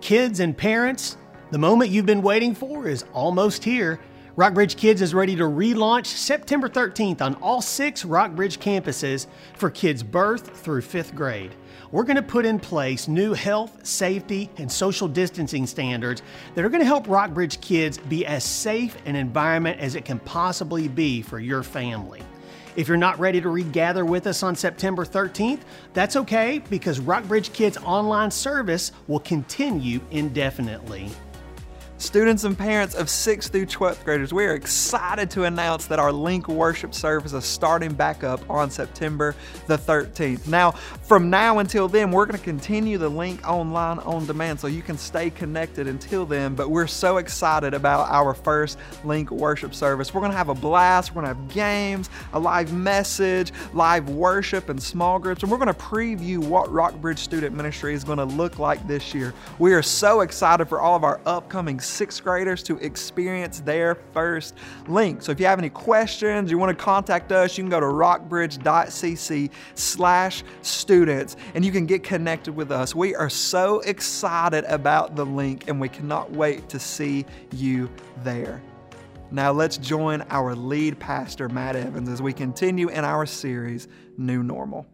Kids 0.00 0.40
and 0.40 0.56
parents, 0.56 1.16
the 1.50 1.58
moment 1.58 1.90
you've 1.90 2.06
been 2.06 2.22
waiting 2.22 2.54
for 2.54 2.86
is 2.88 3.04
almost 3.12 3.64
here. 3.64 3.98
Rockbridge 4.36 4.76
Kids 4.76 5.02
is 5.02 5.12
ready 5.12 5.34
to 5.34 5.42
relaunch 5.42 6.06
September 6.06 6.68
13th 6.68 7.20
on 7.20 7.34
all 7.36 7.60
six 7.60 8.04
Rockbridge 8.04 8.60
campuses 8.60 9.26
for 9.56 9.68
kids 9.68 10.04
birth 10.04 10.56
through 10.56 10.82
fifth 10.82 11.16
grade. 11.16 11.52
We're 11.90 12.04
going 12.04 12.16
to 12.16 12.22
put 12.22 12.46
in 12.46 12.60
place 12.60 13.08
new 13.08 13.32
health, 13.32 13.84
safety, 13.84 14.48
and 14.56 14.70
social 14.70 15.08
distancing 15.08 15.66
standards 15.66 16.22
that 16.54 16.64
are 16.64 16.68
going 16.68 16.82
to 16.82 16.86
help 16.86 17.08
Rockbridge 17.08 17.60
kids 17.60 17.98
be 17.98 18.24
as 18.24 18.44
safe 18.44 18.96
an 19.04 19.16
environment 19.16 19.80
as 19.80 19.96
it 19.96 20.04
can 20.04 20.20
possibly 20.20 20.86
be 20.86 21.20
for 21.20 21.40
your 21.40 21.64
family. 21.64 22.22
If 22.78 22.86
you're 22.86 22.96
not 22.96 23.18
ready 23.18 23.40
to 23.40 23.48
regather 23.48 24.04
with 24.04 24.28
us 24.28 24.44
on 24.44 24.54
September 24.54 25.04
13th, 25.04 25.62
that's 25.94 26.14
okay 26.14 26.62
because 26.70 27.00
Rockbridge 27.00 27.52
Kids 27.52 27.76
online 27.78 28.30
service 28.30 28.92
will 29.08 29.18
continue 29.18 30.00
indefinitely. 30.12 31.10
Students 32.00 32.44
and 32.44 32.56
parents 32.56 32.94
of 32.94 33.08
6th 33.08 33.50
through 33.50 33.66
12th 33.66 34.04
graders, 34.04 34.32
we 34.32 34.44
are 34.44 34.54
excited 34.54 35.30
to 35.30 35.44
announce 35.44 35.86
that 35.86 35.98
our 35.98 36.12
Link 36.12 36.46
worship 36.46 36.94
service 36.94 37.32
is 37.32 37.44
starting 37.44 37.92
back 37.92 38.22
up 38.22 38.40
on 38.48 38.70
September 38.70 39.34
the 39.66 39.76
13th. 39.76 40.46
Now, 40.46 40.70
from 40.70 41.28
now 41.28 41.58
until 41.58 41.88
then, 41.88 42.12
we're 42.12 42.24
going 42.24 42.38
to 42.38 42.44
continue 42.44 42.98
the 42.98 43.08
Link 43.08 43.46
online 43.46 43.98
on 43.98 44.26
demand 44.26 44.60
so 44.60 44.68
you 44.68 44.80
can 44.80 44.96
stay 44.96 45.28
connected 45.28 45.88
until 45.88 46.24
then. 46.24 46.54
But 46.54 46.70
we're 46.70 46.86
so 46.86 47.16
excited 47.16 47.74
about 47.74 48.08
our 48.10 48.32
first 48.32 48.78
Link 49.02 49.32
worship 49.32 49.74
service. 49.74 50.14
We're 50.14 50.20
going 50.20 50.30
to 50.30 50.38
have 50.38 50.50
a 50.50 50.54
blast, 50.54 51.16
we're 51.16 51.22
going 51.22 51.34
to 51.34 51.40
have 51.40 51.52
games, 51.52 52.10
a 52.32 52.38
live 52.38 52.72
message, 52.72 53.52
live 53.74 54.08
worship, 54.08 54.68
and 54.68 54.80
small 54.80 55.18
groups. 55.18 55.42
And 55.42 55.50
we're 55.50 55.58
going 55.58 55.66
to 55.66 55.74
preview 55.74 56.38
what 56.38 56.72
Rockbridge 56.72 57.18
Student 57.18 57.56
Ministry 57.56 57.92
is 57.92 58.04
going 58.04 58.18
to 58.18 58.24
look 58.24 58.60
like 58.60 58.86
this 58.86 59.12
year. 59.12 59.34
We 59.58 59.74
are 59.74 59.82
so 59.82 60.20
excited 60.20 60.68
for 60.68 60.80
all 60.80 60.94
of 60.94 61.02
our 61.02 61.20
upcoming 61.26 61.80
sixth 61.88 62.22
graders 62.22 62.62
to 62.64 62.76
experience 62.78 63.60
their 63.60 63.96
first 64.12 64.54
link. 64.86 65.22
So 65.22 65.32
if 65.32 65.40
you 65.40 65.46
have 65.46 65.58
any 65.58 65.70
questions, 65.70 66.50
you 66.50 66.58
want 66.58 66.76
to 66.76 66.84
contact 66.84 67.32
us, 67.32 67.56
you 67.56 67.64
can 67.64 67.70
go 67.70 67.80
to 67.80 67.86
rockbridge.cc 67.86 69.50
slash 69.74 70.44
students 70.62 71.36
and 71.54 71.64
you 71.64 71.72
can 71.72 71.86
get 71.86 72.02
connected 72.02 72.54
with 72.54 72.70
us. 72.70 72.94
We 72.94 73.14
are 73.14 73.30
so 73.30 73.80
excited 73.80 74.64
about 74.64 75.16
the 75.16 75.24
link 75.24 75.68
and 75.68 75.80
we 75.80 75.88
cannot 75.88 76.30
wait 76.30 76.68
to 76.68 76.78
see 76.78 77.24
you 77.52 77.90
there. 78.22 78.62
Now 79.30 79.52
let's 79.52 79.76
join 79.76 80.22
our 80.30 80.54
lead 80.54 80.98
pastor, 80.98 81.48
Matt 81.48 81.76
Evans, 81.76 82.08
as 82.08 82.22
we 82.22 82.32
continue 82.32 82.88
in 82.88 83.04
our 83.04 83.26
series, 83.26 83.88
New 84.16 84.42
Normal. 84.42 84.86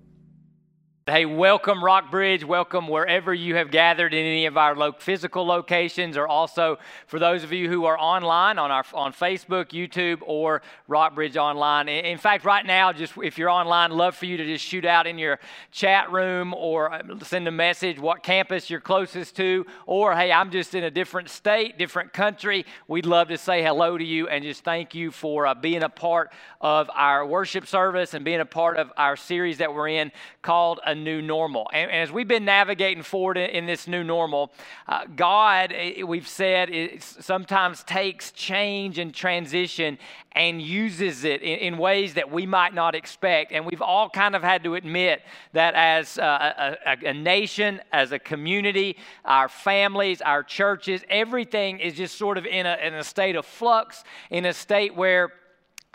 Hey, 1.07 1.27
welcome 1.27 1.85
Rockbridge. 1.85 2.45
Welcome 2.45 2.89
wherever 2.89 3.35
you 3.35 3.57
have 3.57 3.71
gathered 3.71 4.15
in 4.15 4.25
any 4.25 4.47
of 4.47 4.57
our 4.57 4.75
lo- 4.75 4.95
physical 4.99 5.45
locations, 5.45 6.17
or 6.17 6.27
also 6.27 6.79
for 7.09 7.19
those 7.19 7.45
of 7.45 7.53
you 7.53 7.69
who 7.69 7.85
are 7.85 7.99
online 7.99 8.59
on 8.59 8.71
our 8.71 8.87
on 8.95 9.13
Facebook, 9.13 9.67
YouTube, 9.67 10.23
or 10.23 10.63
Rockbridge 10.89 11.37
online. 11.37 11.91
In 11.91 12.17
fact, 12.17 12.47
right 12.47 12.65
now, 12.65 12.91
just 12.91 13.19
if 13.23 13.37
you're 13.37 13.51
online, 13.51 13.91
love 13.91 14.17
for 14.17 14.25
you 14.25 14.39
to 14.39 14.47
just 14.47 14.65
shoot 14.65 14.87
out 14.87 15.07
in 15.07 15.19
your 15.19 15.41
chat 15.71 16.11
room 16.11 16.55
or 16.55 16.91
uh, 16.91 17.03
send 17.23 17.47
a 17.49 17.51
message 17.51 17.99
what 18.01 18.23
campus 18.23 18.71
you're 18.71 18.81
closest 18.81 19.37
to, 19.37 19.67
or 19.85 20.17
hey, 20.17 20.33
I'm 20.33 20.51
just 20.51 20.75
in 20.75 20.85
a 20.85 20.91
different 20.91 21.29
state, 21.29 21.77
different 21.77 22.15
country. 22.15 22.65
We'd 22.89 23.05
love 23.05 23.29
to 23.29 23.37
say 23.37 23.63
hello 23.63 23.99
to 23.99 24.05
you 24.05 24.29
and 24.29 24.43
just 24.43 24.65
thank 24.65 24.95
you 24.95 25.11
for 25.11 25.47
uh, 25.47 25.53
being 25.53 25.83
a 25.83 25.91
part 25.91 26.33
of 26.63 26.89
our 26.95 27.27
worship 27.27 27.67
service 27.67 28.15
and 28.15 28.25
being 28.25 28.41
a 28.41 28.47
part 28.47 28.79
of 28.79 28.91
our 28.97 29.17
series 29.17 29.59
that 29.59 29.75
we're 29.75 29.89
in 29.89 30.11
called 30.41 30.81
new 30.95 31.23
normal. 31.23 31.69
And, 31.73 31.91
and 31.91 32.01
as 32.01 32.13
we've 32.13 32.29
been 32.29 32.45
navigating 32.45 33.03
forward 33.03 33.37
in, 33.37 33.51
in 33.51 33.67
this 33.67 33.87
new 33.87 34.05
normal, 34.05 34.53
uh, 34.87 35.05
God, 35.15 35.73
eh, 35.75 36.03
we've 36.03 36.29
said, 36.29 36.71
it 36.71 37.03
sometimes 37.03 37.83
takes 37.85 38.31
change 38.33 38.99
and 38.99 39.15
transition 39.15 39.99
and 40.33 40.61
uses 40.61 41.25
it 41.25 41.43
in, 41.43 41.59
in, 41.59 41.79
ways 41.79 42.15
that 42.15 42.31
we 42.31 42.45
might 42.45 42.75
not 42.75 42.95
expect. 42.95 43.53
And 43.53 43.65
we've 43.65 43.83
all 43.83 44.11
kind 44.11 44.35
of 44.35 44.43
had 44.43 44.65
to 44.65 44.75
admit 44.75 45.23
that 45.53 45.75
as 45.75 46.19
a, 46.19 46.77
a, 46.87 47.09
a 47.09 47.15
nation, 47.15 47.81
as 47.93 48.13
a 48.13 48.19
community, 48.19 48.97
our 49.25 49.49
families, 49.49 50.21
our 50.21 50.43
churches, 50.43 51.03
everything 51.09 51.79
is 51.79 51.95
just 51.95 52.19
sort 52.19 52.37
of 52.37 52.47
in 52.47 52.67
a, 52.67 52.77
in 52.83 52.95
a 52.95 53.05
state 53.05 53.37
of 53.37 53.47
flux, 53.47 54.03
in 54.31 54.47
a 54.47 54.53
state 54.53 54.95
where 54.97 55.33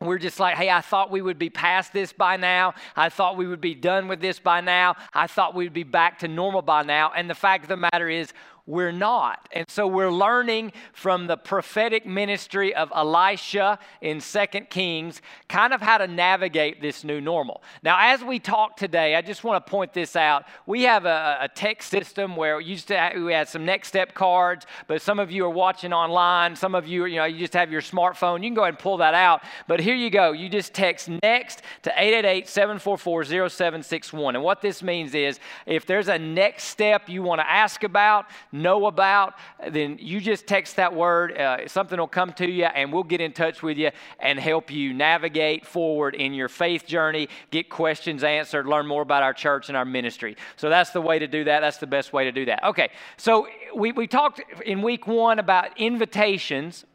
we're 0.07 0.17
just 0.17 0.39
like, 0.39 0.55
hey, 0.55 0.69
I 0.69 0.81
thought 0.81 1.11
we 1.11 1.21
would 1.21 1.39
be 1.39 1.49
past 1.49 1.93
this 1.93 2.13
by 2.13 2.37
now. 2.37 2.73
I 2.95 3.09
thought 3.09 3.37
we 3.37 3.47
would 3.47 3.61
be 3.61 3.75
done 3.75 4.07
with 4.07 4.21
this 4.21 4.39
by 4.39 4.61
now. 4.61 4.95
I 5.13 5.27
thought 5.27 5.55
we'd 5.55 5.73
be 5.73 5.83
back 5.83 6.19
to 6.19 6.27
normal 6.27 6.61
by 6.61 6.83
now. 6.83 7.11
And 7.15 7.29
the 7.29 7.35
fact 7.35 7.63
of 7.63 7.69
the 7.69 7.77
matter 7.77 8.09
is, 8.09 8.33
we're 8.69 8.91
not. 8.91 9.49
And 9.51 9.65
so 9.67 9.87
we're 9.87 10.11
learning 10.11 10.73
from 10.93 11.25
the 11.25 11.37
prophetic 11.37 12.05
ministry 12.05 12.75
of 12.75 12.91
Elisha 12.95 13.79
in 13.99 14.21
Second 14.21 14.69
Kings 14.69 15.23
kind 15.47 15.73
of 15.73 15.81
how 15.81 15.97
to 15.97 16.05
navigate 16.05 16.79
this 16.79 17.03
new 17.03 17.19
normal. 17.19 17.63
Now, 17.81 17.97
as 17.99 18.23
we 18.23 18.37
talk 18.37 18.77
today, 18.77 19.15
I 19.15 19.23
just 19.23 19.43
want 19.43 19.65
to 19.65 19.69
point 19.69 19.93
this 19.93 20.15
out. 20.15 20.45
We 20.67 20.83
have 20.83 21.05
a, 21.05 21.39
a 21.41 21.47
text 21.47 21.89
system 21.89 22.35
where 22.35 22.57
we 22.57 22.65
used 22.65 22.87
to 22.89 22.97
have, 22.97 23.19
we 23.19 23.33
had 23.33 23.49
some 23.49 23.65
next 23.65 23.87
step 23.87 24.13
cards, 24.13 24.67
but 24.85 25.01
some 25.01 25.17
of 25.17 25.31
you 25.31 25.45
are 25.45 25.49
watching 25.49 25.91
online. 25.91 26.55
Some 26.55 26.75
of 26.75 26.87
you, 26.87 27.05
you 27.05 27.15
know, 27.15 27.25
you 27.25 27.39
just 27.39 27.53
have 27.53 27.71
your 27.71 27.81
smartphone. 27.81 28.43
You 28.43 28.49
can 28.49 28.53
go 28.53 28.61
ahead 28.61 28.75
and 28.75 28.79
pull 28.79 28.97
that 28.97 29.15
out. 29.15 29.41
But 29.67 29.79
here 29.89 29.97
you 29.97 30.11
go. 30.11 30.33
You 30.33 30.49
just 30.49 30.75
text 30.75 31.09
next 31.23 31.63
to 31.81 31.89
888-744-0761. 31.89 34.35
And 34.35 34.43
what 34.43 34.61
this 34.61 34.83
means 34.83 35.15
is 35.15 35.39
if 35.65 35.87
there's 35.87 36.09
a 36.09 36.19
next 36.19 36.65
step 36.65 37.09
you 37.09 37.23
want 37.23 37.41
to 37.41 37.49
ask 37.49 37.83
about, 37.83 38.27
know 38.51 38.85
about, 38.85 39.33
then 39.67 39.97
you 39.99 40.21
just 40.21 40.45
text 40.45 40.75
that 40.75 40.93
word. 40.93 41.35
Uh, 41.35 41.67
something 41.67 41.97
will 41.97 42.05
come 42.05 42.31
to 42.33 42.47
you, 42.47 42.65
and 42.65 42.93
we'll 42.93 43.01
get 43.01 43.19
in 43.19 43.31
touch 43.31 43.63
with 43.63 43.79
you 43.79 43.89
and 44.19 44.39
help 44.39 44.69
you 44.69 44.93
navigate 44.93 45.65
forward 45.65 46.13
in 46.13 46.35
your 46.35 46.49
faith 46.49 46.85
journey, 46.85 47.27
get 47.49 47.67
questions 47.67 48.23
answered, 48.23 48.67
learn 48.67 48.85
more 48.85 49.01
about 49.01 49.23
our 49.23 49.33
church 49.33 49.69
and 49.69 49.77
our 49.77 49.85
ministry. 49.85 50.37
So 50.55 50.69
that's 50.69 50.91
the 50.91 51.01
way 51.01 51.17
to 51.17 51.27
do 51.27 51.45
that. 51.45 51.61
That's 51.61 51.77
the 51.77 51.87
best 51.87 52.13
way 52.13 52.25
to 52.25 52.31
do 52.31 52.45
that. 52.45 52.63
Okay, 52.63 52.91
so 53.17 53.47
we, 53.75 53.91
we 53.91 54.05
talked 54.05 54.39
in 54.63 54.83
week 54.83 55.07
one 55.07 55.39
about 55.39 55.75
invitations 55.79 56.85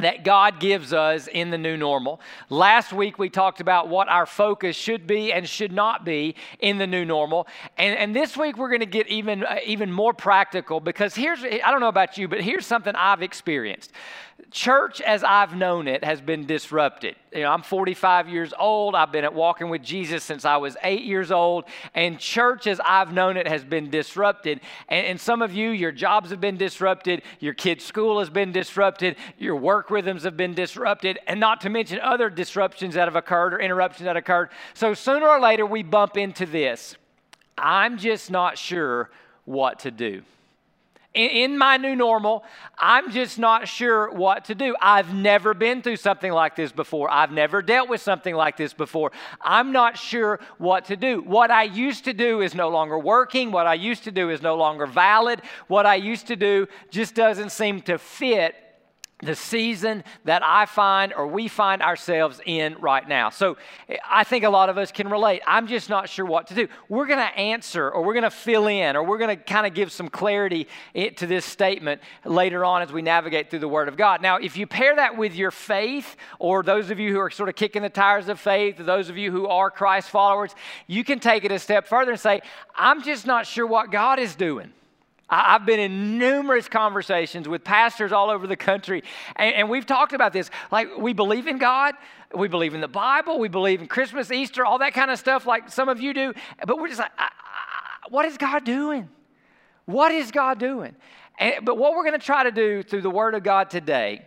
that 0.00 0.24
God 0.24 0.60
gives 0.60 0.92
us 0.92 1.26
in 1.26 1.50
the 1.50 1.58
new 1.58 1.76
normal. 1.76 2.20
Last 2.48 2.92
week 2.92 3.18
we 3.18 3.28
talked 3.28 3.60
about 3.60 3.88
what 3.88 4.08
our 4.08 4.26
focus 4.26 4.76
should 4.76 5.06
be 5.06 5.32
and 5.32 5.48
should 5.48 5.72
not 5.72 6.04
be 6.04 6.34
in 6.58 6.78
the 6.78 6.86
new 6.86 7.04
normal. 7.04 7.46
And, 7.78 7.96
and 7.96 8.16
this 8.16 8.36
week 8.36 8.56
we're 8.56 8.68
going 8.68 8.80
to 8.80 8.86
get 8.86 9.08
even, 9.08 9.44
uh, 9.44 9.58
even 9.64 9.92
more 9.92 10.12
practical 10.12 10.80
because 10.80 11.14
here's, 11.14 11.42
I 11.42 11.70
don't 11.70 11.80
know 11.80 11.88
about 11.88 12.18
you, 12.18 12.28
but 12.28 12.40
here's 12.40 12.66
something 12.66 12.94
I've 12.94 13.22
experienced 13.22 13.92
church 14.50 15.00
as 15.00 15.22
I've 15.22 15.54
known 15.54 15.88
it 15.88 16.04
has 16.04 16.20
been 16.20 16.46
disrupted. 16.46 17.16
You 17.32 17.42
know, 17.42 17.50
I'm 17.50 17.62
45 17.62 18.28
years 18.28 18.52
old. 18.58 18.94
I've 18.94 19.12
been 19.12 19.24
at 19.24 19.34
walking 19.34 19.68
with 19.68 19.82
Jesus 19.82 20.24
since 20.24 20.44
I 20.44 20.56
was 20.56 20.76
eight 20.82 21.02
years 21.02 21.30
old. 21.30 21.64
And 21.94 22.18
church 22.18 22.66
as 22.66 22.80
I've 22.84 23.12
known 23.12 23.36
it 23.36 23.46
has 23.46 23.64
been 23.64 23.90
disrupted. 23.90 24.60
And, 24.88 25.06
and 25.06 25.20
some 25.20 25.42
of 25.42 25.52
you, 25.52 25.70
your 25.70 25.92
jobs 25.92 26.30
have 26.30 26.40
been 26.40 26.56
disrupted. 26.56 27.22
Your 27.38 27.54
kids' 27.54 27.84
school 27.84 28.18
has 28.18 28.30
been 28.30 28.52
disrupted. 28.52 29.16
Your 29.38 29.56
work 29.56 29.90
rhythms 29.90 30.24
have 30.24 30.36
been 30.36 30.54
disrupted. 30.54 31.18
And 31.26 31.38
not 31.40 31.60
to 31.62 31.70
mention 31.70 32.00
other 32.00 32.30
disruptions 32.30 32.94
that 32.94 33.06
have 33.06 33.16
occurred 33.16 33.54
or 33.54 33.60
interruptions 33.60 34.04
that 34.04 34.16
occurred. 34.16 34.50
So 34.74 34.94
sooner 34.94 35.28
or 35.28 35.40
later, 35.40 35.66
we 35.66 35.82
bump 35.82 36.16
into 36.16 36.46
this. 36.46 36.96
I'm 37.56 37.98
just 37.98 38.30
not 38.30 38.58
sure 38.58 39.10
what 39.44 39.80
to 39.80 39.90
do 39.90 40.22
in, 41.12 41.58
my 41.58 41.76
new 41.76 41.96
normal, 41.96 42.44
I'm 42.78 43.10
just 43.10 43.38
not 43.38 43.66
sure 43.66 44.12
what 44.12 44.44
to 44.46 44.54
do. 44.54 44.76
I've 44.80 45.12
never 45.12 45.54
been 45.54 45.82
through 45.82 45.96
something 45.96 46.32
like 46.32 46.54
this 46.54 46.70
before. 46.70 47.10
I've 47.10 47.32
never 47.32 47.62
dealt 47.62 47.88
with 47.88 48.00
something 48.00 48.34
like 48.34 48.56
this 48.56 48.72
before. 48.72 49.10
I'm 49.40 49.72
not 49.72 49.98
sure 49.98 50.38
what 50.58 50.84
to 50.86 50.96
do. 50.96 51.20
What 51.22 51.50
I 51.50 51.64
used 51.64 52.04
to 52.04 52.12
do 52.12 52.42
is 52.42 52.54
no 52.54 52.68
longer 52.68 52.98
working. 52.98 53.50
What 53.50 53.66
I 53.66 53.74
used 53.74 54.04
to 54.04 54.12
do 54.12 54.30
is 54.30 54.40
no 54.40 54.56
longer 54.56 54.86
valid. 54.86 55.42
What 55.66 55.84
I 55.84 55.96
used 55.96 56.28
to 56.28 56.36
do 56.36 56.68
just 56.90 57.14
doesn't 57.16 57.50
seem 57.50 57.82
to 57.82 57.98
fit 57.98 58.54
the 59.22 59.34
season 59.34 60.02
that 60.24 60.42
I 60.44 60.66
find 60.66 61.12
or 61.12 61.26
we 61.26 61.48
find 61.48 61.82
ourselves 61.82 62.40
in 62.44 62.76
right 62.80 63.06
now. 63.06 63.30
So 63.30 63.56
I 64.08 64.24
think 64.24 64.44
a 64.44 64.50
lot 64.50 64.68
of 64.68 64.78
us 64.78 64.92
can 64.92 65.08
relate. 65.08 65.42
I'm 65.46 65.66
just 65.66 65.88
not 65.88 66.08
sure 66.08 66.26
what 66.26 66.48
to 66.48 66.54
do. 66.54 66.68
We're 66.88 67.06
going 67.06 67.18
to 67.18 67.38
answer 67.38 67.90
or 67.90 68.02
we're 68.02 68.14
going 68.14 68.24
to 68.24 68.30
fill 68.30 68.66
in 68.66 68.96
or 68.96 69.04
we're 69.04 69.18
going 69.18 69.36
to 69.36 69.42
kind 69.42 69.66
of 69.66 69.74
give 69.74 69.92
some 69.92 70.08
clarity 70.08 70.68
to 70.94 71.26
this 71.26 71.44
statement 71.44 72.00
later 72.24 72.64
on 72.64 72.82
as 72.82 72.92
we 72.92 73.02
navigate 73.02 73.50
through 73.50 73.60
the 73.60 73.68
Word 73.68 73.88
of 73.88 73.96
God. 73.96 74.22
Now, 74.22 74.36
if 74.36 74.56
you 74.56 74.66
pair 74.66 74.96
that 74.96 75.16
with 75.16 75.34
your 75.34 75.50
faith 75.50 76.16
or 76.38 76.62
those 76.62 76.90
of 76.90 76.98
you 76.98 77.12
who 77.12 77.20
are 77.20 77.30
sort 77.30 77.48
of 77.48 77.54
kicking 77.54 77.82
the 77.82 77.88
tires 77.88 78.28
of 78.28 78.38
faith 78.38 78.78
those 78.78 79.08
of 79.08 79.16
you 79.16 79.30
who 79.30 79.46
are 79.46 79.70
Christ 79.70 80.10
followers, 80.10 80.54
you 80.86 81.04
can 81.04 81.20
take 81.20 81.44
it 81.44 81.52
a 81.52 81.58
step 81.58 81.86
further 81.86 82.12
and 82.12 82.20
say, 82.20 82.40
I'm 82.74 83.02
just 83.02 83.26
not 83.26 83.46
sure 83.46 83.66
what 83.66 83.90
God 83.90 84.18
is 84.18 84.34
doing. 84.34 84.72
I've 85.30 85.64
been 85.64 85.78
in 85.78 86.18
numerous 86.18 86.68
conversations 86.68 87.48
with 87.48 87.62
pastors 87.62 88.10
all 88.12 88.30
over 88.30 88.46
the 88.46 88.56
country, 88.56 89.04
and, 89.36 89.54
and, 89.54 89.70
we've 89.70 89.86
talked 89.86 90.12
about 90.12 90.32
this. 90.32 90.50
Like, 90.72 90.96
we 90.98 91.12
believe 91.12 91.46
in 91.46 91.58
God, 91.58 91.94
we 92.34 92.48
believe 92.48 92.74
in 92.74 92.80
the 92.80 92.88
Bible, 92.88 93.38
we 93.38 93.48
believe 93.48 93.80
in 93.80 93.86
Christmas, 93.86 94.32
Easter, 94.32 94.64
all 94.64 94.78
that 94.78 94.92
kind 94.92 95.10
of 95.10 95.18
stuff, 95.18 95.46
like 95.46 95.70
some 95.70 95.88
of 95.88 96.00
you 96.00 96.12
do, 96.12 96.34
but 96.66 96.78
we're 96.78 96.88
just 96.88 97.00
like, 97.00 97.12
I, 97.16 97.24
I, 97.24 98.08
what 98.08 98.24
is 98.24 98.36
God 98.36 98.64
doing? 98.64 99.08
What 99.86 100.10
is 100.12 100.30
God 100.30 100.58
doing? 100.58 100.96
And, 101.38 101.64
but 101.64 101.78
what 101.78 101.94
we're 101.94 102.04
going 102.04 102.18
to 102.18 102.24
try 102.24 102.42
to 102.42 102.52
do 102.52 102.82
through 102.82 103.02
the 103.02 103.10
Word 103.10 103.34
of 103.34 103.42
God 103.42 103.70
today 103.70 104.24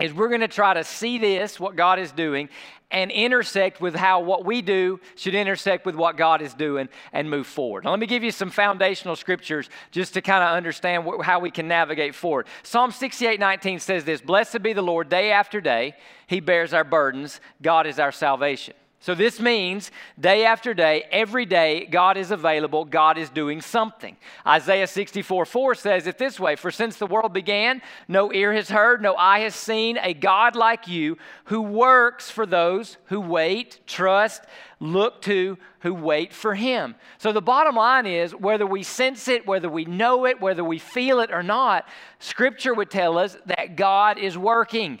is 0.00 0.12
we're 0.12 0.28
going 0.28 0.40
to 0.40 0.48
try 0.48 0.74
to 0.74 0.84
see 0.84 1.18
this, 1.18 1.60
what 1.60 1.76
God 1.76 1.98
is 1.98 2.10
doing, 2.12 2.48
and 2.90 3.10
intersect 3.10 3.80
with 3.80 3.94
how 3.94 4.20
what 4.20 4.44
we 4.44 4.62
do 4.62 5.00
should 5.16 5.34
intersect 5.34 5.84
with 5.86 5.94
what 5.94 6.16
God 6.16 6.42
is 6.42 6.54
doing 6.54 6.88
and 7.12 7.28
move 7.28 7.46
forward. 7.46 7.84
Now, 7.84 7.90
let 7.90 7.98
me 7.98 8.06
give 8.06 8.22
you 8.22 8.30
some 8.30 8.50
foundational 8.50 9.16
scriptures 9.16 9.68
just 9.90 10.14
to 10.14 10.20
kind 10.20 10.44
of 10.44 10.50
understand 10.56 11.04
wh- 11.04 11.22
how 11.24 11.40
we 11.40 11.50
can 11.50 11.66
navigate 11.66 12.14
forward. 12.14 12.46
Psalm 12.62 12.92
68 12.92 13.40
19 13.40 13.80
says 13.80 14.04
this 14.04 14.20
Blessed 14.20 14.62
be 14.62 14.72
the 14.72 14.82
Lord 14.82 15.08
day 15.08 15.32
after 15.32 15.60
day, 15.60 15.94
He 16.26 16.40
bears 16.40 16.72
our 16.72 16.84
burdens, 16.84 17.40
God 17.62 17.86
is 17.86 17.98
our 17.98 18.12
salvation. 18.12 18.74
So, 19.04 19.14
this 19.14 19.38
means 19.38 19.90
day 20.18 20.46
after 20.46 20.72
day, 20.72 21.04
every 21.12 21.44
day, 21.44 21.84
God 21.84 22.16
is 22.16 22.30
available, 22.30 22.86
God 22.86 23.18
is 23.18 23.28
doing 23.28 23.60
something. 23.60 24.16
Isaiah 24.46 24.86
64 24.86 25.44
4 25.44 25.74
says 25.74 26.06
it 26.06 26.16
this 26.16 26.40
way 26.40 26.56
For 26.56 26.70
since 26.70 26.96
the 26.96 27.06
world 27.06 27.34
began, 27.34 27.82
no 28.08 28.32
ear 28.32 28.54
has 28.54 28.70
heard, 28.70 29.02
no 29.02 29.14
eye 29.14 29.40
has 29.40 29.54
seen 29.54 29.98
a 29.98 30.14
God 30.14 30.56
like 30.56 30.88
you 30.88 31.18
who 31.44 31.60
works 31.60 32.30
for 32.30 32.46
those 32.46 32.96
who 33.08 33.20
wait, 33.20 33.80
trust, 33.86 34.42
look 34.80 35.20
to, 35.20 35.58
who 35.80 35.92
wait 35.92 36.32
for 36.32 36.54
Him. 36.54 36.94
So, 37.18 37.30
the 37.30 37.42
bottom 37.42 37.76
line 37.76 38.06
is 38.06 38.34
whether 38.34 38.66
we 38.66 38.82
sense 38.82 39.28
it, 39.28 39.46
whether 39.46 39.68
we 39.68 39.84
know 39.84 40.24
it, 40.24 40.40
whether 40.40 40.64
we 40.64 40.78
feel 40.78 41.20
it 41.20 41.30
or 41.30 41.42
not, 41.42 41.86
Scripture 42.20 42.72
would 42.72 42.90
tell 42.90 43.18
us 43.18 43.36
that 43.44 43.76
God 43.76 44.18
is 44.18 44.38
working. 44.38 44.98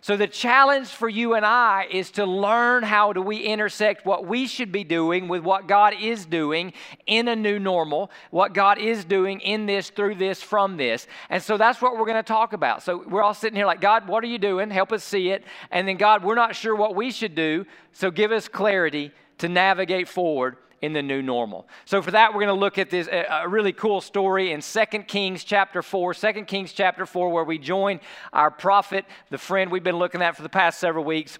So 0.00 0.16
the 0.16 0.26
challenge 0.26 0.88
for 0.88 1.08
you 1.08 1.34
and 1.34 1.44
I 1.44 1.86
is 1.90 2.10
to 2.12 2.26
learn 2.26 2.82
how 2.82 3.12
do 3.12 3.22
we 3.22 3.38
intersect 3.38 4.04
what 4.04 4.26
we 4.26 4.46
should 4.46 4.70
be 4.70 4.84
doing 4.84 5.28
with 5.28 5.42
what 5.42 5.66
God 5.66 5.94
is 6.00 6.26
doing 6.26 6.72
in 7.06 7.28
a 7.28 7.36
new 7.36 7.58
normal, 7.58 8.10
what 8.30 8.52
God 8.52 8.78
is 8.78 9.04
doing 9.04 9.40
in 9.40 9.66
this, 9.66 9.90
through 9.90 10.16
this, 10.16 10.42
from 10.42 10.76
this. 10.76 11.06
And 11.30 11.42
so 11.42 11.56
that's 11.56 11.80
what 11.80 11.96
we're 11.96 12.06
going 12.06 12.16
to 12.16 12.22
talk 12.22 12.52
about. 12.52 12.82
So 12.82 13.04
we're 13.06 13.22
all 13.22 13.34
sitting 13.34 13.56
here 13.56 13.66
like, 13.66 13.80
God, 13.80 14.06
what 14.08 14.22
are 14.22 14.28
you 14.28 14.38
doing? 14.38 14.70
Help 14.70 14.92
us 14.92 15.02
see 15.02 15.30
it. 15.30 15.44
And 15.70 15.88
then, 15.88 15.96
God, 15.96 16.24
we're 16.24 16.34
not 16.34 16.54
sure 16.54 16.74
what 16.74 16.94
we 16.94 17.10
should 17.10 17.34
do. 17.34 17.66
So 17.92 18.10
give 18.10 18.32
us 18.32 18.48
clarity 18.48 19.12
to 19.38 19.48
navigate 19.48 20.08
forward 20.08 20.56
in 20.86 20.92
the 20.92 21.02
new 21.02 21.20
normal. 21.20 21.66
So 21.84 22.00
for 22.00 22.12
that 22.12 22.32
we're 22.32 22.40
going 22.40 22.54
to 22.54 22.60
look 22.60 22.78
at 22.78 22.88
this 22.88 23.08
a 23.08 23.46
really 23.48 23.72
cool 23.72 24.00
story 24.00 24.52
in 24.52 24.62
2 24.62 24.84
Kings 25.06 25.44
chapter 25.44 25.82
4, 25.82 26.14
2 26.14 26.32
Kings 26.44 26.72
chapter 26.72 27.04
4 27.04 27.28
where 27.30 27.44
we 27.44 27.58
join 27.58 28.00
our 28.32 28.50
prophet, 28.50 29.04
the 29.30 29.38
friend 29.38 29.70
we've 29.70 29.84
been 29.84 29.98
looking 29.98 30.22
at 30.22 30.36
for 30.36 30.42
the 30.42 30.48
past 30.48 30.78
several 30.78 31.04
weeks. 31.04 31.38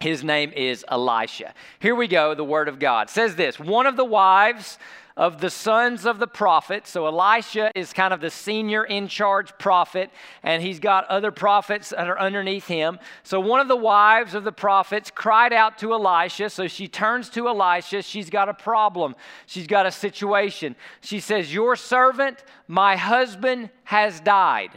His 0.00 0.22
name 0.22 0.52
is 0.54 0.84
Elisha. 0.88 1.54
Here 1.78 1.94
we 1.94 2.08
go, 2.08 2.34
the 2.34 2.44
word 2.44 2.68
of 2.68 2.78
God. 2.78 3.08
It 3.08 3.12
says 3.12 3.36
this, 3.36 3.58
one 3.58 3.86
of 3.86 3.96
the 3.96 4.04
wives 4.04 4.78
of 5.16 5.40
the 5.40 5.50
sons 5.50 6.06
of 6.06 6.18
the 6.18 6.26
prophet. 6.26 6.86
So 6.86 7.06
Elisha 7.06 7.70
is 7.74 7.92
kind 7.92 8.12
of 8.12 8.20
the 8.20 8.30
senior 8.30 8.84
in 8.84 9.06
charge 9.06 9.56
prophet, 9.58 10.10
and 10.42 10.60
he's 10.62 10.80
got 10.80 11.06
other 11.06 11.30
prophets 11.30 11.90
that 11.90 12.08
are 12.08 12.18
underneath 12.18 12.66
him. 12.66 12.98
So 13.22 13.38
one 13.38 13.60
of 13.60 13.68
the 13.68 13.76
wives 13.76 14.34
of 14.34 14.42
the 14.42 14.52
prophets 14.52 15.12
cried 15.14 15.52
out 15.52 15.78
to 15.78 15.92
Elisha. 15.92 16.50
So 16.50 16.66
she 16.66 16.88
turns 16.88 17.30
to 17.30 17.48
Elisha. 17.48 18.02
She's 18.02 18.28
got 18.28 18.48
a 18.48 18.54
problem, 18.54 19.14
she's 19.46 19.66
got 19.66 19.86
a 19.86 19.92
situation. 19.92 20.74
She 21.00 21.20
says, 21.20 21.52
Your 21.52 21.76
servant, 21.76 22.42
my 22.66 22.96
husband, 22.96 23.70
has 23.84 24.20
died. 24.20 24.70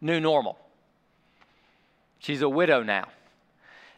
New 0.00 0.20
normal. 0.20 0.56
She's 2.20 2.40
a 2.42 2.48
widow 2.48 2.82
now. 2.82 3.08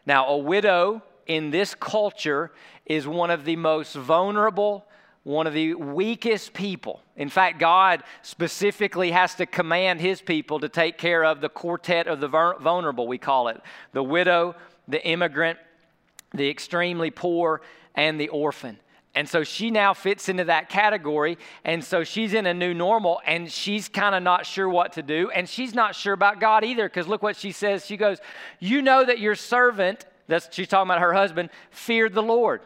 Now, 0.05 0.27
a 0.27 0.37
widow 0.37 1.03
in 1.27 1.51
this 1.51 1.75
culture 1.75 2.51
is 2.85 3.07
one 3.07 3.29
of 3.29 3.45
the 3.45 3.55
most 3.55 3.95
vulnerable, 3.95 4.85
one 5.23 5.47
of 5.47 5.53
the 5.53 5.75
weakest 5.75 6.53
people. 6.53 7.01
In 7.15 7.29
fact, 7.29 7.59
God 7.59 8.03
specifically 8.23 9.11
has 9.11 9.35
to 9.35 9.45
command 9.45 10.01
his 10.01 10.21
people 10.21 10.59
to 10.59 10.69
take 10.69 10.97
care 10.97 11.23
of 11.23 11.41
the 11.41 11.49
quartet 11.49 12.07
of 12.07 12.19
the 12.19 12.27
vulnerable, 12.27 13.07
we 13.07 13.17
call 13.17 13.47
it 13.47 13.61
the 13.93 14.03
widow, 14.03 14.55
the 14.87 15.05
immigrant, 15.05 15.59
the 16.33 16.49
extremely 16.49 17.11
poor, 17.11 17.61
and 17.93 18.19
the 18.19 18.29
orphan. 18.29 18.79
And 19.13 19.27
so 19.27 19.43
she 19.43 19.71
now 19.71 19.93
fits 19.93 20.29
into 20.29 20.45
that 20.45 20.69
category. 20.69 21.37
And 21.65 21.83
so 21.83 22.03
she's 22.03 22.33
in 22.33 22.45
a 22.45 22.53
new 22.53 22.73
normal 22.73 23.21
and 23.25 23.51
she's 23.51 23.89
kind 23.89 24.15
of 24.15 24.23
not 24.23 24.45
sure 24.45 24.69
what 24.69 24.93
to 24.93 25.03
do. 25.03 25.29
And 25.31 25.49
she's 25.49 25.73
not 25.73 25.95
sure 25.95 26.13
about 26.13 26.39
God 26.39 26.63
either 26.63 26.87
because 26.87 27.07
look 27.07 27.21
what 27.21 27.35
she 27.35 27.51
says. 27.51 27.85
She 27.85 27.97
goes, 27.97 28.19
You 28.59 28.81
know 28.81 29.03
that 29.05 29.19
your 29.19 29.35
servant, 29.35 30.05
that's, 30.27 30.47
she's 30.53 30.69
talking 30.69 30.89
about 30.89 31.01
her 31.01 31.13
husband, 31.13 31.49
feared 31.71 32.13
the 32.13 32.23
Lord. 32.23 32.61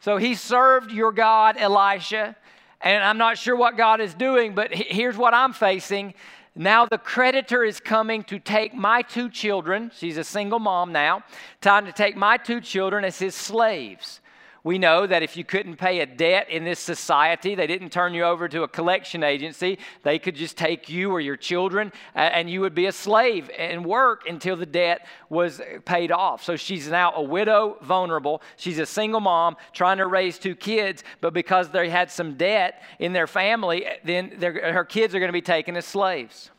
So 0.00 0.16
he 0.16 0.34
served 0.34 0.92
your 0.92 1.12
God, 1.12 1.56
Elisha, 1.58 2.34
and 2.80 3.04
I'm 3.04 3.18
not 3.18 3.36
sure 3.36 3.54
what 3.54 3.76
God 3.76 4.00
is 4.00 4.14
doing, 4.14 4.54
but 4.54 4.72
here's 4.72 5.18
what 5.18 5.34
I'm 5.34 5.52
facing. 5.52 6.14
Now 6.54 6.86
the 6.86 6.96
creditor 6.96 7.62
is 7.64 7.80
coming 7.80 8.24
to 8.24 8.38
take 8.38 8.72
my 8.74 9.02
two 9.02 9.28
children. 9.28 9.90
She's 9.94 10.16
a 10.16 10.24
single 10.24 10.58
mom 10.58 10.90
now. 10.90 11.22
Time 11.60 11.84
to 11.84 11.92
take 11.92 12.16
my 12.16 12.38
two 12.38 12.62
children 12.62 13.04
as 13.04 13.18
his 13.18 13.34
slaves. 13.34 14.20
We 14.62 14.78
know 14.78 15.06
that 15.06 15.22
if 15.22 15.36
you 15.36 15.44
couldn't 15.44 15.76
pay 15.76 16.00
a 16.00 16.06
debt 16.06 16.50
in 16.50 16.64
this 16.64 16.78
society, 16.78 17.54
they 17.54 17.66
didn't 17.66 17.90
turn 17.90 18.12
you 18.12 18.24
over 18.24 18.46
to 18.48 18.62
a 18.62 18.68
collection 18.68 19.22
agency. 19.22 19.78
They 20.02 20.18
could 20.18 20.36
just 20.36 20.58
take 20.58 20.90
you 20.90 21.10
or 21.10 21.20
your 21.20 21.36
children 21.36 21.92
and 22.14 22.50
you 22.50 22.60
would 22.60 22.74
be 22.74 22.86
a 22.86 22.92
slave 22.92 23.50
and 23.56 23.84
work 23.84 24.28
until 24.28 24.56
the 24.56 24.66
debt 24.66 25.06
was 25.30 25.62
paid 25.86 26.12
off. 26.12 26.44
So 26.44 26.56
she's 26.56 26.88
now 26.88 27.14
a 27.14 27.22
widow, 27.22 27.78
vulnerable. 27.80 28.42
She's 28.56 28.78
a 28.78 28.86
single 28.86 29.20
mom 29.20 29.56
trying 29.72 29.96
to 29.96 30.06
raise 30.06 30.38
two 30.38 30.54
kids, 30.54 31.04
but 31.22 31.32
because 31.32 31.70
they 31.70 31.88
had 31.88 32.10
some 32.10 32.34
debt 32.34 32.82
in 32.98 33.14
their 33.14 33.26
family, 33.26 33.86
then 34.04 34.30
her 34.42 34.84
kids 34.84 35.14
are 35.14 35.20
going 35.20 35.28
to 35.28 35.32
be 35.32 35.40
taken 35.40 35.74
as 35.76 35.86
slaves. 35.86 36.50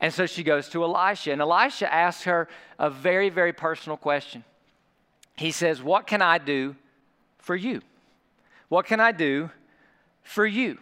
And 0.00 0.12
so 0.12 0.26
she 0.26 0.42
goes 0.42 0.68
to 0.70 0.82
Elisha, 0.82 1.30
and 1.30 1.42
Elisha 1.42 1.92
asks 1.92 2.24
her 2.24 2.48
a 2.78 2.88
very, 2.88 3.28
very 3.28 3.52
personal 3.52 3.98
question. 3.98 4.44
He 5.36 5.50
says, 5.50 5.82
What 5.82 6.06
can 6.06 6.22
I 6.22 6.38
do? 6.38 6.74
For 7.40 7.56
you? 7.56 7.80
What 8.68 8.86
can 8.86 9.00
I 9.00 9.12
do 9.12 9.50
for 10.22 10.46
you? 10.46 10.78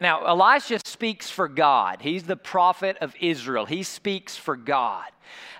Now, 0.00 0.26
Elisha 0.26 0.80
speaks 0.84 1.30
for 1.30 1.48
God. 1.48 1.98
He's 2.00 2.24
the 2.24 2.36
prophet 2.36 2.96
of 3.00 3.14
Israel. 3.20 3.66
He 3.66 3.82
speaks 3.82 4.36
for 4.36 4.56
God. 4.56 5.06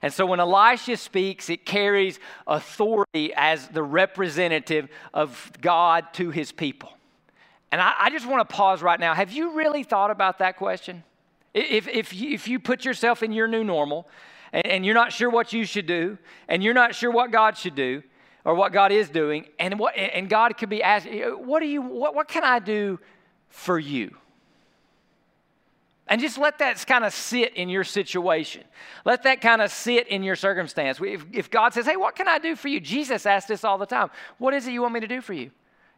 And 0.03 0.13
so 0.13 0.27
when 0.27 0.41
Elisha 0.41 0.97
speaks, 0.97 1.49
it 1.49 1.65
carries 1.65 2.19
authority 2.47 3.33
as 3.35 3.69
the 3.69 3.83
representative 3.83 4.89
of 5.15 5.53
God 5.61 6.07
to 6.15 6.31
his 6.31 6.51
people. 6.51 6.93
And 7.71 7.81
I, 7.81 7.95
I 7.99 8.11
just 8.11 8.27
want 8.27 8.47
to 8.47 8.55
pause 8.55 8.83
right 8.83 8.99
now. 8.99 9.15
Have 9.15 9.33
you 9.33 9.55
really 9.55 9.85
thought 9.85 10.11
about 10.11 10.41
that 10.41 10.57
question? 10.57 11.05
If, 11.55 11.87
if, 11.87 12.13
you, 12.13 12.31
if 12.31 12.49
you 12.49 12.59
put 12.59 12.85
yourself 12.85 13.23
in 13.23 13.33
your 13.33 13.47
new 13.47 13.63
normal 13.63 14.09
and, 14.53 14.67
and 14.67 14.87
you're 14.87 14.95
not 14.95 15.13
sure 15.13 15.31
what 15.31 15.53
you 15.53 15.65
should 15.65 15.87
do 15.87 16.19
and 16.49 16.63
you're 16.63 16.75
not 16.75 16.95
sure 16.95 17.11
what 17.11 17.31
God 17.31 17.57
should 17.57 17.75
do, 17.75 18.03
or 18.45 18.55
what 18.55 18.73
God 18.73 18.93
is 18.93 19.09
doing, 19.09 19.47
and 19.59 19.79
what 19.79 19.97
and 19.97 20.29
God 20.29 20.57
could 20.59 20.69
be 20.69 20.83
asking, 20.83 21.23
what 21.23 21.61
do 21.61 21.67
you 21.67 21.83
what, 21.83 22.15
what 22.15 22.29
can 22.29 22.45
I 22.45 22.59
do 22.59 22.99
for 23.49 23.79
you? 23.79 24.17
And 26.09 26.21
just 26.21 26.37
let 26.37 26.59
that 26.59 26.85
kind 26.87 27.05
of 27.05 27.15
sit 27.15 27.55
in 27.57 27.69
your 27.69 27.85
situation. 27.85 28.65
Let 29.05 29.23
that 29.23 29.41
kind 29.41 29.63
of 29.63 29.71
sit 29.71 30.09
in 30.09 30.23
your 30.23 30.37
circumstance. 30.37 31.01
If, 31.01 31.25
if 31.33 31.51
God 31.51 31.73
says, 31.73 31.87
Hey, 31.87 31.97
what 31.97 32.17
can 32.17 32.29
I 32.29 32.39
do 32.39 32.57
for 32.57 32.69
you? 32.69 32.81
Jesus 32.81 33.25
asked 33.25 33.49
this 33.49 33.65
all 33.65 33.79
the 33.79 33.87
time. 33.87 34.11
What 34.39 34.53
is 34.53 34.67
it 34.67 34.73
you 34.73 34.83
want 34.83 34.95
me 34.95 35.01
to 35.01 35.07
do 35.07 35.21
for 35.21 35.33
you? 35.33 35.51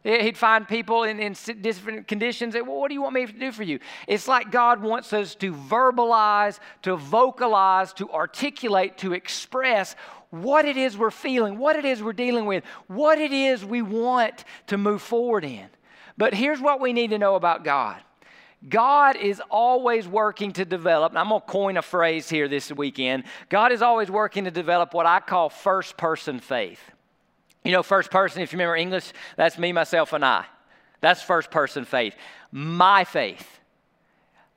He'd 0.05 0.37
find 0.37 0.67
people 0.67 1.03
in, 1.03 1.19
in 1.19 1.35
different 1.61 2.07
conditions. 2.07 2.53
Well, 2.53 2.79
what 2.79 2.89
do 2.89 2.93
you 2.93 3.01
want 3.01 3.15
me 3.15 3.25
to 3.25 3.33
do 3.33 3.51
for 3.51 3.63
you? 3.63 3.79
It's 4.07 4.27
like 4.27 4.51
God 4.51 4.83
wants 4.83 5.11
us 5.13 5.33
to 5.35 5.51
verbalize, 5.51 6.59
to 6.83 6.95
vocalize, 6.95 7.91
to 7.93 8.11
articulate, 8.11 8.99
to 8.99 9.13
express 9.13 9.95
what 10.29 10.65
it 10.65 10.77
is 10.77 10.97
we're 10.97 11.11
feeling, 11.11 11.57
what 11.57 11.75
it 11.75 11.85
is 11.85 12.01
we're 12.01 12.13
dealing 12.13 12.45
with, 12.45 12.63
what 12.87 13.19
it 13.19 13.31
is 13.31 13.63
we 13.63 13.81
want 13.81 14.43
to 14.67 14.77
move 14.77 15.01
forward 15.01 15.43
in. 15.43 15.67
But 16.17 16.33
here's 16.33 16.61
what 16.61 16.79
we 16.79 16.93
need 16.93 17.11
to 17.11 17.17
know 17.17 17.35
about 17.35 17.63
God 17.63 18.01
God 18.67 19.15
is 19.15 19.41
always 19.49 20.07
working 20.07 20.51
to 20.53 20.65
develop, 20.65 21.13
I'm 21.15 21.29
going 21.29 21.41
to 21.41 21.47
coin 21.47 21.77
a 21.77 21.81
phrase 21.81 22.29
here 22.29 22.47
this 22.47 22.71
weekend. 22.71 23.25
God 23.49 23.71
is 23.71 23.81
always 23.81 24.09
working 24.09 24.45
to 24.45 24.51
develop 24.51 24.93
what 24.93 25.05
I 25.05 25.19
call 25.19 25.49
first 25.49 25.97
person 25.97 26.39
faith. 26.39 26.79
You 27.63 27.71
know, 27.71 27.83
first 27.83 28.11
person, 28.11 28.41
if 28.41 28.53
you 28.53 28.57
remember 28.57 28.75
English, 28.75 29.11
that's 29.37 29.57
me, 29.57 29.71
myself, 29.71 30.13
and 30.13 30.23
I. 30.23 30.45
That's 31.01 31.21
first 31.21 31.51
person 31.51 31.85
faith. 31.85 32.15
My 32.51 33.03
faith. 33.03 33.59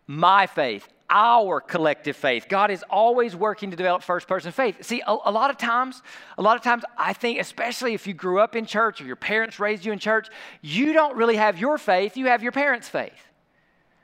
My 0.07 0.47
faith 0.47 0.89
our 1.11 1.61
collective 1.61 2.17
faith. 2.17 2.47
God 2.49 2.71
is 2.71 2.85
always 2.91 3.35
working 3.35 3.71
to 3.71 3.77
develop 3.77 4.03
first 4.03 4.29
person 4.29 4.53
faith. 4.53 4.85
See, 4.85 5.03
a, 5.07 5.17
a, 5.25 5.31
lot 5.31 5.51
of 5.51 5.57
times, 5.57 6.03
a 6.37 6.43
lot 6.43 6.57
of 6.57 6.63
times, 6.63 6.85
I 6.97 7.13
think, 7.13 7.41
especially 7.41 7.95
if 7.95 8.07
you 8.07 8.15
grew 8.15 8.41
up 8.41 8.55
in 8.55 8.67
church 8.67 9.01
or 9.01 9.05
your 9.05 9.17
parents 9.17 9.59
raised 9.59 9.85
you 9.85 9.93
in 9.93 9.99
church, 9.99 10.29
you 10.61 10.93
don't 10.93 11.17
really 11.17 11.37
have 11.37 11.59
your 11.59 11.79
faith, 11.79 12.17
you 12.17 12.27
have 12.27 12.43
your 12.43 12.53
parents' 12.53 12.89
faith. 12.89 13.13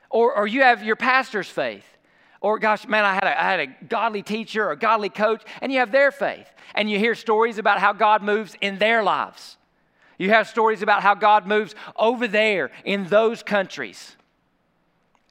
Or, 0.09 0.35
or 0.35 0.47
you 0.47 0.61
have 0.61 0.83
your 0.83 0.95
pastor's 0.95 1.49
faith. 1.49 1.85
Or, 2.41 2.59
gosh, 2.59 2.87
man, 2.87 3.03
I 3.03 3.13
had, 3.13 3.23
a, 3.23 3.41
I 3.41 3.51
had 3.51 3.59
a 3.59 3.85
godly 3.87 4.21
teacher 4.21 4.65
or 4.67 4.71
a 4.71 4.77
godly 4.77 5.09
coach, 5.09 5.43
and 5.61 5.71
you 5.71 5.79
have 5.79 5.91
their 5.91 6.11
faith. 6.11 6.47
And 6.73 6.89
you 6.89 6.99
hear 6.99 7.15
stories 7.15 7.57
about 7.57 7.79
how 7.79 7.93
God 7.93 8.23
moves 8.23 8.55
in 8.61 8.77
their 8.77 9.03
lives. 9.03 9.57
You 10.17 10.29
have 10.29 10.47
stories 10.47 10.81
about 10.81 11.01
how 11.01 11.15
God 11.15 11.45
moves 11.45 11.75
over 11.95 12.27
there 12.27 12.71
in 12.83 13.05
those 13.07 13.43
countries. 13.43 14.15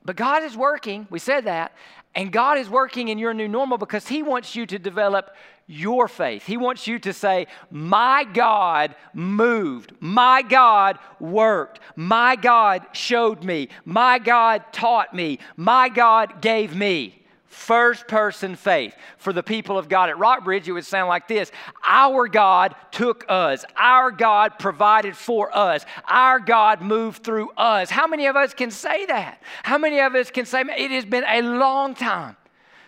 But 0.04 0.16
God 0.16 0.42
is 0.42 0.56
working, 0.56 1.06
we 1.10 1.18
said 1.18 1.44
that, 1.44 1.72
and 2.14 2.30
God 2.30 2.58
is 2.58 2.68
working 2.68 3.08
in 3.08 3.18
your 3.18 3.34
new 3.34 3.48
normal 3.48 3.78
because 3.78 4.06
He 4.06 4.22
wants 4.22 4.54
you 4.54 4.66
to 4.66 4.78
develop 4.78 5.34
your 5.66 6.08
faith. 6.08 6.44
He 6.44 6.56
wants 6.56 6.86
you 6.86 6.98
to 7.00 7.12
say, 7.12 7.46
My 7.70 8.24
God 8.24 8.94
moved. 9.14 9.92
My 10.00 10.42
God 10.42 10.98
worked. 11.18 11.80
My 11.96 12.36
God 12.36 12.86
showed 12.92 13.42
me. 13.42 13.68
My 13.84 14.18
God 14.18 14.62
taught 14.72 15.14
me. 15.14 15.38
My 15.56 15.88
God 15.88 16.42
gave 16.42 16.76
me. 16.76 17.23
First 17.54 18.08
person 18.08 18.56
faith. 18.56 18.96
For 19.16 19.32
the 19.32 19.42
people 19.42 19.78
of 19.78 19.88
God 19.88 20.10
at 20.10 20.18
Rockbridge, 20.18 20.68
it 20.68 20.72
would 20.72 20.84
sound 20.84 21.08
like 21.08 21.28
this 21.28 21.52
Our 21.86 22.26
God 22.26 22.74
took 22.90 23.24
us. 23.28 23.64
Our 23.76 24.10
God 24.10 24.58
provided 24.58 25.16
for 25.16 25.56
us. 25.56 25.86
Our 26.08 26.40
God 26.40 26.82
moved 26.82 27.22
through 27.22 27.52
us. 27.52 27.90
How 27.90 28.08
many 28.08 28.26
of 28.26 28.34
us 28.34 28.54
can 28.54 28.72
say 28.72 29.06
that? 29.06 29.40
How 29.62 29.78
many 29.78 30.00
of 30.00 30.16
us 30.16 30.32
can 30.32 30.46
say, 30.46 30.62
It 30.62 30.90
has 30.90 31.04
been 31.04 31.24
a 31.28 31.42
long 31.42 31.94
time 31.94 32.36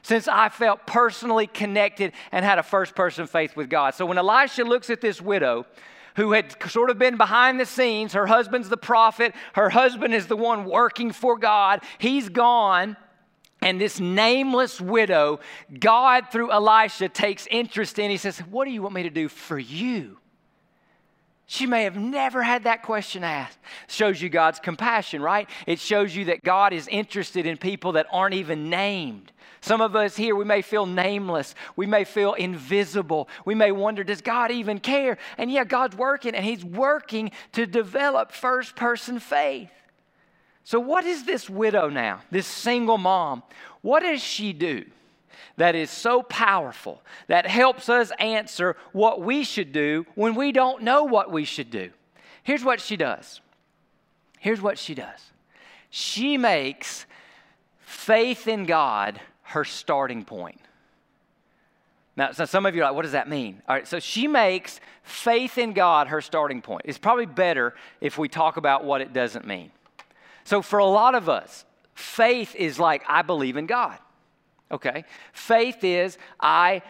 since 0.03 0.27
I 0.27 0.49
felt 0.49 0.85
personally 0.85 1.47
connected 1.47 2.13
and 2.33 2.45
had 2.45 2.59
a 2.59 2.65
first 2.65 2.97
person 2.97 3.29
faith 3.29 3.57
with 3.57 3.71
God. 3.71 3.95
So 3.95 4.05
when 4.05 4.19
Elisha 4.19 4.65
looks 4.65 4.91
at 4.91 5.01
this 5.01 5.23
widow, 5.23 5.65
who 6.17 6.33
had 6.33 6.55
sort 6.69 6.91
of 6.91 6.99
been 6.99 7.17
behind 7.17 7.61
the 7.61 7.67
scenes. 7.67 8.15
Her 8.15 8.27
husband's 8.27 8.71
the 8.71 8.77
prophet. 8.79 9.35
Her 9.53 9.69
husband 9.69 10.15
is 10.15 10.27
the 10.27 10.37
one 10.37 10.65
working 10.65 11.13
for 11.13 11.39
God. 11.39 11.83
He's 11.99 12.31
gone. 12.31 12.97
And 13.67 13.81
this 13.81 13.99
nameless 13.99 14.81
widow, 14.81 15.41
God 15.81 16.29
through 16.31 16.53
Elisha 16.53 17.09
takes 17.09 17.49
interest 17.51 17.99
in. 17.99 18.13
He 18.13 18.17
says, 18.17 18.39
What 18.39 18.65
do 18.65 18.71
you 18.71 18.81
want 18.81 18.95
me 18.95 19.03
to 19.03 19.11
do 19.11 19.29
for 19.29 19.59
you? 19.59 20.19
She 21.47 21.67
may 21.67 21.83
have 21.83 21.97
never 21.97 22.45
had 22.45 22.63
that 22.63 22.85
question 22.85 23.25
asked. 23.25 23.59
Shows 23.89 24.23
you 24.23 24.29
God's 24.29 24.61
compassion, 24.61 25.21
right? 25.21 25.51
It 25.67 25.81
shows 25.81 26.15
you 26.15 26.27
that 26.27 26.45
God 26.45 26.73
is 26.73 26.87
interested 26.87 27.45
in 27.45 27.57
people 27.57 27.91
that 27.93 28.07
aren't 28.13 28.35
even 28.37 28.71
named. 28.71 29.33
Some 29.63 29.81
of 29.81 29.97
us 29.97 30.15
here, 30.15 30.37
we 30.37 30.45
may 30.45 30.63
feel 30.63 30.87
nameless. 30.87 31.57
We 31.75 31.87
may 31.87 32.05
feel 32.05 32.35
invisible. 32.35 33.29
We 33.45 33.57
may 33.57 33.73
wonder, 33.73 34.05
does 34.05 34.21
God 34.21 34.53
even 34.53 34.79
care? 34.79 35.19
And 35.39 35.51
yeah, 35.51 35.65
God's 35.65 35.97
working, 35.97 36.37
and 36.37 36.45
He's 36.45 36.65
working 36.65 37.33
to 37.55 37.67
develop 37.67 38.31
first 38.31 38.77
person 38.77 39.19
faith. 39.19 39.73
So, 40.67 40.81
what 40.81 41.05
is 41.05 41.23
this 41.23 41.49
widow 41.49 41.89
now, 41.89 42.23
this 42.33 42.45
single 42.45 42.99
mom? 42.99 43.45
What 43.83 44.03
does 44.03 44.21
she 44.21 44.53
do 44.53 44.85
that 45.57 45.77
is 45.77 45.91
so 45.91 46.25
powerful 46.25 47.03
that 47.29 47.47
helps 47.47 47.89
us 47.89 48.11
answer 48.19 48.77
what 48.91 49.21
we 49.21 49.45
should 49.45 49.73
do 49.73 50.07
when 50.17 50.35
we 50.35 50.51
don't 50.51 50.83
know 50.83 51.05
what 51.05 51.31
we 51.31 51.45
should 51.45 51.71
do? 51.71 51.91
Here's 52.43 52.65
what 52.65 52.81
she 52.81 52.97
does. 52.97 53.41
Here's 54.41 54.61
what 54.61 54.77
she 54.77 54.93
does. 54.97 55.31
She 55.91 56.37
makes 56.37 57.07
faith 57.79 58.49
in 58.49 58.67
God 58.67 59.21
her 59.43 59.63
starting 59.63 60.25
point. 60.25 60.61
Now, 62.17 62.33
so 62.33 62.45
some 62.45 62.67
of 62.67 62.75
you 62.75 62.83
are 62.83 62.87
like, 62.87 62.97
what 62.97 63.03
does 63.03 63.13
that 63.13 63.29
mean? 63.29 63.63
All 63.69 63.77
right, 63.77 63.87
so 63.87 64.01
she 64.01 64.27
makes 64.27 64.81
faith 65.05 65.59
in 65.59 65.75
God 65.75 66.09
her 66.09 66.21
starting 66.21 66.61
point. 66.61 66.83
It's 66.87 66.99
probably 66.99 67.27
better 67.27 67.77
if 68.01 68.19
we 68.19 68.29
talk 68.29 68.57
about 68.57 68.85
what 68.85 69.01
it 69.01 69.13
doesn't 69.13 69.47
mean. 69.47 69.71
So, 70.47 70.63
for 70.63 70.79
a 70.79 70.87
lot 70.87 71.17
of 71.17 71.29
us, 71.29 71.65
faith 71.95 72.55
is 72.55 72.79
like, 72.79 73.03
I 73.09 73.23
believe 73.23 73.57
in 73.57 73.67
God. 73.67 73.99
Okay? 74.71 75.05
Faith 75.33 75.83
is, 75.83 76.19
I 76.41 76.83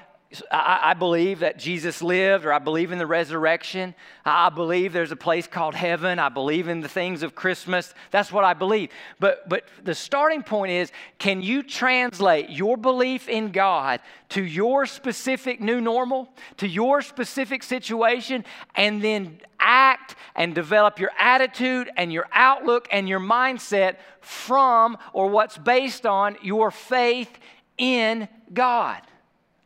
I, 0.50 0.94
believe 0.94 1.40
that 1.40 1.58
Jesus 1.58 2.02
lived, 2.02 2.44
or 2.44 2.52
I 2.52 2.58
believe 2.58 2.92
in 2.92 2.98
the 2.98 3.06
resurrection. 3.06 3.94
I 4.24 4.48
believe 4.48 4.92
there's 4.92 5.12
a 5.12 5.16
place 5.16 5.46
called 5.46 5.74
heaven. 5.74 6.18
I 6.18 6.28
believe 6.28 6.68
in 6.68 6.80
the 6.80 6.88
things 6.88 7.22
of 7.22 7.34
Christmas. 7.34 7.92
That's 8.10 8.32
what 8.32 8.44
I 8.44 8.54
believe. 8.54 8.90
But, 9.20 9.48
but 9.48 9.64
the 9.84 9.94
starting 9.94 10.42
point 10.42 10.72
is 10.72 10.92
can 11.18 11.42
you 11.42 11.62
translate 11.62 12.50
your 12.50 12.76
belief 12.76 13.28
in 13.28 13.52
God 13.52 14.00
to 14.30 14.42
your 14.42 14.86
specific 14.86 15.60
new 15.60 15.80
normal, 15.80 16.28
to 16.58 16.66
your 16.66 17.02
specific 17.02 17.62
situation, 17.62 18.44
and 18.74 19.02
then 19.02 19.40
act 19.60 20.16
and 20.34 20.54
develop 20.54 20.98
your 20.98 21.10
attitude 21.18 21.90
and 21.96 22.12
your 22.12 22.26
outlook 22.32 22.88
and 22.90 23.08
your 23.08 23.20
mindset 23.20 23.96
from 24.20 24.96
or 25.12 25.28
what's 25.28 25.58
based 25.58 26.06
on 26.06 26.36
your 26.42 26.70
faith 26.70 27.38
in 27.78 28.28
God? 28.52 29.02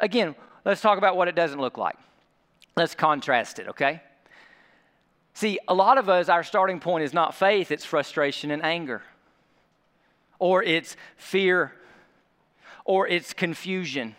Again, 0.00 0.35
let's 0.64 0.81
talk 0.81 0.99
about 0.99 1.17
what 1.17 1.29
it 1.29 1.35
doesn't 1.35 1.61
look 1.61 1.79
like. 1.79 1.97
Let's 2.76 2.95
contrast 2.95 3.59
it, 3.59 3.69
okay? 3.69 4.02
See, 5.35 5.59
a 5.69 5.75
lot 5.75 5.99
of 5.99 6.09
us, 6.09 6.29
our 6.29 6.43
starting 6.43 6.81
point 6.81 7.05
is 7.05 7.12
not 7.12 7.35
faith, 7.35 7.71
it's 7.71 7.85
frustration 7.85 8.50
and 8.50 8.64
anger, 8.64 9.02
or 10.38 10.62
it's 10.62 10.97
fear, 11.17 11.73
or 12.85 13.07
it's 13.07 13.33
confusion. 13.33 14.17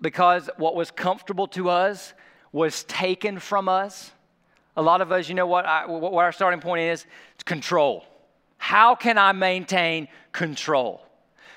Because 0.00 0.50
what 0.56 0.74
was 0.74 0.90
comfortable 0.90 1.46
to 1.48 1.68
us 1.68 2.12
was 2.50 2.84
taken 2.84 3.38
from 3.38 3.68
us. 3.68 4.10
A 4.76 4.82
lot 4.82 5.00
of 5.00 5.12
us, 5.12 5.28
you 5.28 5.34
know 5.34 5.46
what, 5.46 5.66
I, 5.66 5.86
what 5.86 6.12
our 6.14 6.32
starting 6.32 6.60
point 6.60 6.82
is? 6.82 7.06
It's 7.34 7.44
control. 7.44 8.04
How 8.58 8.94
can 8.94 9.18
I 9.18 9.32
maintain 9.32 10.08
control? 10.32 11.02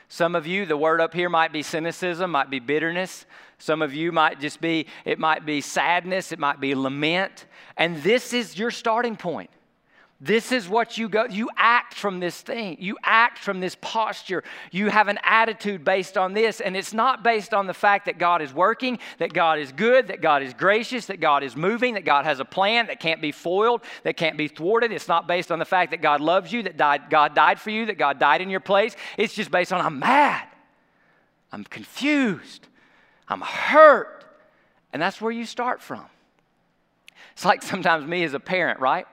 Some 0.08 0.36
of 0.36 0.46
you, 0.46 0.66
the 0.66 0.78
word 0.78 1.02
up 1.02 1.14
here 1.14 1.30
might 1.30 1.52
be 1.52 1.64
cynicism, 1.64 2.32
might 2.32 2.50
be 2.50 2.60
bitterness. 2.60 3.26
Some 3.58 3.82
of 3.82 3.94
you 3.94 4.12
might 4.12 4.40
just 4.40 4.62
be, 4.62 4.88
it 5.06 5.18
might 5.18 5.46
be 5.46 5.62
sadness, 5.62 6.32
it 6.32 6.40
might 6.40 6.60
be 6.60 6.76
lament. 6.76 7.46
And 7.78 8.02
this 8.04 8.34
is 8.34 8.58
your 8.58 8.72
starting 8.72 9.16
point. 9.16 9.50
This 10.26 10.52
is 10.52 10.68
what 10.68 10.98
you 10.98 11.08
go, 11.08 11.26
you 11.26 11.52
act 11.56 11.94
from 11.94 12.20
this 12.20 12.42
thing. 12.42 12.78
You 12.80 12.98
act 13.04 13.38
from 13.38 13.60
this 13.60 13.78
posture. 13.80 14.44
You 14.72 14.90
have 14.90 15.08
an 15.08 15.20
attitude 15.24 15.86
based 15.86 16.18
on 16.18 16.34
this. 16.34 16.62
And 16.62 16.76
it's 16.76 16.94
not 16.94 17.24
based 17.24 17.54
on 17.54 17.68
the 17.68 17.76
fact 17.76 18.06
that 18.06 18.18
God 18.18 18.42
is 18.42 18.52
working, 18.52 18.98
that 19.20 19.34
God 19.34 19.60
is 19.60 19.72
good, 19.72 20.08
that 20.08 20.22
God 20.22 20.42
is 20.42 20.56
gracious, 20.56 21.06
that 21.06 21.20
God 21.20 21.44
is 21.44 21.56
moving, 21.56 21.94
that 21.94 22.06
God 22.06 22.26
has 22.26 22.40
a 22.40 22.46
plan 22.46 22.88
that 22.88 23.00
can't 23.00 23.22
be 23.22 23.32
foiled, 23.32 23.82
that 24.02 24.18
can't 24.18 24.36
be 24.36 24.48
thwarted. 24.48 24.92
It's 24.92 25.08
not 25.08 25.28
based 25.28 25.52
on 25.52 25.60
the 25.60 25.66
fact 25.66 25.92
that 25.92 26.02
God 26.02 26.22
loves 26.22 26.52
you, 26.52 26.64
that 26.64 26.76
died, 26.76 27.12
God 27.12 27.36
died 27.36 27.60
for 27.60 27.70
you, 27.70 27.86
that 27.86 28.00
God 28.00 28.18
died 28.18 28.42
in 28.42 28.50
your 28.50 28.60
place. 28.60 28.96
It's 29.20 29.36
just 29.36 29.52
based 29.52 29.72
on 29.72 29.80
I'm 29.80 30.00
mad, 30.00 30.48
I'm 31.52 31.66
confused, 31.66 32.68
I'm 33.28 33.42
hurt. 33.42 34.26
And 34.92 35.00
that's 35.00 35.22
where 35.22 35.32
you 35.32 35.46
start 35.46 35.84
from. 35.84 36.06
It's 37.34 37.46
like 37.46 37.62
sometimes 37.62 38.08
me 38.08 38.24
as 38.24 38.34
a 38.34 38.40
parent, 38.40 38.80
right? 38.80 39.06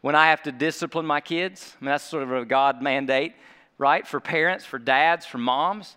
When 0.00 0.14
I 0.14 0.28
have 0.28 0.42
to 0.42 0.52
discipline 0.52 1.06
my 1.06 1.20
kids. 1.20 1.74
I 1.80 1.84
mean, 1.84 1.90
that's 1.90 2.04
sort 2.04 2.22
of 2.22 2.32
a 2.32 2.44
God 2.44 2.82
mandate, 2.82 3.34
right? 3.78 4.06
For 4.06 4.20
parents, 4.20 4.64
for 4.64 4.78
dads, 4.78 5.26
for 5.26 5.38
moms. 5.38 5.96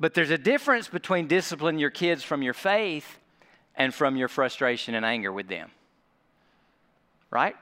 But 0.00 0.14
there's 0.14 0.30
a 0.30 0.38
difference 0.38 0.88
between 0.88 1.26
disciplining 1.26 1.80
your 1.80 1.90
kids 1.90 2.22
from 2.22 2.42
your 2.42 2.54
faith 2.54 3.18
and 3.74 3.92
from 3.92 4.16
your 4.16 4.28
frustration 4.28 4.94
and 4.94 5.04
anger 5.04 5.32
with 5.32 5.48
them, 5.48 5.70
right? 7.30 7.56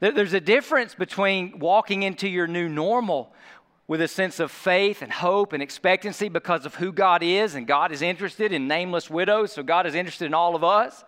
There's 0.00 0.34
a 0.34 0.40
difference 0.40 0.94
between 0.94 1.58
walking 1.58 2.02
into 2.02 2.28
your 2.28 2.46
new 2.46 2.68
normal 2.68 3.32
with 3.86 4.00
a 4.00 4.08
sense 4.08 4.38
of 4.38 4.52
faith 4.52 5.02
and 5.02 5.12
hope 5.12 5.52
and 5.52 5.62
expectancy 5.62 6.28
because 6.28 6.64
of 6.64 6.76
who 6.76 6.92
God 6.92 7.24
is, 7.24 7.56
and 7.56 7.66
God 7.66 7.90
is 7.90 8.02
interested 8.02 8.52
in 8.52 8.68
nameless 8.68 9.10
widows, 9.10 9.52
so 9.52 9.64
God 9.64 9.84
is 9.84 9.96
interested 9.96 10.26
in 10.26 10.34
all 10.34 10.54
of 10.54 10.62
us, 10.62 11.04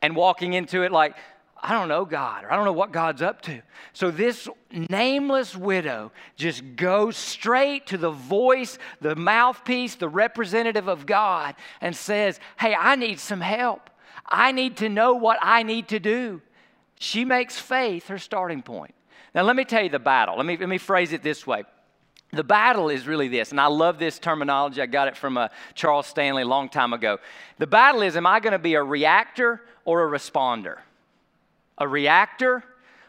and 0.00 0.16
walking 0.16 0.54
into 0.54 0.82
it 0.82 0.92
like, 0.92 1.14
I 1.62 1.72
don't 1.72 1.88
know 1.88 2.06
God, 2.06 2.44
or 2.44 2.52
I 2.52 2.56
don't 2.56 2.64
know 2.64 2.72
what 2.72 2.90
God's 2.90 3.20
up 3.20 3.42
to. 3.42 3.60
So 3.92 4.10
this 4.10 4.48
nameless 4.70 5.54
widow 5.54 6.10
just 6.36 6.62
goes 6.76 7.18
straight 7.18 7.86
to 7.88 7.98
the 7.98 8.10
voice, 8.10 8.78
the 9.00 9.14
mouthpiece, 9.14 9.94
the 9.96 10.08
representative 10.08 10.88
of 10.88 11.04
God, 11.04 11.54
and 11.82 11.94
says, 11.94 12.40
Hey, 12.58 12.74
I 12.74 12.96
need 12.96 13.20
some 13.20 13.42
help. 13.42 13.90
I 14.26 14.52
need 14.52 14.78
to 14.78 14.88
know 14.88 15.14
what 15.14 15.38
I 15.42 15.62
need 15.62 15.88
to 15.88 16.00
do. 16.00 16.40
She 16.98 17.24
makes 17.24 17.58
faith 17.58 18.08
her 18.08 18.18
starting 18.18 18.62
point. 18.62 18.94
Now, 19.34 19.42
let 19.42 19.54
me 19.54 19.64
tell 19.64 19.82
you 19.82 19.90
the 19.90 19.98
battle. 19.98 20.36
Let 20.36 20.46
me, 20.46 20.56
let 20.56 20.68
me 20.68 20.78
phrase 20.78 21.12
it 21.12 21.22
this 21.22 21.46
way. 21.46 21.64
The 22.32 22.44
battle 22.44 22.90
is 22.90 23.06
really 23.06 23.28
this, 23.28 23.50
and 23.50 23.60
I 23.60 23.66
love 23.66 23.98
this 23.98 24.18
terminology. 24.18 24.80
I 24.80 24.86
got 24.86 25.08
it 25.08 25.16
from 25.16 25.36
uh, 25.36 25.48
Charles 25.74 26.06
Stanley 26.06 26.42
a 26.42 26.46
long 26.46 26.68
time 26.68 26.92
ago. 26.92 27.18
The 27.58 27.66
battle 27.66 28.02
is 28.02 28.16
am 28.16 28.26
I 28.26 28.40
going 28.40 28.52
to 28.52 28.58
be 28.58 28.74
a 28.74 28.82
reactor 28.82 29.62
or 29.84 30.06
a 30.06 30.18
responder? 30.18 30.78
A 31.80 31.88
reactor 31.88 32.62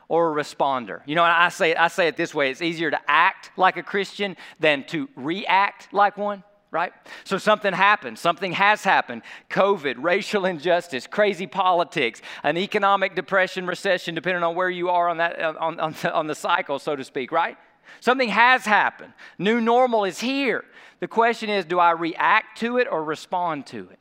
or 0.08 0.38
a 0.38 0.44
responder. 0.44 1.02
You 1.06 1.16
know, 1.16 1.24
I 1.24 1.50
say, 1.50 1.76
I 1.76 1.88
say 1.90 2.08
it 2.08 2.18
this 2.18 2.34
way 2.34 2.50
it's 2.50 2.62
easier 2.62 2.90
to 2.90 3.00
act 3.08 3.52
like 3.58 3.78
a 3.78 3.84
Christian 3.84 4.36
than 4.60 4.86
to 4.86 5.10
react 5.16 5.94
like 5.94 6.18
one 6.18 6.44
right? 6.72 6.94
So 7.26 7.38
something 7.38 7.74
happened. 7.74 8.18
Something 8.18 8.54
has 8.54 8.84
happened. 8.84 9.24
COVID, 9.50 9.96
racial 10.00 10.46
injustice, 10.46 11.06
crazy 11.06 11.46
politics, 11.46 12.22
an 12.44 12.58
economic 12.58 13.14
depression, 13.14 13.68
recession, 13.68 14.16
depending 14.16 14.42
on 14.42 14.56
where 14.56 14.70
you 14.70 14.90
are 14.90 15.10
on 15.10 15.18
that 15.18 15.42
on, 15.42 15.80
on, 15.80 15.96
on 16.06 16.28
the 16.28 16.36
cycle, 16.36 16.80
so 16.80 16.96
to 16.96 17.04
speak, 17.04 17.32
right? 17.32 17.58
Something 18.00 18.30
has 18.30 18.64
happened. 18.64 19.14
New 19.38 19.60
normal 19.60 20.06
is 20.06 20.20
here. 20.20 20.64
The 21.02 21.10
question 21.10 21.50
is, 21.50 21.66
do 21.66 21.78
I 21.78 21.92
react 21.92 22.60
to 22.60 22.78
it 22.78 22.88
or 22.90 23.04
respond 23.04 23.66
to 23.68 23.90
it? 23.90 24.00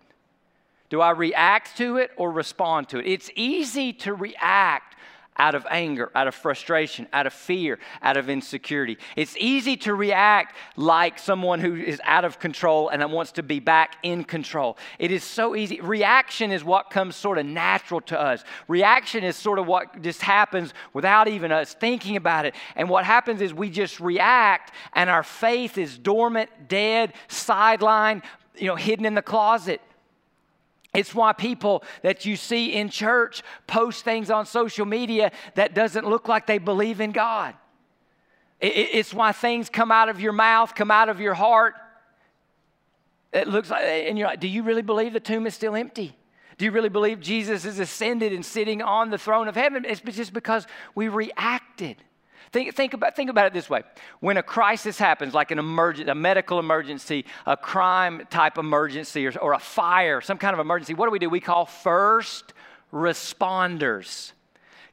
Do 0.90 1.00
I 1.00 1.11
react 1.11 1.76
to 1.78 1.97
it 1.97 2.11
or 2.16 2.30
respond 2.30 2.88
to 2.90 2.99
it? 2.99 3.06
It's 3.06 3.30
easy 3.35 3.92
to 3.94 4.12
react 4.12 4.97
out 5.37 5.54
of 5.54 5.66
anger, 5.70 6.11
out 6.14 6.28
of 6.28 6.35
frustration, 6.35 7.09
out 7.12 7.26
of 7.26 7.32
fear, 7.32 7.78
out 8.02 8.18
of 8.18 8.28
insecurity. 8.28 8.99
It's 9.16 9.35
easy 9.38 9.76
to 9.78 9.94
react 9.94 10.54
like 10.76 11.18
someone 11.18 11.61
who 11.61 11.76
is 11.76 12.00
out 12.04 12.26
of 12.26 12.38
control 12.38 12.90
and 12.90 13.11
wants 13.11 13.32
to 13.32 13.42
be 13.42 13.59
back 13.59 13.97
in 14.02 14.25
control. 14.25 14.76
It 14.99 15.11
is 15.11 15.25
so 15.25 15.56
easy. 15.56 15.80
Reaction 15.80 16.50
is 16.50 16.62
what 16.62 16.90
comes 16.90 17.16
sort 17.16 17.38
of 17.38 17.47
natural 17.47 18.02
to 18.02 18.20
us. 18.20 18.44
Reaction 18.68 19.25
is 19.25 19.35
sort 19.35 19.59
of 19.59 19.66
what 19.66 20.02
just 20.02 20.20
happens 20.20 20.75
without 20.92 21.26
even 21.26 21.52
us 21.52 21.73
thinking 21.73 22.16
about 22.16 22.44
it. 22.44 22.54
And 22.76 22.90
what 22.90 23.06
happens 23.06 23.40
is 23.40 23.54
we 23.54 23.70
just 23.70 23.99
react 23.99 24.73
and 24.92 25.09
our 25.09 25.23
faith 25.23 25.78
is 25.78 25.97
dormant, 25.97 26.50
dead, 26.68 27.14
sidelined, 27.28 28.25
you 28.56 28.66
know, 28.66 28.76
hidden 28.76 29.06
in 29.06 29.14
the 29.14 29.23
closet. 29.23 29.80
It's 30.92 31.14
why 31.14 31.32
people 31.32 31.85
that 32.02 32.26
you 32.26 32.37
see 32.37 32.73
in 32.73 32.88
church 32.88 33.42
post 33.66 34.04
things 34.04 34.30
on 34.30 34.44
social 34.47 34.87
media 34.87 35.30
that 35.54 35.75
doesn't 35.75 36.06
look 36.06 36.26
like 36.26 36.47
they 36.47 36.59
believe 36.59 37.00
in 37.00 37.12
God. 37.12 37.54
It's 38.61 39.14
why 39.14 39.32
things 39.32 39.70
come 39.70 39.90
out 39.90 40.09
of 40.09 40.20
your 40.20 40.32
mouth, 40.32 40.75
come 40.75 40.90
out 40.90 41.09
of 41.09 41.20
your 41.20 41.35
heart. 41.35 41.75
It 43.32 43.47
looks 43.47 43.70
like, 43.70 43.82
and 43.85 44.18
you're 44.18 44.26
like, 44.26 44.40
do 44.40 44.49
you 44.49 44.62
really 44.62 44.82
believe 44.82 45.12
the 45.12 45.20
tomb 45.20 45.47
is 45.47 45.54
still 45.54 45.76
empty? 45.76 46.16
Do 46.59 46.64
you 46.64 46.73
really 46.73 46.88
believe 46.88 47.20
Jesus 47.20 47.64
is 47.64 47.78
ascended 47.78 48.32
and 48.35 48.44
sitting 48.44 48.82
on 48.82 49.09
the 49.09 49.16
throne 49.16 49.49
of 49.49 49.54
heaven? 49.54 49.87
It's 49.87 50.00
just 50.00 50.35
because 50.35 50.66
we 50.94 51.09
reacted. 51.09 51.97
Think, 52.52 52.75
think, 52.75 52.95
about, 52.95 53.14
think 53.14 53.30
about 53.30 53.47
it 53.47 53.52
this 53.52 53.71
way. 53.71 53.83
When 54.19 54.37
a 54.37 54.42
crisis 54.42 54.99
happens, 54.99 55.35
like 55.35 55.52
an 55.52 55.61
emergent, 55.61 56.09
a 56.09 56.14
medical 56.16 56.59
emergency, 56.59 57.25
a 57.47 57.57
crime 57.57 58.26
type 58.28 58.59
emergency, 58.59 59.26
or, 59.26 59.38
or 59.38 59.52
a 59.52 59.59
fire, 59.59 60.21
some 60.21 60.37
kind 60.37 60.52
of 60.54 60.59
emergency, 60.59 60.95
what 60.95 61.07
do 61.07 61.12
we 61.12 61.21
do? 61.21 61.30
We 61.30 61.40
call 61.40 61.64
first 61.64 62.52
responders 62.92 64.33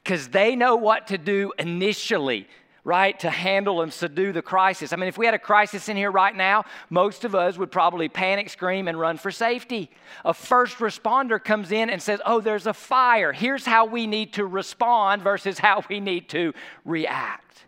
because 0.04 0.28
they 0.28 0.54
know 0.54 0.76
what 0.76 1.08
to 1.08 1.18
do 1.18 1.52
initially 1.58 2.46
right, 2.84 3.18
to 3.20 3.30
handle 3.30 3.82
and 3.82 3.92
subdue 3.92 4.32
the 4.32 4.42
crisis. 4.42 4.92
I 4.92 4.96
mean, 4.96 5.08
if 5.08 5.18
we 5.18 5.26
had 5.26 5.34
a 5.34 5.38
crisis 5.38 5.88
in 5.88 5.96
here 5.96 6.10
right 6.10 6.34
now, 6.34 6.64
most 6.90 7.24
of 7.24 7.34
us 7.34 7.58
would 7.58 7.70
probably 7.70 8.08
panic, 8.08 8.48
scream, 8.48 8.88
and 8.88 8.98
run 8.98 9.18
for 9.18 9.30
safety. 9.30 9.90
A 10.24 10.32
first 10.32 10.78
responder 10.78 11.42
comes 11.42 11.72
in 11.72 11.90
and 11.90 12.02
says, 12.02 12.20
Oh, 12.24 12.40
there's 12.40 12.66
a 12.66 12.74
fire. 12.74 13.32
Here's 13.32 13.66
how 13.66 13.86
we 13.86 14.06
need 14.06 14.34
to 14.34 14.46
respond 14.46 15.22
versus 15.22 15.58
how 15.58 15.82
we 15.88 16.00
need 16.00 16.28
to 16.30 16.54
react. 16.84 17.67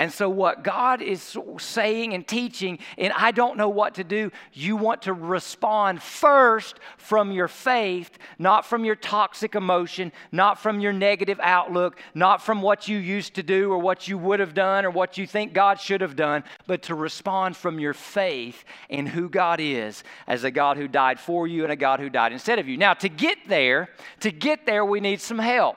And 0.00 0.10
so, 0.10 0.30
what 0.30 0.64
God 0.64 1.02
is 1.02 1.36
saying 1.58 2.14
and 2.14 2.26
teaching, 2.26 2.78
and 2.96 3.12
I 3.12 3.32
don't 3.32 3.58
know 3.58 3.68
what 3.68 3.96
to 3.96 4.02
do, 4.02 4.32
you 4.50 4.74
want 4.74 5.02
to 5.02 5.12
respond 5.12 6.00
first 6.00 6.80
from 6.96 7.32
your 7.32 7.48
faith, 7.48 8.16
not 8.38 8.64
from 8.64 8.86
your 8.86 8.94
toxic 8.94 9.54
emotion, 9.54 10.10
not 10.32 10.58
from 10.58 10.80
your 10.80 10.94
negative 10.94 11.38
outlook, 11.42 12.00
not 12.14 12.40
from 12.40 12.62
what 12.62 12.88
you 12.88 12.96
used 12.96 13.34
to 13.34 13.42
do 13.42 13.70
or 13.70 13.76
what 13.76 14.08
you 14.08 14.16
would 14.16 14.40
have 14.40 14.54
done 14.54 14.86
or 14.86 14.90
what 14.90 15.18
you 15.18 15.26
think 15.26 15.52
God 15.52 15.78
should 15.78 16.00
have 16.00 16.16
done, 16.16 16.44
but 16.66 16.84
to 16.84 16.94
respond 16.94 17.54
from 17.54 17.78
your 17.78 17.92
faith 17.92 18.64
in 18.88 19.04
who 19.04 19.28
God 19.28 19.60
is 19.60 20.02
as 20.26 20.44
a 20.44 20.50
God 20.50 20.78
who 20.78 20.88
died 20.88 21.20
for 21.20 21.46
you 21.46 21.62
and 21.64 21.72
a 21.72 21.76
God 21.76 22.00
who 22.00 22.08
died 22.08 22.32
instead 22.32 22.58
of 22.58 22.66
you. 22.66 22.78
Now, 22.78 22.94
to 22.94 23.10
get 23.10 23.36
there, 23.48 23.90
to 24.20 24.30
get 24.30 24.64
there, 24.64 24.82
we 24.82 25.00
need 25.00 25.20
some 25.20 25.38
help 25.38 25.76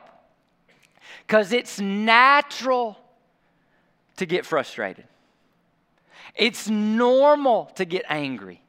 because 1.28 1.52
it's 1.52 1.78
natural 1.78 3.03
to 4.18 4.26
get 4.26 4.46
frustrated. 4.46 5.06
It's 6.36 6.70
normal 6.70 7.66
to 7.76 7.86
get 7.86 8.06
angry. 8.10 8.62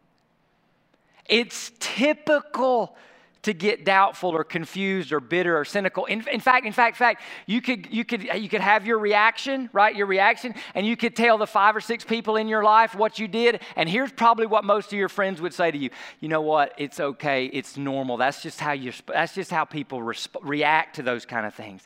It's 1.27 1.73
typical 1.79 2.97
to 3.45 3.53
get 3.53 3.85
doubtful 3.85 4.31
or 4.31 4.43
confused 4.43 5.13
or 5.13 5.21
bitter 5.21 5.59
or 5.59 5.67
cynical. 5.67 6.07
In, 6.07 6.27
in, 6.29 6.41
fact, 6.41 6.65
in 6.65 6.73
fact, 6.73 6.97
fact, 6.97 7.23
you 7.47 7.61
could 7.61 7.93
you 7.93 8.03
could 8.03 8.23
you 8.23 8.49
could 8.49 8.63
have 8.63 8.87
your 8.87 8.99
reaction, 8.99 9.69
right? 9.73 9.95
Your 9.95 10.07
reaction, 10.07 10.55
and 10.75 10.87
you 10.87 10.97
could 10.97 11.15
tell 11.15 11.37
the 11.37 11.47
five 11.47 11.77
or 11.77 11.81
six 11.81 12.05
people 12.05 12.37
in 12.37 12.49
your 12.49 12.65
life 12.65 12.95
what 12.95 13.19
you 13.19 13.29
did. 13.29 13.61
And 13.77 13.87
here's 13.87 14.11
probably 14.13 14.47
what 14.47 14.65
most 14.65 14.93
of 14.93 14.99
your 14.99 15.11
friends 15.11 15.43
would 15.43 15.53
say 15.53 15.71
to 15.71 15.77
you: 15.77 15.91
You 16.21 16.29
know 16.29 16.41
what? 16.41 16.73
It's 16.79 16.99
okay. 16.99 17.47
It's 17.47 17.77
normal. 17.77 18.17
That's 18.17 18.43
just 18.43 18.61
how 18.61 18.73
you. 18.73 18.93
That's 19.07 19.35
just 19.35 19.51
how 19.51 19.67
people 19.67 20.01
resp- 20.01 20.37
react 20.43 20.97
to 20.97 21.03
those 21.03 21.27
kind 21.27 21.47
of 21.47 21.55
things. 21.55 21.83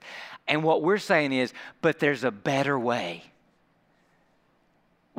And 0.47 0.63
what 0.63 0.83
we're 0.83 0.99
saying 0.99 1.33
is, 1.33 1.53
but 1.83 1.99
there's 1.99 2.23
a 2.23 2.31
better 2.31 2.79
way. 2.79 3.25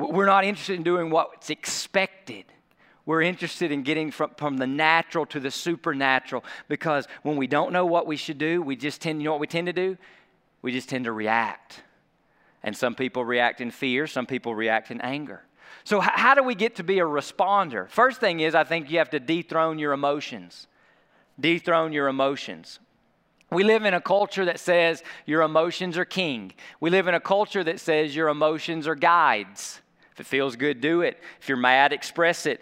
We're 0.00 0.26
not 0.26 0.44
interested 0.44 0.76
in 0.76 0.82
doing 0.82 1.10
what's 1.10 1.50
expected. 1.50 2.46
We're 3.06 3.22
interested 3.22 3.72
in 3.72 3.82
getting 3.82 4.10
from, 4.10 4.30
from 4.36 4.56
the 4.56 4.66
natural 4.66 5.26
to 5.26 5.40
the 5.40 5.50
supernatural 5.50 6.44
because 6.68 7.08
when 7.22 7.36
we 7.36 7.46
don't 7.46 7.72
know 7.72 7.86
what 7.86 8.06
we 8.06 8.16
should 8.16 8.38
do, 8.38 8.62
we 8.62 8.76
just 8.76 9.00
tend, 9.00 9.20
you 9.20 9.26
know 9.26 9.32
what 9.32 9.40
we 9.40 9.46
tend 9.46 9.66
to 9.66 9.72
do? 9.72 9.96
We 10.62 10.72
just 10.72 10.88
tend 10.88 11.06
to 11.06 11.12
react. 11.12 11.82
And 12.62 12.76
some 12.76 12.94
people 12.94 13.24
react 13.24 13.60
in 13.60 13.70
fear, 13.70 14.06
some 14.06 14.26
people 14.26 14.54
react 14.54 14.90
in 14.90 15.00
anger. 15.00 15.42
So, 15.84 16.02
h- 16.02 16.10
how 16.12 16.34
do 16.34 16.42
we 16.42 16.54
get 16.54 16.76
to 16.76 16.84
be 16.84 16.98
a 16.98 17.04
responder? 17.04 17.88
First 17.88 18.20
thing 18.20 18.40
is, 18.40 18.54
I 18.54 18.64
think 18.64 18.90
you 18.90 18.98
have 18.98 19.10
to 19.10 19.20
dethrone 19.20 19.78
your 19.78 19.92
emotions. 19.92 20.66
Dethrone 21.38 21.92
your 21.92 22.08
emotions. 22.08 22.80
We 23.50 23.64
live 23.64 23.84
in 23.84 23.94
a 23.94 24.00
culture 24.00 24.44
that 24.44 24.60
says 24.60 25.02
your 25.26 25.42
emotions 25.42 25.98
are 25.98 26.04
king. 26.04 26.52
We 26.80 26.90
live 26.90 27.08
in 27.08 27.14
a 27.14 27.20
culture 27.20 27.64
that 27.64 27.80
says 27.80 28.14
your 28.14 28.28
emotions 28.28 28.86
are 28.86 28.94
guides. 28.94 29.80
It 30.20 30.26
feels 30.26 30.54
good, 30.54 30.80
do 30.80 31.00
it. 31.00 31.18
If 31.40 31.48
you're 31.48 31.56
mad, 31.56 31.92
express 31.92 32.44
it. 32.44 32.60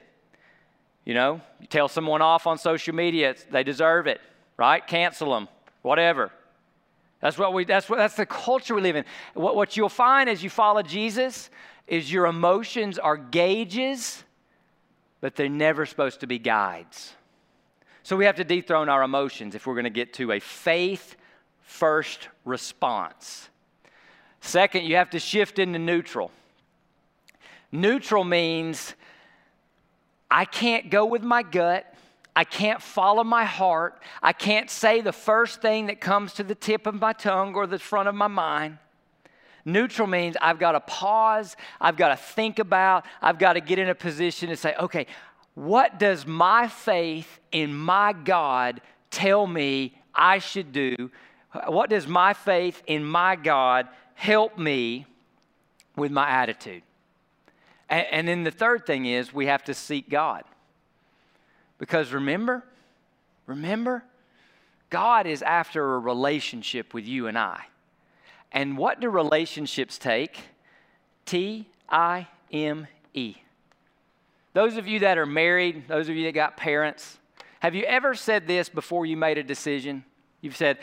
You 1.04 1.14
know, 1.14 1.40
you 1.60 1.66
tell 1.66 1.88
someone 1.88 2.22
off 2.22 2.46
on 2.46 2.56
social 2.56 2.94
media, 2.94 3.34
they 3.50 3.64
deserve 3.64 4.06
it, 4.06 4.20
right? 4.56 4.86
Cancel 4.86 5.32
them, 5.32 5.48
whatever. 5.82 6.30
That's 7.20 7.36
what 7.36 7.52
we. 7.52 7.64
That's 7.64 7.88
what. 7.88 7.96
That's 7.96 8.14
the 8.14 8.26
culture 8.26 8.74
we 8.74 8.82
live 8.82 8.94
in. 8.94 9.04
What, 9.34 9.56
what 9.56 9.76
you'll 9.76 9.88
find 9.88 10.30
as 10.30 10.42
you 10.42 10.50
follow 10.50 10.82
Jesus 10.82 11.50
is 11.88 12.12
your 12.12 12.26
emotions 12.26 12.98
are 12.98 13.16
gauges, 13.16 14.22
but 15.20 15.34
they're 15.34 15.48
never 15.48 15.84
supposed 15.84 16.20
to 16.20 16.26
be 16.26 16.38
guides. 16.38 17.14
So 18.04 18.16
we 18.16 18.24
have 18.26 18.36
to 18.36 18.44
dethrone 18.44 18.88
our 18.88 19.02
emotions 19.02 19.56
if 19.56 19.66
we're 19.66 19.74
going 19.74 19.84
to 19.84 19.90
get 19.90 20.14
to 20.14 20.32
a 20.32 20.38
faith 20.38 21.16
first 21.62 22.28
response. 22.44 23.48
Second, 24.40 24.84
you 24.84 24.94
have 24.96 25.10
to 25.10 25.18
shift 25.18 25.58
into 25.58 25.78
neutral. 25.78 26.30
Neutral 27.70 28.24
means 28.24 28.94
I 30.30 30.44
can't 30.44 30.90
go 30.90 31.06
with 31.06 31.22
my 31.22 31.42
gut. 31.42 31.92
I 32.34 32.44
can't 32.44 32.80
follow 32.80 33.24
my 33.24 33.44
heart. 33.44 34.00
I 34.22 34.32
can't 34.32 34.70
say 34.70 35.00
the 35.00 35.12
first 35.12 35.60
thing 35.60 35.86
that 35.86 36.00
comes 36.00 36.34
to 36.34 36.44
the 36.44 36.54
tip 36.54 36.86
of 36.86 36.94
my 36.94 37.12
tongue 37.12 37.54
or 37.54 37.66
the 37.66 37.78
front 37.78 38.08
of 38.08 38.14
my 38.14 38.28
mind. 38.28 38.78
Neutral 39.64 40.06
means 40.06 40.36
I've 40.40 40.58
got 40.58 40.72
to 40.72 40.80
pause, 40.80 41.56
I've 41.80 41.96
got 41.96 42.08
to 42.08 42.16
think 42.16 42.58
about, 42.58 43.04
I've 43.20 43.38
got 43.38 43.54
to 43.54 43.60
get 43.60 43.78
in 43.78 43.88
a 43.88 43.94
position 43.94 44.48
to 44.48 44.56
say, 44.56 44.74
okay, 44.78 45.06
what 45.54 45.98
does 45.98 46.26
my 46.26 46.68
faith 46.68 47.40
in 47.50 47.74
my 47.74 48.12
God 48.12 48.80
tell 49.10 49.46
me 49.46 49.98
I 50.14 50.38
should 50.38 50.72
do? 50.72 51.10
What 51.66 51.90
does 51.90 52.06
my 52.06 52.32
faith 52.32 52.82
in 52.86 53.04
my 53.04 53.36
God 53.36 53.88
help 54.14 54.56
me 54.56 55.06
with 55.96 56.12
my 56.12 56.28
attitude? 56.28 56.82
And, 57.88 58.06
and 58.10 58.28
then 58.28 58.44
the 58.44 58.50
third 58.50 58.86
thing 58.86 59.06
is 59.06 59.32
we 59.32 59.46
have 59.46 59.64
to 59.64 59.74
seek 59.74 60.08
God. 60.08 60.44
Because 61.78 62.12
remember, 62.12 62.64
remember, 63.46 64.04
God 64.90 65.26
is 65.26 65.42
after 65.42 65.94
a 65.94 65.98
relationship 65.98 66.94
with 66.94 67.06
you 67.06 67.26
and 67.26 67.38
I. 67.38 67.66
And 68.50 68.78
what 68.78 69.00
do 69.00 69.08
relationships 69.08 69.98
take? 69.98 70.38
T 71.26 71.68
I 71.88 72.26
M 72.50 72.86
E. 73.14 73.36
Those 74.54 74.76
of 74.76 74.88
you 74.88 75.00
that 75.00 75.18
are 75.18 75.26
married, 75.26 75.86
those 75.86 76.08
of 76.08 76.16
you 76.16 76.24
that 76.24 76.32
got 76.32 76.56
parents, 76.56 77.18
have 77.60 77.74
you 77.74 77.84
ever 77.84 78.14
said 78.14 78.46
this 78.46 78.68
before 78.68 79.04
you 79.06 79.16
made 79.16 79.36
a 79.36 79.42
decision? 79.42 80.04
You've 80.40 80.56
said, 80.56 80.78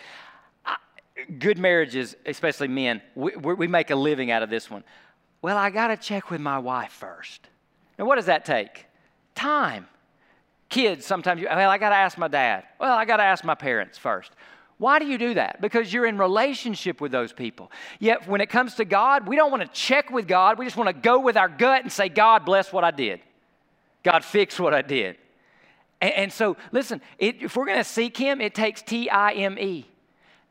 good 1.40 1.58
marriages, 1.58 2.16
especially 2.26 2.68
men, 2.68 3.02
we, 3.16 3.36
we 3.36 3.68
make 3.68 3.90
a 3.90 3.96
living 3.96 4.32
out 4.32 4.44
of 4.44 4.50
this 4.50 4.70
one. 4.70 4.84
Well, 5.46 5.58
I 5.58 5.70
got 5.70 5.90
to 5.90 5.98
check 5.98 6.32
with 6.32 6.42
my 6.42 6.58
wife 6.58 6.92
first. 6.92 7.50
Now, 8.00 8.06
what 8.06 8.16
does 8.16 8.26
that 8.26 8.46
take? 8.46 8.88
Time. 9.36 9.86
Kids, 10.70 11.06
sometimes, 11.06 11.40
you, 11.40 11.46
well, 11.48 11.70
I 11.70 11.78
got 11.78 11.90
to 11.90 11.96
ask 11.96 12.18
my 12.18 12.28
dad. 12.28 12.64
Well, 12.80 12.92
I 12.92 13.06
got 13.06 13.18
to 13.18 13.24
ask 13.24 13.44
my 13.44 13.54
parents 13.54 13.96
first. 13.96 14.32
Why 14.80 14.98
do 14.98 15.06
you 15.06 15.20
do 15.20 15.36
that? 15.36 15.62
Because 15.62 15.94
you're 15.94 16.08
in 16.08 16.18
relationship 16.18 17.00
with 17.00 17.12
those 17.12 17.32
people. 17.32 17.72
Yet 18.00 18.28
when 18.28 18.42
it 18.42 18.50
comes 18.50 18.74
to 18.78 18.86
God, 18.86 19.28
we 19.28 19.36
don't 19.36 19.52
want 19.52 19.62
to 19.62 19.70
check 19.70 20.10
with 20.10 20.28
God. 20.28 20.58
We 20.58 20.66
just 20.66 20.78
want 20.78 20.88
to 20.88 21.00
go 21.00 21.20
with 21.20 21.38
our 21.38 21.48
gut 21.48 21.84
and 21.84 21.92
say, 21.92 22.10
God 22.10 22.44
bless 22.44 22.74
what 22.74 22.84
I 22.84 22.90
did. 22.90 23.20
God 24.02 24.26
fix 24.26 24.60
what 24.60 24.74
I 24.74 24.82
did. 24.82 25.16
And, 26.02 26.34
so, 26.34 26.58
listen, 26.72 27.02
it, 27.20 27.44
if 27.44 27.56
we're 27.56 27.68
going 27.68 27.78
to 27.78 27.84
seek 27.84 28.18
Him, 28.18 28.42
it 28.42 28.56
takes 28.56 28.82
T 28.82 29.12
I 29.12 29.34
M 29.34 29.60
E. 29.60 29.86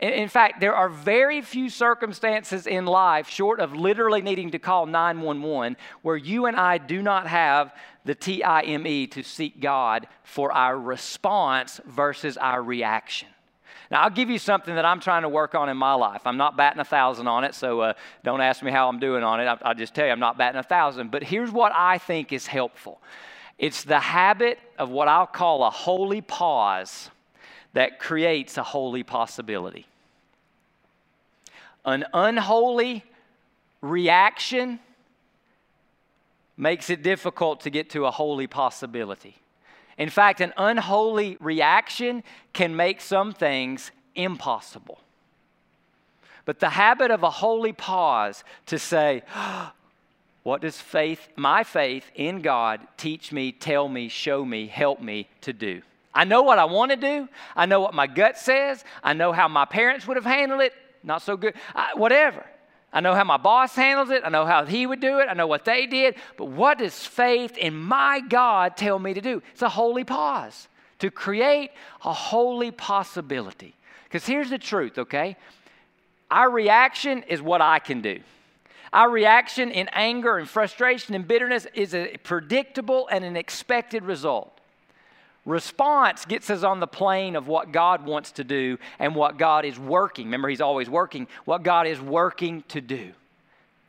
In 0.04 0.28
fact, 0.28 0.60
there 0.60 0.74
are 0.74 0.90
very 0.90 1.40
few 1.40 1.70
circumstances 1.70 2.66
in 2.66 2.84
life, 2.84 3.26
short 3.26 3.58
of 3.58 3.74
literally 3.74 4.20
needing 4.20 4.50
to 4.50 4.58
call 4.58 4.84
911, 4.84 5.78
where 6.02 6.16
you 6.16 6.44
and 6.44 6.56
I 6.58 6.76
do 6.76 7.00
not 7.00 7.26
have 7.26 7.72
the 8.04 8.14
TIME 8.14 9.08
to 9.08 9.22
seek 9.22 9.60
God 9.60 10.06
for 10.22 10.52
our 10.52 10.78
response 10.78 11.80
versus 11.86 12.36
our 12.36 12.62
reaction. 12.62 13.28
Now, 13.90 14.02
I'll 14.02 14.10
give 14.10 14.28
you 14.28 14.38
something 14.38 14.74
that 14.74 14.84
I'm 14.84 15.00
trying 15.00 15.22
to 15.22 15.28
work 15.30 15.54
on 15.54 15.70
in 15.70 15.78
my 15.78 15.94
life. 15.94 16.20
I'm 16.26 16.36
not 16.36 16.54
batting 16.54 16.80
a 16.80 16.84
thousand 16.84 17.26
on 17.26 17.44
it, 17.44 17.54
so 17.54 17.80
uh, 17.80 17.92
don't 18.22 18.42
ask 18.42 18.62
me 18.62 18.70
how 18.70 18.90
I'm 18.90 18.98
doing 18.98 19.24
on 19.24 19.40
it. 19.40 19.46
I, 19.46 19.56
I'll 19.62 19.74
just 19.74 19.94
tell 19.94 20.04
you, 20.04 20.12
I'm 20.12 20.20
not 20.20 20.36
batting 20.36 20.58
a 20.58 20.64
thousand. 20.64 21.12
But 21.12 21.22
here's 21.22 21.50
what 21.50 21.72
I 21.74 21.96
think 21.96 22.30
is 22.30 22.46
helpful 22.46 23.00
it's 23.58 23.84
the 23.84 24.00
habit 24.00 24.58
of 24.78 24.90
what 24.90 25.08
I'll 25.08 25.26
call 25.26 25.64
a 25.64 25.70
holy 25.70 26.20
pause 26.20 27.08
that 27.72 27.98
creates 27.98 28.58
a 28.58 28.62
holy 28.62 29.02
possibility. 29.02 29.86
An 31.84 32.04
unholy 32.12 33.04
reaction 33.80 34.80
makes 36.56 36.88
it 36.90 37.02
difficult 37.02 37.60
to 37.62 37.70
get 37.70 37.90
to 37.90 38.06
a 38.06 38.10
holy 38.10 38.46
possibility. 38.46 39.36
In 39.98 40.08
fact, 40.08 40.40
an 40.40 40.52
unholy 40.56 41.36
reaction 41.40 42.22
can 42.52 42.74
make 42.74 43.00
some 43.00 43.32
things 43.32 43.90
impossible. 44.14 44.98
But 46.44 46.60
the 46.60 46.70
habit 46.70 47.10
of 47.10 47.22
a 47.22 47.30
holy 47.30 47.72
pause 47.72 48.44
to 48.66 48.78
say, 48.78 49.22
what 50.42 50.60
does 50.60 50.78
faith, 50.78 51.28
my 51.36 51.64
faith 51.64 52.10
in 52.14 52.42
God, 52.42 52.80
teach 52.96 53.32
me, 53.32 53.52
tell 53.52 53.88
me, 53.88 54.08
show 54.08 54.44
me, 54.44 54.66
help 54.66 55.00
me 55.00 55.28
to 55.42 55.52
do? 55.52 55.82
I 56.14 56.24
know 56.24 56.42
what 56.42 56.58
I 56.58 56.64
want 56.64 56.92
to 56.92 56.96
do. 56.96 57.28
I 57.56 57.66
know 57.66 57.80
what 57.80 57.94
my 57.94 58.06
gut 58.06 58.38
says. 58.38 58.84
I 59.02 59.14
know 59.14 59.32
how 59.32 59.48
my 59.48 59.64
parents 59.64 60.06
would 60.06 60.16
have 60.16 60.24
handled 60.24 60.60
it. 60.60 60.72
Not 61.04 61.22
so 61.22 61.36
good. 61.36 61.54
I, 61.74 61.90
whatever. 61.94 62.44
I 62.92 63.00
know 63.00 63.14
how 63.14 63.24
my 63.24 63.36
boss 63.36 63.74
handles 63.74 64.10
it. 64.10 64.22
I 64.24 64.28
know 64.28 64.46
how 64.46 64.64
he 64.64 64.86
would 64.86 65.00
do 65.00 65.18
it. 65.18 65.28
I 65.28 65.34
know 65.34 65.46
what 65.46 65.64
they 65.64 65.86
did. 65.86 66.14
But 66.36 66.46
what 66.46 66.78
does 66.78 67.04
faith 67.04 67.58
in 67.58 67.76
my 67.76 68.20
God 68.20 68.76
tell 68.76 68.98
me 68.98 69.14
to 69.14 69.20
do? 69.20 69.42
It's 69.52 69.62
a 69.62 69.68
holy 69.68 70.04
pause 70.04 70.68
to 71.00 71.10
create 71.10 71.70
a 72.04 72.12
holy 72.12 72.70
possibility. 72.70 73.74
Because 74.04 74.24
here's 74.24 74.48
the 74.48 74.58
truth, 74.58 74.96
okay? 74.98 75.36
Our 76.30 76.50
reaction 76.50 77.24
is 77.24 77.42
what 77.42 77.60
I 77.60 77.80
can 77.80 78.00
do. 78.00 78.20
Our 78.92 79.10
reaction 79.10 79.72
in 79.72 79.88
anger 79.92 80.38
and 80.38 80.48
frustration 80.48 81.16
and 81.16 81.26
bitterness 81.26 81.66
is 81.74 81.94
a 81.94 82.16
predictable 82.18 83.08
and 83.08 83.24
an 83.24 83.36
expected 83.36 84.04
result. 84.04 84.53
Response 85.44 86.24
gets 86.24 86.48
us 86.48 86.62
on 86.62 86.80
the 86.80 86.86
plane 86.86 87.36
of 87.36 87.48
what 87.48 87.70
God 87.70 88.06
wants 88.06 88.32
to 88.32 88.44
do 88.44 88.78
and 88.98 89.14
what 89.14 89.36
God 89.36 89.64
is 89.64 89.78
working. 89.78 90.26
Remember, 90.26 90.48
He's 90.48 90.62
always 90.62 90.88
working, 90.88 91.28
what 91.44 91.62
God 91.62 91.86
is 91.86 92.00
working 92.00 92.64
to 92.68 92.80
do. 92.80 93.12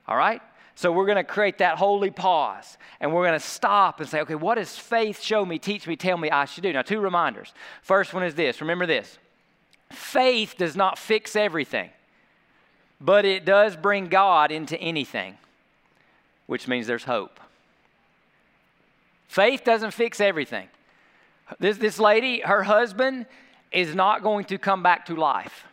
All 0.07 0.17
right? 0.17 0.41
So 0.75 0.91
we're 0.91 1.05
going 1.05 1.15
to 1.15 1.23
create 1.23 1.59
that 1.59 1.77
holy 1.77 2.11
pause 2.11 2.77
and 2.99 3.13
we're 3.13 3.25
going 3.25 3.39
to 3.39 3.45
stop 3.45 4.01
and 4.01 4.09
say, 4.09 4.19
okay, 4.21 4.35
what 4.35 4.55
does 4.55 4.77
faith 4.77 5.21
show 5.21 5.45
me, 5.45 5.57
teach 5.57 5.87
me, 5.87 5.95
tell 5.95 6.17
me 6.17 6.29
I 6.29 6.43
should 6.43 6.63
do? 6.63 6.73
Now, 6.73 6.81
two 6.81 6.99
reminders. 6.99 7.53
First 7.81 8.13
one 8.13 8.23
is 8.23 8.35
this 8.35 8.59
remember 8.59 8.85
this 8.85 9.17
faith 9.91 10.55
does 10.57 10.75
not 10.75 10.99
fix 10.99 11.37
everything, 11.37 11.89
but 12.99 13.23
it 13.23 13.45
does 13.45 13.77
bring 13.77 14.07
God 14.07 14.51
into 14.51 14.77
anything, 14.77 15.37
which 16.47 16.67
means 16.67 16.87
there's 16.87 17.05
hope. 17.05 17.39
Faith 19.29 19.63
doesn't 19.63 19.91
fix 19.91 20.19
everything. 20.19 20.67
This, 21.59 21.77
this 21.77 21.99
lady, 21.99 22.41
her 22.41 22.63
husband, 22.63 23.25
is 23.71 23.93
not 23.93 24.23
going 24.23 24.45
to 24.45 24.57
come 24.57 24.83
back 24.83 25.05
to 25.07 25.15
life. 25.15 25.65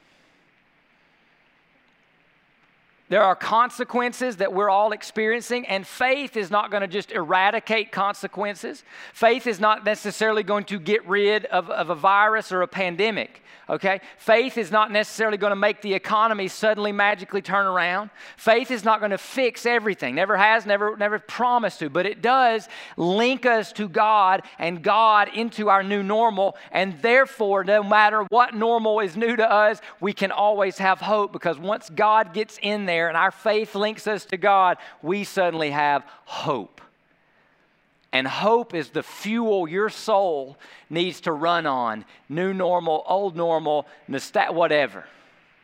There 3.09 3.23
are 3.23 3.37
consequences 3.37 4.37
that 4.37 4.55
we're 4.55 4.71
all 4.71 4.93
experiencing, 4.93 5.67
and 5.67 5.87
faith 5.87 6.35
is 6.35 6.51
not 6.51 6.71
going 6.71 6.81
to 6.81 6.87
just 6.87 7.13
eradicate 7.13 7.93
consequences. 7.93 8.85
Faith 9.13 9.47
is 9.47 9.61
not 9.61 9.85
necessarily 9.85 10.43
going 10.43 10.65
to 10.65 10.79
get 10.79 11.07
rid 11.07 11.45
of, 11.47 11.69
of 11.69 11.91
a 11.91 11.95
virus 11.95 12.53
or 12.53 12.63
a 12.63 12.67
pandemic 12.67 13.43
okay? 13.73 14.01
Faith 14.19 14.59
is 14.59 14.71
not 14.71 14.93
necessarily 14.93 15.39
going 15.39 15.51
to 15.51 15.57
make 15.57 15.81
the 15.81 15.95
economy 15.95 16.47
suddenly 16.47 16.93
magically 16.93 17.41
turn 17.41 17.67
around. 17.67 18.11
Faith 18.37 18.71
is 18.71 18.85
not 18.85 19.01
going 19.01 19.11
to 19.11 19.19
fix 19.19 19.65
everything. 19.65 20.15
Never 20.15 20.37
has, 20.37 20.67
never 20.67 20.97
never 20.97 21.19
promised 21.19 21.79
to, 21.79 21.89
but 21.89 22.05
it 22.05 22.21
does 22.21 22.69
link 22.97 23.47
us 23.47 23.73
to 23.73 23.89
God 23.89 24.43
and 24.59 24.83
God 24.83 25.31
into 25.35 25.71
our 25.71 25.83
new 25.83 26.03
normal, 26.03 26.57
and 26.71 27.01
therefore 27.01 27.65
no 27.65 27.83
matter 27.83 28.25
what 28.29 28.55
normal 28.55 29.01
is 29.01 29.17
new 29.17 29.35
to 29.35 29.51
us, 29.51 29.81
we 30.01 30.13
can 30.13 30.31
always 30.31 30.79
have 30.79 31.01
hope 31.01 31.33
because 31.33 31.59
once 31.59 31.89
God 31.89 32.35
gets 32.35 32.59
in 32.61 32.85
there 32.85 33.09
and 33.09 33.17
our 33.17 33.31
faith 33.31 33.75
links 33.75 34.07
us 34.07 34.27
to 34.27 34.37
God, 34.37 34.77
we 35.01 35.25
suddenly 35.25 35.71
have 35.71 36.05
hope. 36.25 36.83
And 38.13 38.29
hope 38.29 38.75
is 38.75 38.91
the 38.91 39.03
fuel 39.03 39.67
your 39.67 39.89
soul 39.89 40.59
needs 40.91 41.23
to 41.23 41.33
run 41.33 41.65
on 41.65 42.05
new 42.29 42.53
normal, 42.53 43.05
old 43.07 43.37
normal, 43.37 43.87
nostalgia, 44.07 44.53
whatever. 44.53 45.07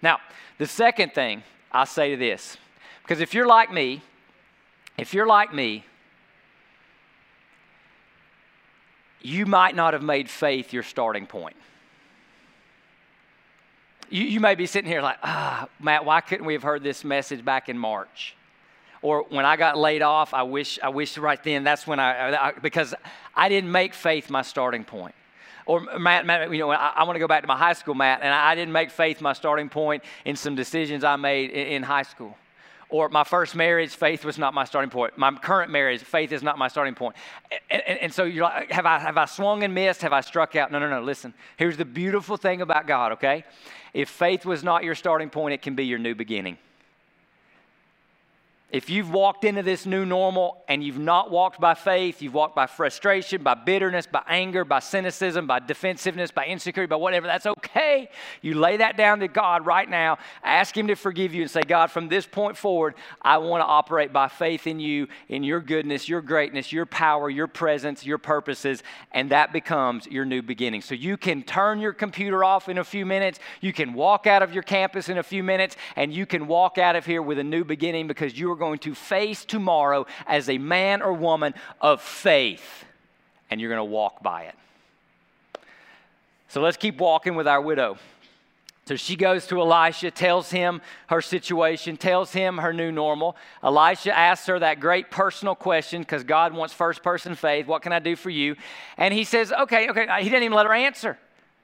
Now, 0.00 0.18
the 0.56 0.66
second 0.66 1.12
thing 1.12 1.42
I 1.70 1.84
say 1.84 2.12
to 2.12 2.16
this, 2.16 2.56
because 3.02 3.20
if 3.20 3.34
you're 3.34 3.46
like 3.46 3.70
me, 3.70 4.00
if 4.96 5.12
you're 5.12 5.26
like 5.26 5.52
me, 5.52 5.84
you 9.20 9.44
might 9.44 9.76
not 9.76 9.92
have 9.92 10.02
made 10.02 10.30
faith 10.30 10.72
your 10.72 10.82
starting 10.82 11.26
point. 11.26 11.56
You, 14.08 14.22
you 14.24 14.40
may 14.40 14.54
be 14.54 14.64
sitting 14.64 14.90
here 14.90 15.02
like, 15.02 15.18
ah, 15.22 15.68
Matt, 15.80 16.06
why 16.06 16.22
couldn't 16.22 16.46
we 16.46 16.54
have 16.54 16.62
heard 16.62 16.82
this 16.82 17.04
message 17.04 17.44
back 17.44 17.68
in 17.68 17.76
March? 17.76 18.34
Or 19.02 19.24
when 19.28 19.44
I 19.44 19.56
got 19.56 19.78
laid 19.78 20.02
off, 20.02 20.34
I 20.34 20.42
wish, 20.42 20.78
I 20.82 20.88
wish 20.88 21.16
right 21.18 21.42
then 21.42 21.64
that's 21.64 21.86
when 21.86 22.00
I, 22.00 22.34
I 22.34 22.52
because 22.52 22.94
I 23.34 23.48
didn't 23.48 23.70
make 23.70 23.94
faith 23.94 24.30
my 24.30 24.42
starting 24.42 24.84
point. 24.84 25.14
Or 25.66 25.80
Matt, 25.98 26.24
Matt 26.24 26.50
you 26.50 26.58
know, 26.58 26.70
I, 26.70 26.92
I 26.96 27.04
want 27.04 27.16
to 27.16 27.20
go 27.20 27.28
back 27.28 27.42
to 27.42 27.46
my 27.46 27.56
high 27.56 27.74
school, 27.74 27.94
Matt, 27.94 28.20
and 28.22 28.32
I, 28.32 28.52
I, 28.52 28.54
didn't 28.54 28.72
make 28.72 28.90
faith 28.90 29.20
my 29.20 29.34
starting 29.34 29.68
point 29.68 30.02
in 30.24 30.34
some 30.34 30.54
decisions 30.54 31.04
I 31.04 31.16
made 31.16 31.50
in, 31.50 31.66
in 31.68 31.82
high 31.82 32.04
school. 32.04 32.36
Or 32.90 33.10
my 33.10 33.22
first 33.22 33.54
marriage, 33.54 33.90
faith 33.90 34.24
was 34.24 34.38
not 34.38 34.54
my 34.54 34.64
starting 34.64 34.90
point. 34.90 35.18
My 35.18 35.30
current 35.30 35.70
marriage, 35.70 36.02
faith 36.02 36.32
is 36.32 36.42
not 36.42 36.56
my 36.56 36.68
starting 36.68 36.94
point. 36.94 37.16
And, 37.70 37.82
and, 37.86 37.98
and 37.98 38.14
so 38.14 38.24
you're 38.24 38.44
like, 38.44 38.70
have 38.70 38.86
I, 38.86 38.98
have 38.98 39.18
I 39.18 39.26
swung 39.26 39.62
and 39.62 39.74
missed? 39.74 40.00
Have 40.00 40.14
I 40.14 40.22
struck 40.22 40.56
out? 40.56 40.72
No, 40.72 40.78
no, 40.78 40.88
no. 40.88 41.02
Listen, 41.02 41.34
here's 41.58 41.76
the 41.76 41.84
beautiful 41.84 42.38
thing 42.38 42.62
about 42.62 42.86
God, 42.86 43.12
okay? 43.12 43.44
If 43.92 44.08
faith 44.08 44.46
was 44.46 44.64
not 44.64 44.84
your 44.84 44.94
starting 44.94 45.28
point, 45.28 45.52
it 45.52 45.60
can 45.60 45.74
be 45.74 45.84
your 45.84 45.98
new 45.98 46.14
beginning. 46.14 46.56
If 48.70 48.90
you've 48.90 49.10
walked 49.10 49.44
into 49.44 49.62
this 49.62 49.86
new 49.86 50.04
normal 50.04 50.62
and 50.68 50.84
you've 50.84 50.98
not 50.98 51.30
walked 51.30 51.58
by 51.58 51.72
faith, 51.72 52.20
you've 52.20 52.34
walked 52.34 52.54
by 52.54 52.66
frustration, 52.66 53.42
by 53.42 53.54
bitterness, 53.54 54.06
by 54.06 54.22
anger, 54.28 54.62
by 54.62 54.80
cynicism, 54.80 55.46
by 55.46 55.60
defensiveness, 55.60 56.30
by 56.30 56.44
insecurity, 56.44 56.90
by 56.90 56.96
whatever, 56.96 57.26
that's 57.26 57.46
okay. 57.46 58.10
You 58.42 58.60
lay 58.60 58.76
that 58.76 58.98
down 58.98 59.20
to 59.20 59.28
God 59.28 59.64
right 59.64 59.88
now. 59.88 60.18
Ask 60.44 60.76
Him 60.76 60.88
to 60.88 60.96
forgive 60.96 61.32
you 61.32 61.40
and 61.40 61.50
say, 61.50 61.62
God, 61.62 61.90
from 61.90 62.08
this 62.08 62.26
point 62.26 62.58
forward, 62.58 62.94
I 63.22 63.38
want 63.38 63.62
to 63.62 63.66
operate 63.66 64.12
by 64.12 64.28
faith 64.28 64.66
in 64.66 64.80
you, 64.80 65.08
in 65.30 65.44
your 65.44 65.60
goodness, 65.60 66.06
your 66.06 66.20
greatness, 66.20 66.70
your 66.70 66.84
power, 66.84 67.30
your 67.30 67.46
presence, 67.46 68.04
your 68.04 68.18
purposes, 68.18 68.82
and 69.12 69.30
that 69.30 69.50
becomes 69.50 70.06
your 70.08 70.26
new 70.26 70.42
beginning. 70.42 70.82
So 70.82 70.94
you 70.94 71.16
can 71.16 71.42
turn 71.42 71.80
your 71.80 71.94
computer 71.94 72.44
off 72.44 72.68
in 72.68 72.76
a 72.76 72.84
few 72.84 73.06
minutes, 73.06 73.38
you 73.62 73.72
can 73.72 73.94
walk 73.94 74.26
out 74.26 74.42
of 74.42 74.52
your 74.52 74.62
campus 74.62 75.08
in 75.08 75.16
a 75.16 75.22
few 75.22 75.42
minutes, 75.42 75.74
and 75.96 76.12
you 76.12 76.26
can 76.26 76.46
walk 76.46 76.76
out 76.76 76.96
of 76.96 77.06
here 77.06 77.22
with 77.22 77.38
a 77.38 77.44
new 77.44 77.64
beginning 77.64 78.06
because 78.06 78.38
you 78.38 78.52
are 78.52 78.57
going 78.58 78.78
to 78.80 78.94
face 78.94 79.44
tomorrow 79.44 80.06
as 80.26 80.48
a 80.48 80.58
man 80.58 81.02
or 81.02 81.12
woman 81.12 81.54
of 81.80 82.02
faith, 82.02 82.84
and 83.50 83.60
you're 83.60 83.70
going 83.70 83.78
to 83.78 83.84
walk 83.84 84.22
by 84.22 84.44
it. 84.44 84.54
So 86.48 86.60
let's 86.60 86.76
keep 86.76 86.98
walking 86.98 87.34
with 87.34 87.46
our 87.46 87.60
widow. 87.60 87.98
So 88.86 88.96
she 88.96 89.16
goes 89.16 89.46
to 89.48 89.60
Elisha, 89.60 90.10
tells 90.10 90.50
him 90.50 90.80
her 91.08 91.20
situation, 91.20 91.98
tells 91.98 92.32
him 92.32 92.56
her 92.56 92.72
new 92.72 92.90
normal. 92.90 93.36
Elisha 93.62 94.16
asks 94.16 94.46
her 94.46 94.58
that 94.58 94.80
great 94.80 95.10
personal 95.10 95.54
question 95.54 96.00
because 96.00 96.24
God 96.24 96.54
wants 96.54 96.72
first 96.72 97.02
person 97.02 97.34
faith. 97.34 97.66
What 97.66 97.82
can 97.82 97.92
I 97.92 97.98
do 97.98 98.16
for 98.16 98.30
you? 98.30 98.56
And 98.96 99.12
he 99.12 99.24
says, 99.24 99.52
okay, 99.52 99.90
okay. 99.90 100.06
He 100.22 100.30
didn't 100.30 100.44
even 100.44 100.56
let 100.56 100.64
her 100.64 100.72
answer. 100.72 101.18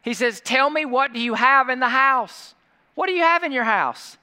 He 0.05 0.13
says, 0.13 0.43
Tell 0.43 0.69
me, 0.69 0.85
what 0.85 1.15
do 1.15 1.21
you 1.21 1.33
have 1.33 1.71
in 1.71 1.81
the 1.81 1.89
house? 1.89 2.55
What 2.95 3.07
do 3.07 3.15
you 3.15 3.23
have 3.23 3.43
in 3.43 3.53
your 3.53 3.65
house? 3.65 4.19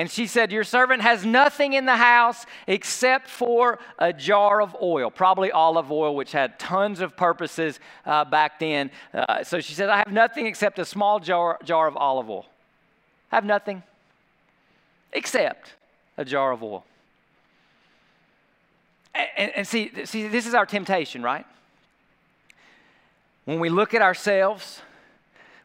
And 0.00 0.10
she 0.10 0.26
said, 0.26 0.50
Your 0.50 0.64
servant 0.64 1.02
has 1.02 1.26
nothing 1.26 1.74
in 1.74 1.84
the 1.84 1.96
house 1.96 2.46
except 2.66 3.28
for 3.28 3.78
a 3.98 4.14
jar 4.14 4.62
of 4.62 4.74
oil, 4.80 5.10
probably 5.10 5.52
olive 5.52 5.92
oil, 5.92 6.16
which 6.16 6.32
had 6.32 6.58
tons 6.58 7.00
of 7.00 7.18
purposes 7.18 7.78
uh, 8.06 8.24
back 8.24 8.58
then. 8.58 8.90
Uh, 9.12 9.44
so 9.44 9.60
she 9.60 9.74
said, 9.74 9.90
I 9.90 9.98
have 9.98 10.10
nothing 10.10 10.46
except 10.46 10.78
a 10.78 10.86
small 10.86 11.20
jar, 11.20 11.58
jar 11.64 11.86
of 11.86 11.98
olive 11.98 12.30
oil. 12.30 12.46
I 13.30 13.34
have 13.34 13.44
nothing 13.44 13.82
except 15.12 15.74
a 16.16 16.24
jar 16.24 16.52
of 16.52 16.62
oil. 16.62 16.86
And, 19.14 19.52
and 19.54 19.68
see, 19.68 19.90
see, 20.06 20.28
this 20.28 20.46
is 20.46 20.54
our 20.54 20.64
temptation, 20.64 21.22
right? 21.22 21.44
When 23.44 23.60
we 23.60 23.68
look 23.68 23.92
at 23.92 24.00
ourselves, 24.00 24.80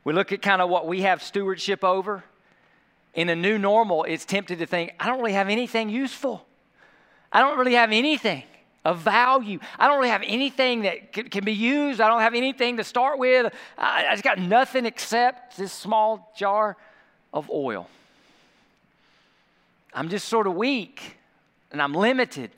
we 0.04 0.12
look 0.12 0.34
at 0.34 0.42
kind 0.42 0.62
of 0.62 0.70
what 0.70 0.88
we 0.88 1.04
have 1.04 1.24
stewardship 1.24 1.86
over 1.86 2.26
in 3.16 3.30
a 3.30 3.36
new 3.36 3.58
normal, 3.58 4.04
it's 4.04 4.26
tempted 4.26 4.60
to 4.60 4.66
think, 4.66 4.94
I 5.00 5.08
don't 5.08 5.18
really 5.20 5.34
have 5.34 5.50
anything 5.50 5.90
useful. 5.90 6.46
I 7.32 7.40
don't 7.40 7.58
really 7.58 7.74
have 7.74 7.92
anything. 7.92 8.44
of 8.86 9.00
value. 9.00 9.60
I 9.80 9.88
don't 9.88 9.98
really 9.98 10.12
have 10.12 10.24
anything 10.26 10.84
that 10.84 11.12
can 11.12 11.44
be 11.44 11.54
used. 11.54 12.00
I 12.00 12.08
don't 12.08 12.22
have 12.22 12.36
anything 12.36 12.78
to 12.78 12.84
start 12.84 13.18
with. 13.18 13.52
I 13.78 14.12
just 14.12 14.24
got 14.24 14.38
nothing 14.38 14.86
except 14.86 15.58
this 15.58 15.74
small 15.74 16.32
jar 16.38 16.78
of 17.34 17.50
oil. 17.50 17.90
I'm 19.92 20.10
just 20.10 20.28
sort 20.28 20.46
of 20.46 20.54
weak 20.54 21.18
and 21.72 21.82
I'm 21.82 21.94
limited. 21.94 22.52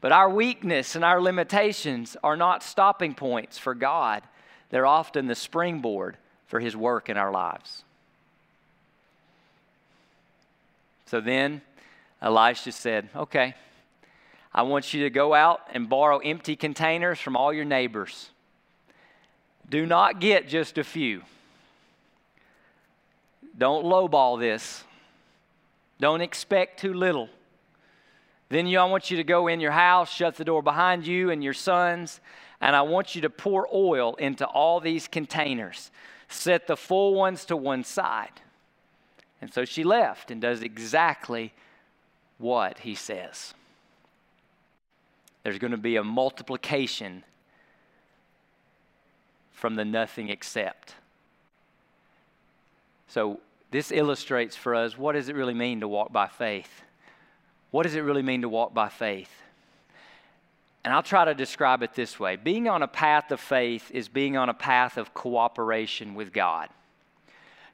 But 0.00 0.12
our 0.12 0.30
weakness 0.30 0.96
and 0.96 1.04
our 1.04 1.20
limitations 1.20 2.16
are 2.24 2.36
not 2.36 2.62
stopping 2.62 3.14
points 3.14 3.58
for 3.58 3.74
God, 3.74 4.22
they're 4.70 4.86
often 4.86 5.26
the 5.26 5.34
springboard 5.34 6.16
for 6.46 6.58
His 6.58 6.74
work 6.76 7.08
in 7.08 7.16
our 7.16 7.30
lives. 7.30 7.83
So 11.14 11.20
then 11.20 11.62
Elisha 12.20 12.72
said, 12.72 13.08
Okay, 13.14 13.54
I 14.52 14.62
want 14.62 14.92
you 14.92 15.04
to 15.04 15.10
go 15.10 15.32
out 15.32 15.60
and 15.72 15.88
borrow 15.88 16.18
empty 16.18 16.56
containers 16.56 17.20
from 17.20 17.36
all 17.36 17.52
your 17.52 17.64
neighbors. 17.64 18.30
Do 19.70 19.86
not 19.86 20.18
get 20.18 20.48
just 20.48 20.76
a 20.76 20.82
few. 20.82 21.22
Don't 23.56 23.84
lowball 23.84 24.40
this. 24.40 24.82
Don't 26.00 26.20
expect 26.20 26.80
too 26.80 26.92
little. 26.94 27.28
Then 28.48 28.66
you, 28.66 28.80
I 28.80 28.86
want 28.86 29.08
you 29.08 29.18
to 29.18 29.24
go 29.24 29.46
in 29.46 29.60
your 29.60 29.70
house, 29.70 30.12
shut 30.12 30.34
the 30.34 30.44
door 30.44 30.64
behind 30.64 31.06
you 31.06 31.30
and 31.30 31.44
your 31.44 31.54
sons, 31.54 32.20
and 32.60 32.74
I 32.74 32.82
want 32.82 33.14
you 33.14 33.20
to 33.20 33.30
pour 33.30 33.68
oil 33.72 34.16
into 34.16 34.44
all 34.46 34.80
these 34.80 35.06
containers. 35.06 35.92
Set 36.26 36.66
the 36.66 36.76
full 36.76 37.14
ones 37.14 37.44
to 37.44 37.56
one 37.56 37.84
side. 37.84 38.40
And 39.44 39.52
so 39.52 39.66
she 39.66 39.84
left 39.84 40.30
and 40.30 40.40
does 40.40 40.62
exactly 40.62 41.52
what 42.38 42.78
he 42.78 42.94
says. 42.94 43.52
There's 45.42 45.58
going 45.58 45.72
to 45.72 45.76
be 45.76 45.96
a 45.96 46.02
multiplication 46.02 47.24
from 49.52 49.74
the 49.74 49.84
nothing 49.84 50.30
except. 50.30 50.94
So, 53.06 53.38
this 53.70 53.92
illustrates 53.92 54.56
for 54.56 54.74
us 54.74 54.96
what 54.96 55.12
does 55.12 55.28
it 55.28 55.36
really 55.36 55.52
mean 55.52 55.80
to 55.80 55.88
walk 55.88 56.10
by 56.10 56.26
faith? 56.26 56.80
What 57.70 57.82
does 57.82 57.96
it 57.96 58.00
really 58.00 58.22
mean 58.22 58.40
to 58.40 58.48
walk 58.48 58.72
by 58.72 58.88
faith? 58.88 59.42
And 60.84 60.94
I'll 60.94 61.02
try 61.02 61.26
to 61.26 61.34
describe 61.34 61.82
it 61.82 61.92
this 61.92 62.18
way 62.18 62.36
being 62.36 62.66
on 62.66 62.82
a 62.82 62.88
path 62.88 63.30
of 63.30 63.40
faith 63.40 63.90
is 63.90 64.08
being 64.08 64.38
on 64.38 64.48
a 64.48 64.54
path 64.54 64.96
of 64.96 65.12
cooperation 65.12 66.14
with 66.14 66.32
God. 66.32 66.70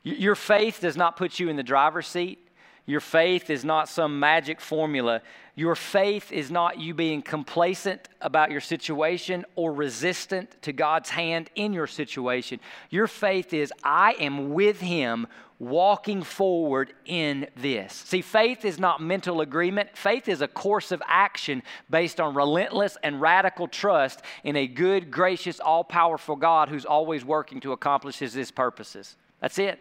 Your 0.02 0.34
faith 0.34 0.80
does 0.80 0.96
not 0.96 1.16
put 1.16 1.38
you 1.38 1.48
in 1.48 1.56
the 1.56 1.62
driver's 1.62 2.06
seat. 2.06 2.46
Your 2.86 3.00
faith 3.00 3.50
is 3.50 3.64
not 3.64 3.88
some 3.88 4.18
magic 4.18 4.60
formula. 4.60 5.20
Your 5.54 5.74
faith 5.74 6.32
is 6.32 6.50
not 6.50 6.78
you 6.78 6.94
being 6.94 7.22
complacent 7.22 8.08
about 8.20 8.50
your 8.50 8.60
situation 8.60 9.44
or 9.54 9.72
resistant 9.72 10.60
to 10.62 10.72
God's 10.72 11.10
hand 11.10 11.50
in 11.54 11.72
your 11.72 11.86
situation. 11.86 12.58
Your 12.88 13.06
faith 13.06 13.52
is, 13.52 13.72
I 13.84 14.14
am 14.18 14.54
with 14.54 14.80
Him 14.80 15.26
walking 15.58 16.22
forward 16.22 16.94
in 17.04 17.46
this. 17.54 17.92
See, 17.92 18.22
faith 18.22 18.64
is 18.64 18.78
not 18.78 19.02
mental 19.02 19.42
agreement. 19.42 19.94
Faith 19.94 20.26
is 20.26 20.40
a 20.40 20.48
course 20.48 20.90
of 20.90 21.02
action 21.06 21.62
based 21.90 22.18
on 22.18 22.34
relentless 22.34 22.96
and 23.02 23.20
radical 23.20 23.68
trust 23.68 24.22
in 24.42 24.56
a 24.56 24.66
good, 24.66 25.10
gracious, 25.10 25.60
all 25.60 25.84
powerful 25.84 26.34
God 26.34 26.70
who's 26.70 26.86
always 26.86 27.24
working 27.24 27.60
to 27.60 27.72
accomplish 27.72 28.18
His 28.18 28.50
purposes. 28.50 29.16
That's 29.40 29.58
it. 29.58 29.78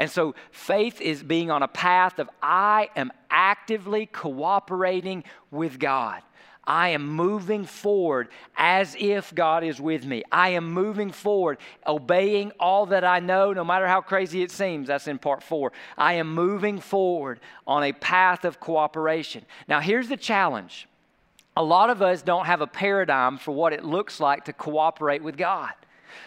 And 0.00 0.10
so 0.10 0.34
faith 0.50 0.98
is 1.02 1.22
being 1.22 1.50
on 1.50 1.62
a 1.62 1.68
path 1.68 2.18
of 2.18 2.30
I 2.42 2.88
am 2.96 3.12
actively 3.30 4.06
cooperating 4.06 5.24
with 5.50 5.78
God. 5.78 6.22
I 6.64 6.88
am 6.88 7.06
moving 7.06 7.66
forward 7.66 8.28
as 8.56 8.96
if 8.98 9.34
God 9.34 9.62
is 9.62 9.78
with 9.78 10.06
me. 10.06 10.22
I 10.32 10.50
am 10.50 10.72
moving 10.72 11.10
forward, 11.10 11.58
obeying 11.86 12.50
all 12.58 12.86
that 12.86 13.04
I 13.04 13.20
know, 13.20 13.52
no 13.52 13.62
matter 13.62 13.86
how 13.86 14.00
crazy 14.00 14.42
it 14.42 14.50
seems. 14.50 14.88
That's 14.88 15.06
in 15.06 15.18
part 15.18 15.42
four. 15.42 15.70
I 15.98 16.14
am 16.14 16.34
moving 16.34 16.80
forward 16.80 17.38
on 17.66 17.82
a 17.82 17.92
path 17.92 18.46
of 18.46 18.58
cooperation. 18.58 19.44
Now, 19.68 19.80
here's 19.80 20.08
the 20.08 20.16
challenge 20.16 20.88
a 21.58 21.62
lot 21.62 21.90
of 21.90 22.00
us 22.00 22.22
don't 22.22 22.46
have 22.46 22.62
a 22.62 22.66
paradigm 22.66 23.36
for 23.36 23.52
what 23.52 23.74
it 23.74 23.84
looks 23.84 24.18
like 24.18 24.46
to 24.46 24.54
cooperate 24.54 25.22
with 25.22 25.36
God 25.36 25.74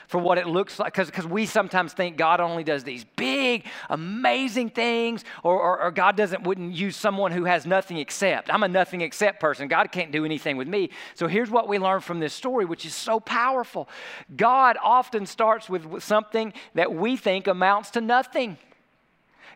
for 0.07 0.19
what 0.19 0.37
it 0.37 0.47
looks 0.47 0.79
like 0.79 0.93
because 0.95 1.27
we 1.27 1.45
sometimes 1.45 1.93
think 1.93 2.17
god 2.17 2.39
only 2.39 2.63
does 2.63 2.83
these 2.83 3.03
big 3.15 3.65
amazing 3.89 4.69
things 4.69 5.23
or, 5.43 5.59
or, 5.59 5.81
or, 5.81 5.91
god 5.91 6.15
doesn't 6.15 6.43
wouldn't 6.43 6.73
use 6.73 6.95
someone 6.95 7.31
who 7.31 7.45
has 7.45 7.65
nothing 7.65 7.97
except 7.97 8.53
i'm 8.53 8.63
a 8.63 8.67
nothing 8.67 9.01
except 9.01 9.39
person 9.39 9.67
god 9.67 9.91
can't 9.91 10.11
do 10.11 10.25
anything 10.25 10.57
with 10.57 10.67
me 10.67 10.89
so 11.15 11.27
here's 11.27 11.49
what 11.49 11.67
we 11.67 11.77
learn 11.79 12.01
from 12.01 12.19
this 12.19 12.33
story 12.33 12.65
which 12.65 12.85
is 12.85 12.93
so 12.93 13.19
powerful 13.19 13.87
god 14.35 14.77
often 14.83 15.25
starts 15.25 15.69
with 15.69 16.01
something 16.01 16.53
that 16.73 16.93
we 16.93 17.15
think 17.17 17.47
amounts 17.47 17.89
to 17.91 18.01
nothing 18.01 18.57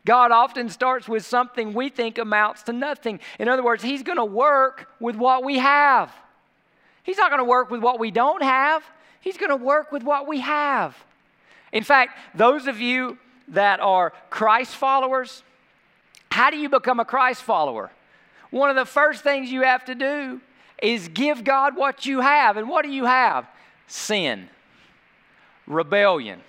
God 0.08 0.32
often 0.32 0.70
starts 0.70 1.10
with 1.10 1.26
something 1.26 1.74
we 1.74 1.90
think 1.90 2.18
amounts 2.18 2.64
to 2.64 2.74
nothing. 2.74 3.20
In 3.40 3.50
other 3.50 3.62
words, 3.62 3.84
He's 3.84 4.04
going 4.04 4.18
to 4.18 4.24
work 4.24 4.88
with 5.02 5.18
what 5.18 5.44
we 5.44 5.58
have. 5.58 6.16
He's 7.04 7.18
not 7.18 7.30
going 7.30 7.40
to 7.40 7.46
work 7.46 7.70
with 7.70 7.82
what 7.82 8.00
we 8.00 8.10
don't 8.10 8.42
have. 8.42 8.84
He's 9.28 9.38
going 9.38 9.50
to 9.50 9.58
work 9.58 9.92
with 9.92 10.04
what 10.04 10.26
we 10.26 10.40
have. 10.40 10.96
In 11.74 11.84
fact, 11.84 12.18
those 12.34 12.66
of 12.66 12.80
you 12.80 13.18
that 13.50 13.82
are 13.82 14.14
Christ 14.30 14.74
followers, 14.74 15.44
how 16.32 16.50
do 16.50 16.56
you 16.56 16.70
become 16.70 17.02
a 17.02 17.06
Christ 17.06 17.42
follower? 17.42 17.92
One 18.52 18.70
of 18.70 18.78
the 18.78 18.86
first 18.86 19.26
things 19.26 19.52
you 19.52 19.64
have 19.64 19.84
to 19.84 19.96
do 19.96 20.40
is 20.82 21.10
give 21.10 21.44
God 21.44 21.76
what 21.76 22.06
you 22.06 22.22
have. 22.22 22.56
And 22.56 22.70
what 22.70 22.86
do 22.86 22.90
you 22.90 23.04
have? 23.04 23.46
Sin, 23.86 24.48
rebellion, 25.66 26.40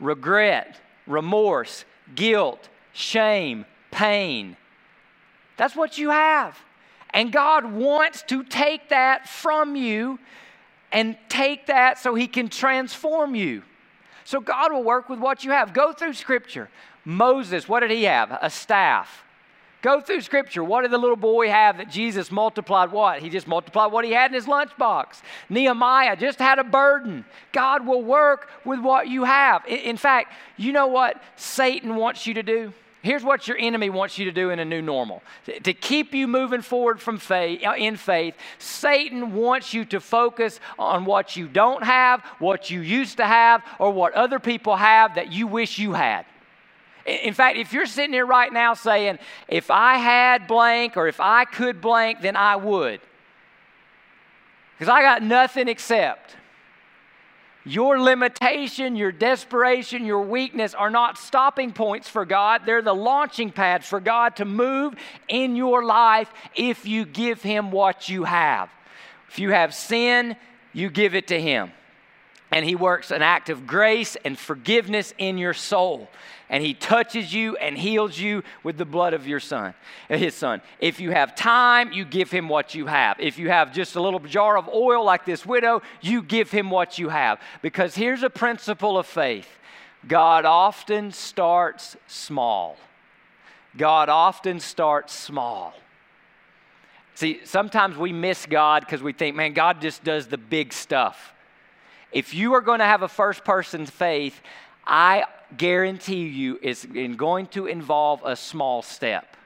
regret, 0.00 0.80
remorse, 1.06 1.84
guilt, 2.16 2.68
shame, 2.94 3.64
pain. 3.92 4.56
That's 5.56 5.76
what 5.76 5.98
you 5.98 6.10
have. 6.10 6.58
And 7.10 7.30
God 7.30 7.64
wants 7.64 8.22
to 8.22 8.42
take 8.42 8.88
that 8.88 9.28
from 9.28 9.76
you 9.76 10.18
and 10.92 11.16
take 11.28 11.66
that 11.66 11.98
so 11.98 12.14
He 12.14 12.26
can 12.26 12.48
transform 12.48 13.34
you. 13.34 13.62
So 14.24 14.40
God 14.40 14.72
will 14.72 14.82
work 14.82 15.08
with 15.08 15.20
what 15.20 15.44
you 15.44 15.52
have. 15.52 15.72
Go 15.72 15.92
through 15.92 16.14
Scripture. 16.14 16.68
Moses, 17.04 17.68
what 17.68 17.80
did 17.80 17.92
he 17.92 18.04
have? 18.04 18.36
A 18.42 18.50
staff. 18.50 19.22
Go 19.82 20.00
through 20.00 20.22
Scripture. 20.22 20.64
What 20.64 20.82
did 20.82 20.90
the 20.90 20.98
little 20.98 21.14
boy 21.14 21.48
have 21.48 21.78
that 21.78 21.88
Jesus 21.88 22.32
multiplied 22.32 22.90
what? 22.90 23.22
He 23.22 23.28
just 23.28 23.46
multiplied 23.46 23.92
what 23.92 24.04
he 24.04 24.10
had 24.10 24.32
in 24.32 24.34
his 24.34 24.46
lunchbox. 24.46 25.22
Nehemiah 25.48 26.16
just 26.16 26.40
had 26.40 26.58
a 26.58 26.64
burden. 26.64 27.24
God 27.52 27.86
will 27.86 28.02
work 28.02 28.50
with 28.64 28.80
what 28.80 29.06
you 29.06 29.22
have. 29.22 29.64
In 29.66 29.96
fact, 29.96 30.32
you 30.56 30.72
know 30.72 30.88
what 30.88 31.22
Satan 31.36 31.94
wants 31.94 32.26
you 32.26 32.34
to 32.34 32.42
do? 32.42 32.72
Here's 33.06 33.22
what 33.22 33.46
your 33.46 33.56
enemy 33.56 33.88
wants 33.88 34.18
you 34.18 34.24
to 34.24 34.32
do 34.32 34.50
in 34.50 34.58
a 34.58 34.64
new 34.64 34.82
normal. 34.82 35.22
To 35.62 35.72
keep 35.72 36.12
you 36.12 36.26
moving 36.26 36.60
forward 36.60 37.00
from 37.00 37.18
faith, 37.18 37.64
uh, 37.64 37.74
in 37.78 37.96
faith, 37.96 38.34
Satan 38.58 39.32
wants 39.32 39.72
you 39.72 39.84
to 39.84 40.00
focus 40.00 40.58
on 40.76 41.04
what 41.04 41.36
you 41.36 41.46
don't 41.46 41.84
have, 41.84 42.24
what 42.40 42.68
you 42.68 42.80
used 42.80 43.18
to 43.18 43.24
have, 43.24 43.62
or 43.78 43.92
what 43.92 44.12
other 44.14 44.40
people 44.40 44.74
have 44.74 45.14
that 45.14 45.30
you 45.30 45.46
wish 45.46 45.78
you 45.78 45.92
had. 45.92 46.26
In 47.06 47.32
fact, 47.32 47.58
if 47.58 47.72
you're 47.72 47.86
sitting 47.86 48.12
here 48.12 48.26
right 48.26 48.52
now 48.52 48.74
saying, 48.74 49.20
if 49.46 49.70
I 49.70 49.98
had 49.98 50.48
blank 50.48 50.96
or 50.96 51.06
if 51.06 51.20
I 51.20 51.44
could 51.44 51.80
blank, 51.80 52.22
then 52.22 52.34
I 52.34 52.56
would. 52.56 53.00
Because 54.76 54.92
I 54.92 55.02
got 55.02 55.22
nothing 55.22 55.68
except. 55.68 56.34
Your 57.68 57.98
limitation, 57.98 58.94
your 58.94 59.10
desperation, 59.10 60.04
your 60.04 60.22
weakness 60.22 60.72
are 60.72 60.88
not 60.88 61.18
stopping 61.18 61.72
points 61.72 62.08
for 62.08 62.24
God. 62.24 62.62
They're 62.64 62.80
the 62.80 62.94
launching 62.94 63.50
pads 63.50 63.88
for 63.88 63.98
God 63.98 64.36
to 64.36 64.44
move 64.44 64.94
in 65.26 65.56
your 65.56 65.84
life 65.84 66.32
if 66.54 66.86
you 66.86 67.04
give 67.04 67.42
Him 67.42 67.72
what 67.72 68.08
you 68.08 68.22
have. 68.22 68.70
If 69.28 69.40
you 69.40 69.50
have 69.50 69.74
sin, 69.74 70.36
you 70.72 70.90
give 70.90 71.16
it 71.16 71.26
to 71.28 71.40
Him. 71.40 71.72
And 72.50 72.64
He 72.64 72.74
works 72.74 73.10
an 73.10 73.22
act 73.22 73.48
of 73.48 73.66
grace 73.66 74.16
and 74.24 74.38
forgiveness 74.38 75.14
in 75.18 75.38
your 75.38 75.54
soul 75.54 76.08
and 76.48 76.62
he 76.62 76.74
touches 76.74 77.32
you 77.32 77.56
and 77.56 77.76
heals 77.76 78.18
you 78.18 78.42
with 78.62 78.78
the 78.78 78.84
blood 78.84 79.14
of 79.14 79.26
your 79.26 79.40
son, 79.40 79.74
uh, 80.08 80.16
his 80.16 80.34
son. 80.34 80.62
If 80.78 81.00
you 81.00 81.10
have 81.10 81.34
time, 81.34 81.92
you 81.92 82.04
give 82.04 82.30
him 82.30 82.48
what 82.48 82.74
you 82.74 82.86
have. 82.86 83.18
If 83.18 83.38
you 83.38 83.48
have 83.48 83.72
just 83.72 83.96
a 83.96 84.02
little 84.02 84.20
jar 84.20 84.56
of 84.56 84.68
oil 84.68 85.04
like 85.04 85.24
this 85.24 85.44
widow, 85.44 85.82
you 86.00 86.22
give 86.22 86.50
him 86.50 86.70
what 86.70 86.98
you 86.98 87.08
have. 87.08 87.40
Because 87.62 87.94
here's 87.94 88.22
a 88.22 88.30
principle 88.30 88.98
of 88.98 89.06
faith 89.06 89.48
God 90.06 90.44
often 90.44 91.10
starts 91.12 91.96
small. 92.06 92.76
God 93.76 94.08
often 94.08 94.60
starts 94.60 95.12
small. 95.12 95.74
See, 97.14 97.40
sometimes 97.44 97.96
we 97.96 98.12
miss 98.12 98.46
God 98.46 98.82
because 98.82 99.02
we 99.02 99.12
think, 99.12 99.36
man, 99.36 99.52
God 99.52 99.80
just 99.80 100.04
does 100.04 100.26
the 100.28 100.38
big 100.38 100.72
stuff. 100.72 101.34
If 102.12 102.34
you 102.34 102.54
are 102.54 102.60
going 102.60 102.78
to 102.78 102.84
have 102.84 103.02
a 103.02 103.08
first 103.08 103.44
person 103.44 103.86
faith, 103.86 104.40
I 104.86 105.24
guarantee 105.56 106.26
you 106.26 106.58
it's 106.62 106.84
going 106.84 107.46
to 107.48 107.66
involve 107.66 108.22
a 108.24 108.36
small 108.36 108.82
step. 108.82 109.36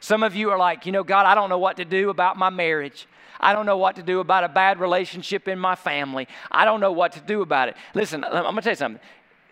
Some 0.00 0.22
of 0.22 0.36
you 0.36 0.50
are 0.50 0.58
like, 0.58 0.86
you 0.86 0.92
know, 0.92 1.02
God, 1.02 1.26
I 1.26 1.34
don't 1.34 1.48
know 1.48 1.58
what 1.58 1.76
to 1.78 1.84
do 1.84 2.10
about 2.10 2.36
my 2.36 2.50
marriage. 2.50 3.06
I 3.40 3.52
don't 3.52 3.66
know 3.66 3.76
what 3.76 3.96
to 3.96 4.02
do 4.02 4.20
about 4.20 4.44
a 4.44 4.48
bad 4.48 4.80
relationship 4.80 5.48
in 5.48 5.58
my 5.58 5.74
family. 5.74 6.28
I 6.50 6.64
don't 6.64 6.80
know 6.80 6.92
what 6.92 7.12
to 7.12 7.20
do 7.20 7.42
about 7.42 7.68
it. 7.68 7.76
Listen, 7.94 8.24
I'm 8.24 8.42
going 8.42 8.56
to 8.56 8.62
tell 8.62 8.72
you 8.72 8.76
something. 8.76 9.02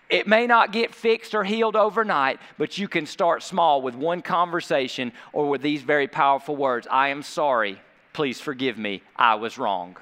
It 0.08 0.28
may 0.28 0.46
not 0.46 0.72
get 0.72 0.94
fixed 0.94 1.34
or 1.34 1.42
healed 1.42 1.74
overnight, 1.74 2.38
but 2.58 2.78
you 2.78 2.86
can 2.86 3.06
start 3.06 3.42
small 3.42 3.82
with 3.82 3.96
one 3.96 4.22
conversation 4.22 5.12
or 5.32 5.48
with 5.48 5.62
these 5.62 5.82
very 5.82 6.06
powerful 6.06 6.54
words 6.54 6.86
I 6.88 7.08
am 7.08 7.22
sorry. 7.22 7.80
Please 8.12 8.40
forgive 8.40 8.78
me. 8.78 9.02
I 9.16 9.34
was 9.34 9.58
wrong. 9.58 9.96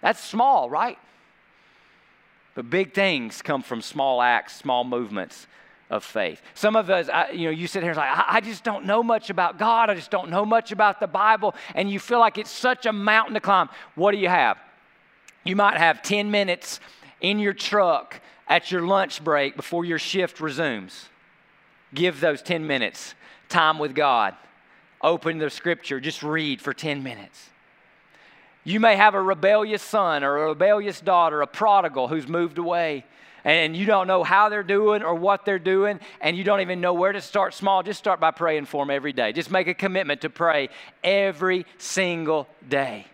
That's 0.00 0.22
small, 0.22 0.70
right? 0.70 0.98
But 2.54 2.70
big 2.70 2.92
things 2.94 3.42
come 3.42 3.62
from 3.62 3.82
small 3.82 4.22
acts, 4.22 4.56
small 4.56 4.84
movements 4.84 5.46
of 5.90 6.04
faith. 6.04 6.40
Some 6.54 6.76
of 6.76 6.88
us, 6.88 7.08
I, 7.08 7.30
you 7.30 7.46
know, 7.46 7.50
you 7.50 7.66
sit 7.66 7.82
here 7.82 7.90
and 7.90 7.98
like, 7.98 8.10
I, 8.10 8.36
I 8.36 8.40
just 8.40 8.64
don't 8.64 8.84
know 8.86 9.02
much 9.02 9.30
about 9.30 9.58
God. 9.58 9.90
I 9.90 9.94
just 9.94 10.10
don't 10.10 10.30
know 10.30 10.44
much 10.44 10.72
about 10.72 11.00
the 11.00 11.06
Bible. 11.06 11.54
And 11.74 11.90
you 11.90 11.98
feel 11.98 12.20
like 12.20 12.38
it's 12.38 12.50
such 12.50 12.86
a 12.86 12.92
mountain 12.92 13.34
to 13.34 13.40
climb. 13.40 13.68
What 13.94 14.12
do 14.12 14.18
you 14.18 14.28
have? 14.28 14.58
You 15.44 15.56
might 15.56 15.76
have 15.76 16.02
10 16.02 16.30
minutes 16.30 16.80
in 17.20 17.38
your 17.38 17.52
truck 17.52 18.20
at 18.48 18.70
your 18.70 18.82
lunch 18.82 19.22
break 19.22 19.56
before 19.56 19.84
your 19.84 19.98
shift 19.98 20.40
resumes. 20.40 21.08
Give 21.92 22.18
those 22.20 22.42
10 22.42 22.66
minutes 22.66 23.14
time 23.48 23.78
with 23.78 23.94
God. 23.94 24.34
Open 25.02 25.38
the 25.38 25.50
scripture, 25.50 26.00
just 26.00 26.22
read 26.22 26.60
for 26.60 26.72
10 26.72 27.02
minutes. 27.02 27.50
You 28.64 28.80
may 28.80 28.96
have 28.96 29.14
a 29.14 29.20
rebellious 29.20 29.82
son 29.82 30.24
or 30.24 30.38
a 30.38 30.48
rebellious 30.48 31.00
daughter, 31.00 31.42
a 31.42 31.46
prodigal 31.46 32.08
who's 32.08 32.26
moved 32.26 32.56
away, 32.56 33.04
and 33.44 33.76
you 33.76 33.84
don't 33.84 34.06
know 34.06 34.24
how 34.24 34.48
they're 34.48 34.62
doing 34.62 35.02
or 35.02 35.14
what 35.14 35.44
they're 35.44 35.58
doing, 35.58 36.00
and 36.22 36.34
you 36.34 36.44
don't 36.44 36.62
even 36.62 36.80
know 36.80 36.94
where 36.94 37.12
to 37.12 37.20
start 37.20 37.52
small. 37.52 37.82
Just 37.82 37.98
start 37.98 38.20
by 38.20 38.30
praying 38.30 38.64
for 38.64 38.82
them 38.82 38.90
every 38.90 39.12
day. 39.12 39.34
Just 39.34 39.50
make 39.50 39.68
a 39.68 39.74
commitment 39.74 40.22
to 40.22 40.30
pray 40.30 40.70
every 41.02 41.66
single 41.76 42.48
day. 42.66 43.06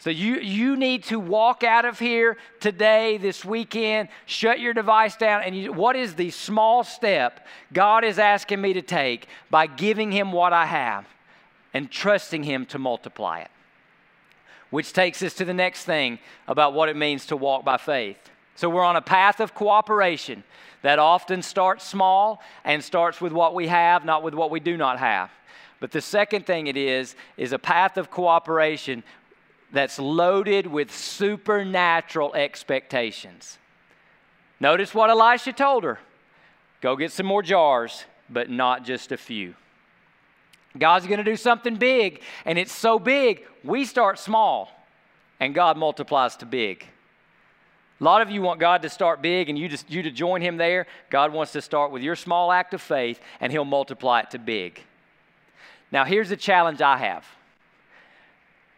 So 0.00 0.10
you, 0.10 0.40
you 0.40 0.74
need 0.74 1.04
to 1.04 1.20
walk 1.20 1.62
out 1.62 1.84
of 1.84 2.00
here 2.00 2.36
today, 2.58 3.18
this 3.18 3.44
weekend, 3.44 4.08
shut 4.26 4.58
your 4.58 4.74
device 4.74 5.14
down, 5.14 5.44
and 5.44 5.56
you, 5.56 5.72
what 5.72 5.94
is 5.94 6.16
the 6.16 6.30
small 6.30 6.82
step 6.82 7.46
God 7.72 8.02
is 8.02 8.18
asking 8.18 8.60
me 8.60 8.72
to 8.72 8.82
take 8.82 9.28
by 9.48 9.68
giving 9.68 10.10
Him 10.10 10.32
what 10.32 10.52
I 10.52 10.66
have 10.66 11.06
and 11.72 11.88
trusting 11.88 12.42
Him 12.42 12.66
to 12.66 12.80
multiply 12.80 13.42
it? 13.42 13.50
Which 14.72 14.94
takes 14.94 15.22
us 15.22 15.34
to 15.34 15.44
the 15.44 15.52
next 15.52 15.84
thing 15.84 16.18
about 16.48 16.72
what 16.72 16.88
it 16.88 16.96
means 16.96 17.26
to 17.26 17.36
walk 17.36 17.62
by 17.62 17.76
faith. 17.76 18.16
So 18.56 18.70
we're 18.70 18.82
on 18.82 18.96
a 18.96 19.02
path 19.02 19.38
of 19.38 19.54
cooperation 19.54 20.44
that 20.80 20.98
often 20.98 21.42
starts 21.42 21.84
small 21.84 22.42
and 22.64 22.82
starts 22.82 23.20
with 23.20 23.32
what 23.32 23.54
we 23.54 23.68
have, 23.68 24.06
not 24.06 24.22
with 24.22 24.32
what 24.32 24.50
we 24.50 24.60
do 24.60 24.78
not 24.78 24.98
have. 24.98 25.30
But 25.78 25.90
the 25.90 26.00
second 26.00 26.46
thing 26.46 26.68
it 26.68 26.78
is, 26.78 27.16
is 27.36 27.52
a 27.52 27.58
path 27.58 27.98
of 27.98 28.10
cooperation 28.10 29.04
that's 29.72 29.98
loaded 29.98 30.66
with 30.66 30.90
supernatural 30.90 32.34
expectations. 32.34 33.58
Notice 34.58 34.94
what 34.94 35.10
Elisha 35.10 35.52
told 35.52 35.84
her 35.84 35.98
go 36.80 36.96
get 36.96 37.12
some 37.12 37.26
more 37.26 37.42
jars, 37.42 38.04
but 38.30 38.48
not 38.48 38.86
just 38.86 39.12
a 39.12 39.18
few. 39.18 39.54
God's 40.78 41.06
going 41.06 41.18
to 41.18 41.24
do 41.24 41.36
something 41.36 41.76
big, 41.76 42.22
and 42.44 42.58
it's 42.58 42.72
so 42.72 42.98
big, 42.98 43.42
we 43.62 43.84
start 43.84 44.18
small, 44.18 44.70
and 45.38 45.54
God 45.54 45.76
multiplies 45.76 46.36
to 46.36 46.46
big. 46.46 46.84
A 48.00 48.04
lot 48.04 48.22
of 48.22 48.30
you 48.30 48.42
want 48.42 48.58
God 48.58 48.82
to 48.82 48.88
start 48.88 49.22
big 49.22 49.48
and 49.48 49.56
you, 49.56 49.68
just, 49.68 49.88
you 49.90 50.02
to 50.02 50.10
join 50.10 50.40
Him 50.40 50.56
there. 50.56 50.86
God 51.08 51.32
wants 51.32 51.52
to 51.52 51.62
start 51.62 51.92
with 51.92 52.02
your 52.02 52.16
small 52.16 52.50
act 52.50 52.74
of 52.74 52.82
faith, 52.82 53.20
and 53.40 53.52
He'll 53.52 53.64
multiply 53.64 54.20
it 54.20 54.30
to 54.30 54.38
big. 54.38 54.80
Now, 55.92 56.04
here's 56.04 56.30
the 56.30 56.36
challenge 56.36 56.80
I 56.80 56.96
have 56.96 57.24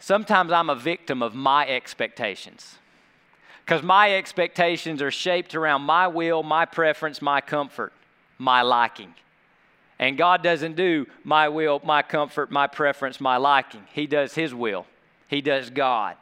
Sometimes 0.00 0.52
I'm 0.52 0.68
a 0.68 0.74
victim 0.74 1.22
of 1.22 1.35
my 1.35 1.66
expectations 1.66 2.76
because 3.64 3.83
my 3.83 4.14
expectations 4.14 5.00
are 5.00 5.11
shaped 5.11 5.54
around 5.54 5.80
my 5.80 6.07
will, 6.07 6.42
my 6.42 6.66
preference, 6.66 7.22
my 7.22 7.40
comfort, 7.40 7.94
my 8.37 8.61
liking. 8.61 9.14
And 9.98 10.18
God 10.18 10.42
doesn't 10.42 10.76
do 10.76 11.07
my 11.22 11.48
will, 11.48 11.80
my 11.85 12.02
comfort, 12.02 12.50
my 12.50 12.66
preference, 12.66 13.20
my 13.20 13.37
liking. 13.37 13.85
He 13.92 14.07
does 14.07 14.35
His 14.35 14.54
will, 14.54 14.87
He 15.28 15.40
does 15.40 15.70
God. 15.70 16.16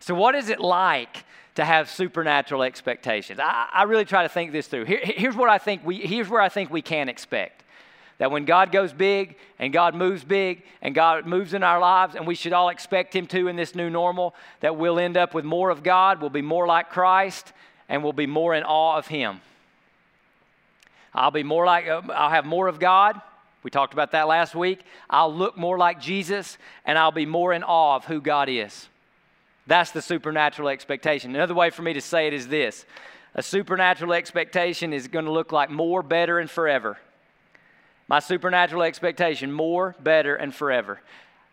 So, 0.00 0.14
what 0.14 0.34
is 0.34 0.48
it 0.48 0.60
like 0.60 1.24
to 1.54 1.64
have 1.64 1.90
supernatural 1.90 2.62
expectations? 2.62 3.40
I, 3.42 3.68
I 3.72 3.82
really 3.84 4.04
try 4.04 4.22
to 4.22 4.28
think 4.28 4.52
this 4.52 4.66
through. 4.66 4.84
Here, 4.84 5.00
here's 5.02 5.36
what 5.36 5.48
I 5.48 5.58
think 5.58 5.84
we, 5.84 5.96
here's 5.96 6.28
where 6.28 6.40
I 6.40 6.48
think 6.48 6.70
we 6.70 6.82
can 6.82 7.08
expect. 7.08 7.62
That 8.18 8.30
when 8.30 8.46
God 8.46 8.72
goes 8.72 8.92
big 8.92 9.36
and 9.58 9.72
God 9.72 9.94
moves 9.94 10.24
big 10.24 10.62
and 10.80 10.94
God 10.94 11.26
moves 11.26 11.52
in 11.52 11.62
our 11.62 11.78
lives, 11.78 12.14
and 12.14 12.26
we 12.26 12.34
should 12.34 12.52
all 12.52 12.70
expect 12.70 13.14
Him 13.14 13.26
to 13.28 13.48
in 13.48 13.56
this 13.56 13.74
new 13.74 13.90
normal, 13.90 14.34
that 14.60 14.76
we'll 14.76 14.98
end 14.98 15.16
up 15.16 15.34
with 15.34 15.44
more 15.44 15.70
of 15.70 15.82
God, 15.82 16.20
we'll 16.20 16.30
be 16.30 16.42
more 16.42 16.66
like 16.66 16.90
Christ, 16.90 17.52
and 17.88 18.02
we'll 18.02 18.12
be 18.12 18.26
more 18.26 18.54
in 18.54 18.62
awe 18.62 18.96
of 18.96 19.06
Him. 19.06 19.40
I'll 21.16 21.30
be 21.30 21.42
more 21.42 21.64
like, 21.64 21.88
uh, 21.88 22.02
I'll 22.14 22.30
have 22.30 22.44
more 22.44 22.68
of 22.68 22.78
God. 22.78 23.20
We 23.62 23.70
talked 23.70 23.94
about 23.94 24.12
that 24.12 24.28
last 24.28 24.54
week. 24.54 24.80
I'll 25.08 25.34
look 25.34 25.56
more 25.56 25.78
like 25.78 26.00
Jesus, 26.00 26.58
and 26.84 26.98
I'll 26.98 27.10
be 27.10 27.26
more 27.26 27.52
in 27.52 27.64
awe 27.64 27.96
of 27.96 28.04
who 28.04 28.20
God 28.20 28.48
is. 28.48 28.88
That's 29.66 29.90
the 29.90 30.02
supernatural 30.02 30.68
expectation. 30.68 31.34
Another 31.34 31.54
way 31.54 31.70
for 31.70 31.82
me 31.82 31.94
to 31.94 32.00
say 32.00 32.26
it 32.26 32.34
is 32.34 32.46
this 32.46 32.84
a 33.34 33.42
supernatural 33.42 34.12
expectation 34.12 34.92
is 34.92 35.08
going 35.08 35.24
to 35.24 35.32
look 35.32 35.52
like 35.52 35.70
more, 35.70 36.02
better, 36.02 36.38
and 36.38 36.50
forever. 36.50 36.98
My 38.08 38.20
supernatural 38.20 38.82
expectation, 38.82 39.50
more, 39.50 39.96
better, 39.98 40.36
and 40.36 40.54
forever. 40.54 41.00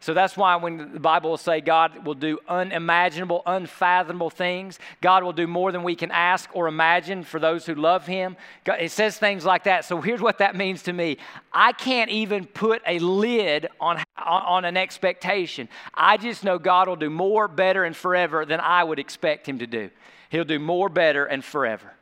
So 0.03 0.13
that's 0.13 0.35
why 0.35 0.57
when 0.57 0.91
the 0.91 0.99
Bible 0.99 1.29
will 1.29 1.37
say 1.37 1.61
God 1.61 2.05
will 2.05 2.13
do 2.13 2.37
unimaginable, 2.49 3.41
unfathomable 3.45 4.29
things, 4.29 4.77
God 4.99 5.23
will 5.23 5.31
do 5.31 5.47
more 5.47 5.71
than 5.71 5.81
we 5.81 5.95
can 5.95 6.11
ask 6.11 6.49
or 6.53 6.67
imagine 6.67 7.23
for 7.23 7.39
those 7.39 7.65
who 7.65 7.73
love 7.73 8.05
Him. 8.05 8.35
it 8.65 8.91
says 8.91 9.17
things 9.17 9.45
like 9.45 9.63
that. 9.63 9.85
So 9.85 10.01
here's 10.01 10.19
what 10.19 10.39
that 10.39 10.57
means 10.57 10.83
to 10.83 10.91
me 10.91 11.19
I 11.53 11.71
can't 11.71 12.09
even 12.09 12.45
put 12.45 12.81
a 12.85 12.99
lid 12.99 13.69
on, 13.79 14.03
on 14.17 14.65
an 14.65 14.75
expectation. 14.75 15.69
I 15.93 16.17
just 16.17 16.43
know 16.43 16.59
God 16.59 16.89
will 16.89 16.97
do 16.97 17.09
more, 17.09 17.47
better, 17.47 17.85
and 17.85 17.95
forever 17.95 18.45
than 18.45 18.59
I 18.59 18.83
would 18.83 18.99
expect 18.99 19.47
Him 19.47 19.59
to 19.59 19.67
do. 19.67 19.89
He'll 20.29 20.43
do 20.43 20.59
more, 20.59 20.89
better, 20.89 21.23
and 21.23 21.45
forever. 21.45 21.93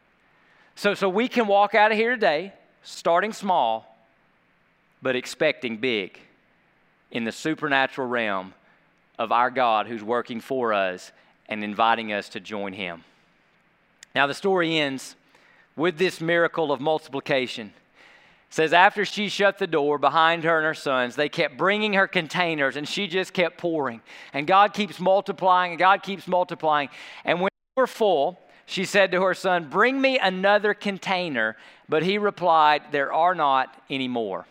So, 0.73 0.95
so 0.95 1.07
we 1.07 1.27
can 1.27 1.45
walk 1.45 1.75
out 1.75 1.91
of 1.91 1.99
here 1.99 2.15
today, 2.15 2.53
starting 2.81 3.31
small, 3.31 3.95
but 5.03 5.15
expecting 5.15 5.77
big 5.77 6.17
in 7.11 7.25
the 7.25 7.31
supernatural 7.31 8.07
realm 8.07 8.53
of 9.19 9.31
our 9.31 9.51
God 9.51 9.87
who's 9.87 10.03
working 10.03 10.39
for 10.39 10.73
us 10.73 11.11
and 11.47 11.63
inviting 11.63 12.13
us 12.13 12.29
to 12.29 12.39
join 12.39 12.73
Him. 12.73 13.03
Now, 14.15 14.27
the 14.27 14.33
story 14.33 14.79
ends 14.79 15.15
with 15.75 15.97
this 15.97 16.19
miracle 16.19 16.71
of 16.71 16.81
multiplication. 16.81 17.67
It 17.67 18.53
says, 18.55 18.73
after 18.73 19.05
she 19.05 19.29
shut 19.29 19.57
the 19.57 19.67
door 19.67 19.97
behind 19.97 20.43
her 20.43 20.57
and 20.57 20.65
her 20.65 20.73
sons, 20.73 21.15
they 21.15 21.29
kept 21.29 21.57
bringing 21.57 21.93
her 21.93 22.07
containers 22.07 22.75
and 22.75 22.87
she 22.87 23.07
just 23.07 23.31
kept 23.31 23.57
pouring. 23.57 24.01
And 24.33 24.47
God 24.47 24.73
keeps 24.73 24.99
multiplying 24.99 25.71
and 25.71 25.79
God 25.79 26.03
keeps 26.03 26.27
multiplying. 26.27 26.89
And 27.23 27.39
when 27.39 27.49
they 27.75 27.81
were 27.81 27.87
full, 27.87 28.39
she 28.65 28.83
said 28.83 29.11
to 29.11 29.21
her 29.21 29.33
son, 29.33 29.69
Bring 29.69 30.01
me 30.01 30.19
another 30.19 30.73
container. 30.73 31.55
But 31.87 32.03
he 32.03 32.17
replied, 32.17 32.83
There 32.91 33.13
are 33.13 33.35
not 33.35 33.73
any 33.89 34.09
more. 34.09 34.45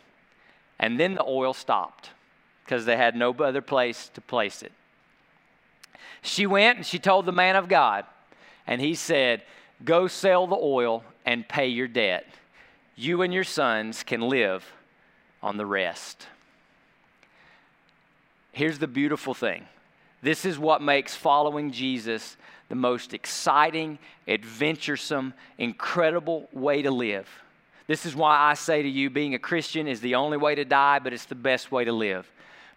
And 0.78 0.98
then 0.98 1.14
the 1.14 1.24
oil 1.24 1.52
stopped 1.52 2.10
because 2.70 2.84
they 2.84 2.96
had 2.96 3.16
no 3.16 3.32
other 3.32 3.60
place 3.60 4.12
to 4.14 4.20
place 4.20 4.62
it. 4.62 4.70
She 6.22 6.46
went 6.46 6.76
and 6.76 6.86
she 6.86 7.00
told 7.00 7.26
the 7.26 7.32
man 7.32 7.56
of 7.56 7.68
God, 7.68 8.04
and 8.64 8.80
he 8.80 8.94
said, 8.94 9.42
Go 9.84 10.06
sell 10.06 10.46
the 10.46 10.54
oil 10.54 11.02
and 11.26 11.48
pay 11.48 11.66
your 11.66 11.88
debt. 11.88 12.26
You 12.94 13.22
and 13.22 13.34
your 13.34 13.42
sons 13.42 14.04
can 14.04 14.20
live 14.20 14.64
on 15.42 15.56
the 15.56 15.66
rest. 15.66 16.28
Here's 18.52 18.78
the 18.78 18.86
beautiful 18.86 19.34
thing 19.34 19.66
this 20.22 20.44
is 20.44 20.56
what 20.56 20.80
makes 20.80 21.16
following 21.16 21.72
Jesus 21.72 22.36
the 22.68 22.76
most 22.76 23.14
exciting, 23.14 23.98
adventuresome, 24.28 25.34
incredible 25.58 26.48
way 26.52 26.82
to 26.82 26.92
live. 26.92 27.28
This 27.88 28.06
is 28.06 28.14
why 28.14 28.38
I 28.38 28.54
say 28.54 28.80
to 28.80 28.88
you, 28.88 29.10
being 29.10 29.34
a 29.34 29.40
Christian 29.40 29.88
is 29.88 30.00
the 30.00 30.14
only 30.14 30.36
way 30.36 30.54
to 30.54 30.64
die, 30.64 31.00
but 31.00 31.12
it's 31.12 31.24
the 31.24 31.34
best 31.34 31.72
way 31.72 31.84
to 31.84 31.92
live. 31.92 32.30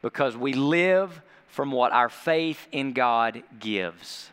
Because 0.04 0.38
we 0.38 0.54
live 0.54 1.24
from 1.47 1.72
what 1.72 1.91
our 1.91 2.10
faith 2.10 2.68
in 2.72 2.93
God 2.93 3.41
gives. 3.60 4.30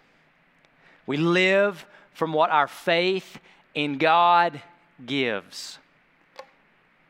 We 1.06 1.16
live 1.16 1.86
from 2.12 2.34
what 2.34 2.50
our 2.50 2.68
faith 2.68 3.38
in 3.74 3.96
God 3.96 4.60
gives. 5.06 5.78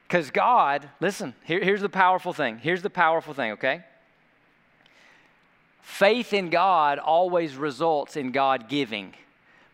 Because 0.07 0.31
God, 0.31 0.89
listen, 1.01 1.35
here, 1.45 1.63
here's 1.63 1.81
the 1.81 1.89
powerful 1.89 2.33
thing. 2.33 2.59
Here's 2.59 2.83
the 2.83 2.91
powerful 2.91 3.35
thing, 3.35 3.53
okay? 3.53 3.83
Faith 5.81 6.33
in 6.33 6.51
God 6.51 6.99
always 6.99 7.57
results 7.57 8.17
in 8.17 8.31
God 8.31 8.69
giving 8.69 9.15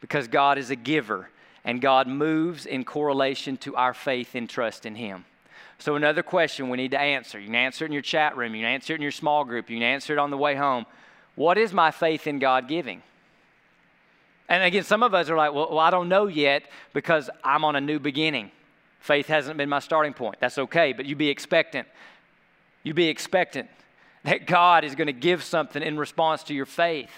because 0.01 0.28
God 0.28 0.59
is 0.59 0.70
a 0.70 0.76
giver 0.76 1.28
and 1.64 1.80
God 1.80 2.07
moves 2.07 2.66
in 2.66 2.84
correlation 2.84 3.57
to 3.59 3.74
our 3.76 3.93
faith 3.93 4.34
and 4.34 4.49
trust 4.49 4.87
in 4.87 4.95
Him. 4.95 5.24
So, 5.79 5.95
another 5.95 6.22
question 6.22 6.68
we 6.68 6.77
need 6.77 6.93
to 6.93 7.01
answer. 7.01 7.39
You 7.39 7.47
can 7.47 7.55
answer 7.55 7.85
it 7.85 7.89
in 7.89 7.93
your 7.93 8.03
chat 8.03 8.37
room, 8.37 8.55
you 8.55 8.62
can 8.62 8.72
answer 8.72 8.95
it 8.95 8.97
in 8.97 9.03
your 9.03 9.11
small 9.11 9.45
group, 9.45 9.68
you 9.68 9.77
can 9.77 9.83
answer 9.83 10.12
it 10.12 10.18
on 10.18 10.31
the 10.31 10.39
way 10.39 10.55
home. 10.55 10.87
What 11.35 11.59
is 11.59 11.72
my 11.72 11.91
faith 11.91 12.27
in 12.27 12.39
God 12.39 12.66
giving? 12.66 13.03
And 14.49 14.62
again, 14.62 14.85
some 14.85 15.03
of 15.03 15.12
us 15.12 15.29
are 15.29 15.37
like, 15.37 15.53
well, 15.53 15.68
well, 15.70 15.79
I 15.79 15.91
don't 15.91 16.09
know 16.09 16.29
yet 16.29 16.62
because 16.93 17.29
I'm 17.45 17.64
on 17.64 17.77
a 17.77 17.81
new 17.81 17.99
beginning. 17.99 18.51
Faith 19.01 19.27
hasn't 19.27 19.57
been 19.57 19.68
my 19.68 19.81
starting 19.81 20.14
point. 20.14 20.37
That's 20.41 20.59
okay, 20.59 20.93
but 20.93 21.05
you 21.05 21.14
be 21.14 21.29
expectant. 21.29 21.87
You 22.83 22.95
be 22.95 23.09
expectant 23.09 23.68
that 24.24 24.47
God 24.47 24.85
is 24.85 24.95
going 24.95 25.09
to 25.09 25.12
give 25.12 25.43
something 25.43 25.83
in 25.83 25.99
response 25.99 26.43
to 26.45 26.55
your 26.55 26.66
faith. 26.66 27.11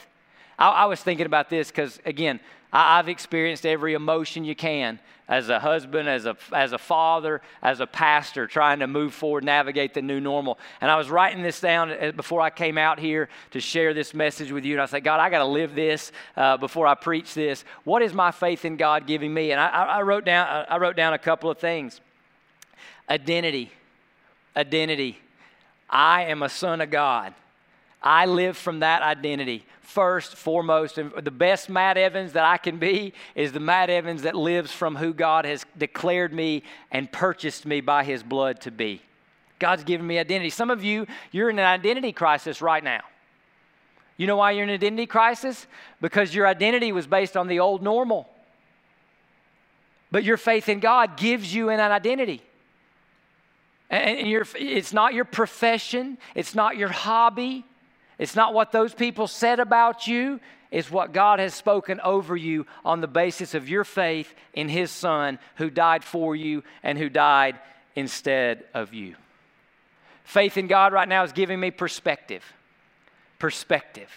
I, 0.58 0.70
I 0.70 0.84
was 0.86 1.00
thinking 1.00 1.26
about 1.26 1.48
this 1.48 1.68
because, 1.68 2.00
again, 2.04 2.40
I, 2.72 2.96
have 2.96 3.08
experienced 3.08 3.64
every 3.64 3.94
emotion 3.94 4.44
you 4.44 4.54
can 4.54 4.98
as 5.28 5.48
a 5.50 5.58
husband, 5.58 6.08
as 6.08 6.26
a, 6.26 6.36
as 6.52 6.72
a 6.72 6.78
father, 6.78 7.40
as 7.62 7.80
a 7.80 7.86
pastor, 7.86 8.46
trying 8.46 8.80
to 8.80 8.86
move 8.86 9.14
forward, 9.14 9.44
navigate 9.44 9.94
the 9.94 10.02
new 10.02 10.20
normal. 10.20 10.58
And 10.80 10.90
I 10.90 10.96
was 10.96 11.10
writing 11.10 11.42
this 11.42 11.60
down 11.60 11.90
uh, 11.90 12.12
before 12.12 12.40
I 12.40 12.50
came 12.50 12.78
out 12.78 12.98
here 12.98 13.28
to 13.50 13.60
share 13.60 13.94
this 13.94 14.14
message 14.14 14.50
with 14.52 14.64
you. 14.64 14.74
And 14.74 14.82
I 14.82 14.86
said, 14.86 15.04
God, 15.04 15.20
I 15.20 15.30
got 15.30 15.38
to 15.38 15.44
live 15.44 15.74
this 15.74 16.12
uh, 16.36 16.56
before 16.56 16.86
I 16.86 16.94
preach 16.94 17.34
this. 17.34 17.64
What 17.84 18.02
is 18.02 18.12
my 18.12 18.30
faith 18.30 18.64
in 18.64 18.76
God 18.76 19.06
giving 19.06 19.32
me? 19.32 19.52
And 19.52 19.60
I, 19.60 19.68
I, 19.68 20.02
wrote 20.02 20.24
down, 20.24 20.66
I 20.68 20.78
wrote 20.78 20.96
down 20.96 21.14
a 21.14 21.18
couple 21.18 21.50
of 21.50 21.58
things 21.58 22.00
identity. 23.08 23.70
Identity. 24.56 25.18
I 25.88 26.24
am 26.24 26.42
a 26.42 26.48
son 26.48 26.80
of 26.80 26.90
God. 26.90 27.34
I 28.02 28.26
live 28.26 28.56
from 28.56 28.80
that 28.80 29.02
identity 29.02 29.64
first, 29.88 30.36
foremost. 30.36 30.98
And 30.98 31.12
the 31.22 31.30
best 31.30 31.68
Matt 31.68 31.96
Evans 31.96 32.34
that 32.34 32.44
I 32.44 32.58
can 32.58 32.78
be 32.78 33.14
is 33.34 33.52
the 33.52 33.60
Matt 33.60 33.90
Evans 33.90 34.22
that 34.22 34.34
lives 34.34 34.70
from 34.70 34.96
who 34.96 35.14
God 35.14 35.44
has 35.44 35.64
declared 35.76 36.32
me 36.32 36.62
and 36.90 37.10
purchased 37.10 37.66
me 37.66 37.80
by 37.80 38.04
his 38.04 38.22
blood 38.22 38.60
to 38.62 38.70
be. 38.70 39.00
God's 39.58 39.84
given 39.84 40.06
me 40.06 40.18
identity. 40.18 40.50
Some 40.50 40.70
of 40.70 40.84
you, 40.84 41.06
you're 41.32 41.50
in 41.50 41.58
an 41.58 41.64
identity 41.64 42.12
crisis 42.12 42.62
right 42.62 42.84
now. 42.84 43.00
You 44.16 44.26
know 44.26 44.36
why 44.36 44.52
you're 44.52 44.64
in 44.64 44.68
an 44.68 44.74
identity 44.74 45.06
crisis? 45.06 45.66
Because 46.00 46.34
your 46.34 46.46
identity 46.46 46.92
was 46.92 47.06
based 47.06 47.36
on 47.36 47.48
the 47.48 47.60
old 47.60 47.82
normal. 47.82 48.28
But 50.10 50.22
your 50.22 50.36
faith 50.36 50.68
in 50.68 50.80
God 50.80 51.16
gives 51.16 51.52
you 51.52 51.70
an 51.70 51.80
identity. 51.80 52.42
And 53.90 54.28
it's 54.56 54.92
not 54.92 55.14
your 55.14 55.24
profession, 55.24 56.18
it's 56.34 56.54
not 56.54 56.76
your 56.76 56.90
hobby, 56.90 57.64
it's 58.18 58.34
not 58.34 58.54
what 58.54 58.72
those 58.72 58.94
people 58.94 59.26
said 59.26 59.60
about 59.60 60.06
you, 60.06 60.40
it's 60.70 60.90
what 60.90 61.12
God 61.12 61.38
has 61.38 61.54
spoken 61.54 62.00
over 62.00 62.36
you 62.36 62.66
on 62.84 63.00
the 63.00 63.06
basis 63.06 63.54
of 63.54 63.68
your 63.68 63.84
faith 63.84 64.34
in 64.52 64.68
His 64.68 64.90
Son 64.90 65.38
who 65.56 65.70
died 65.70 66.04
for 66.04 66.36
you 66.36 66.62
and 66.82 66.98
who 66.98 67.08
died 67.08 67.58
instead 67.94 68.64
of 68.74 68.92
you. 68.92 69.14
Faith 70.24 70.58
in 70.58 70.66
God 70.66 70.92
right 70.92 71.08
now 71.08 71.24
is 71.24 71.32
giving 71.32 71.58
me 71.58 71.70
perspective. 71.70 72.44
Perspective. 73.38 74.10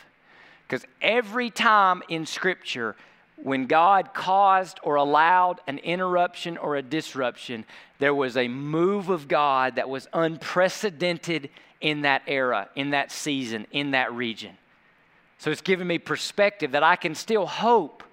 Because 0.67 0.85
every 1.01 1.49
time 1.49 2.03
in 2.09 2.25
Scripture, 2.25 2.95
when 3.43 3.65
God 3.65 4.13
caused 4.13 4.79
or 4.83 4.95
allowed 4.95 5.61
an 5.67 5.77
interruption 5.79 6.57
or 6.57 6.75
a 6.75 6.81
disruption, 6.81 7.65
there 7.99 8.13
was 8.13 8.37
a 8.37 8.47
move 8.47 9.09
of 9.09 9.27
God 9.27 9.75
that 9.75 9.89
was 9.89 10.07
unprecedented 10.13 11.49
in 11.79 12.01
that 12.01 12.21
era, 12.27 12.69
in 12.75 12.91
that 12.91 13.11
season, 13.11 13.65
in 13.71 13.91
that 13.91 14.13
region. 14.13 14.57
So 15.37 15.49
it's 15.49 15.61
given 15.61 15.87
me 15.87 15.97
perspective 15.97 16.71
that 16.71 16.83
I 16.83 16.95
can 16.95 17.15
still 17.15 17.47
hope 17.47 18.03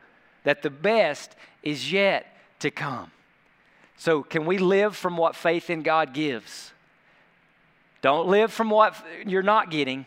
that 0.45 0.62
the 0.62 0.70
best 0.70 1.37
is 1.62 1.93
yet 1.93 2.26
to 2.61 2.70
come. 2.70 3.11
So, 3.99 4.22
can 4.22 4.47
we 4.47 4.59
live 4.59 4.97
from 4.97 5.16
what 5.16 5.35
faith 5.35 5.70
in 5.70 5.83
God 5.83 6.14
gives? 6.14 6.72
Don't 8.01 8.29
live 8.29 8.53
from 8.53 8.70
what 8.70 8.95
you're 9.26 9.43
not 9.43 9.70
getting. 9.70 10.07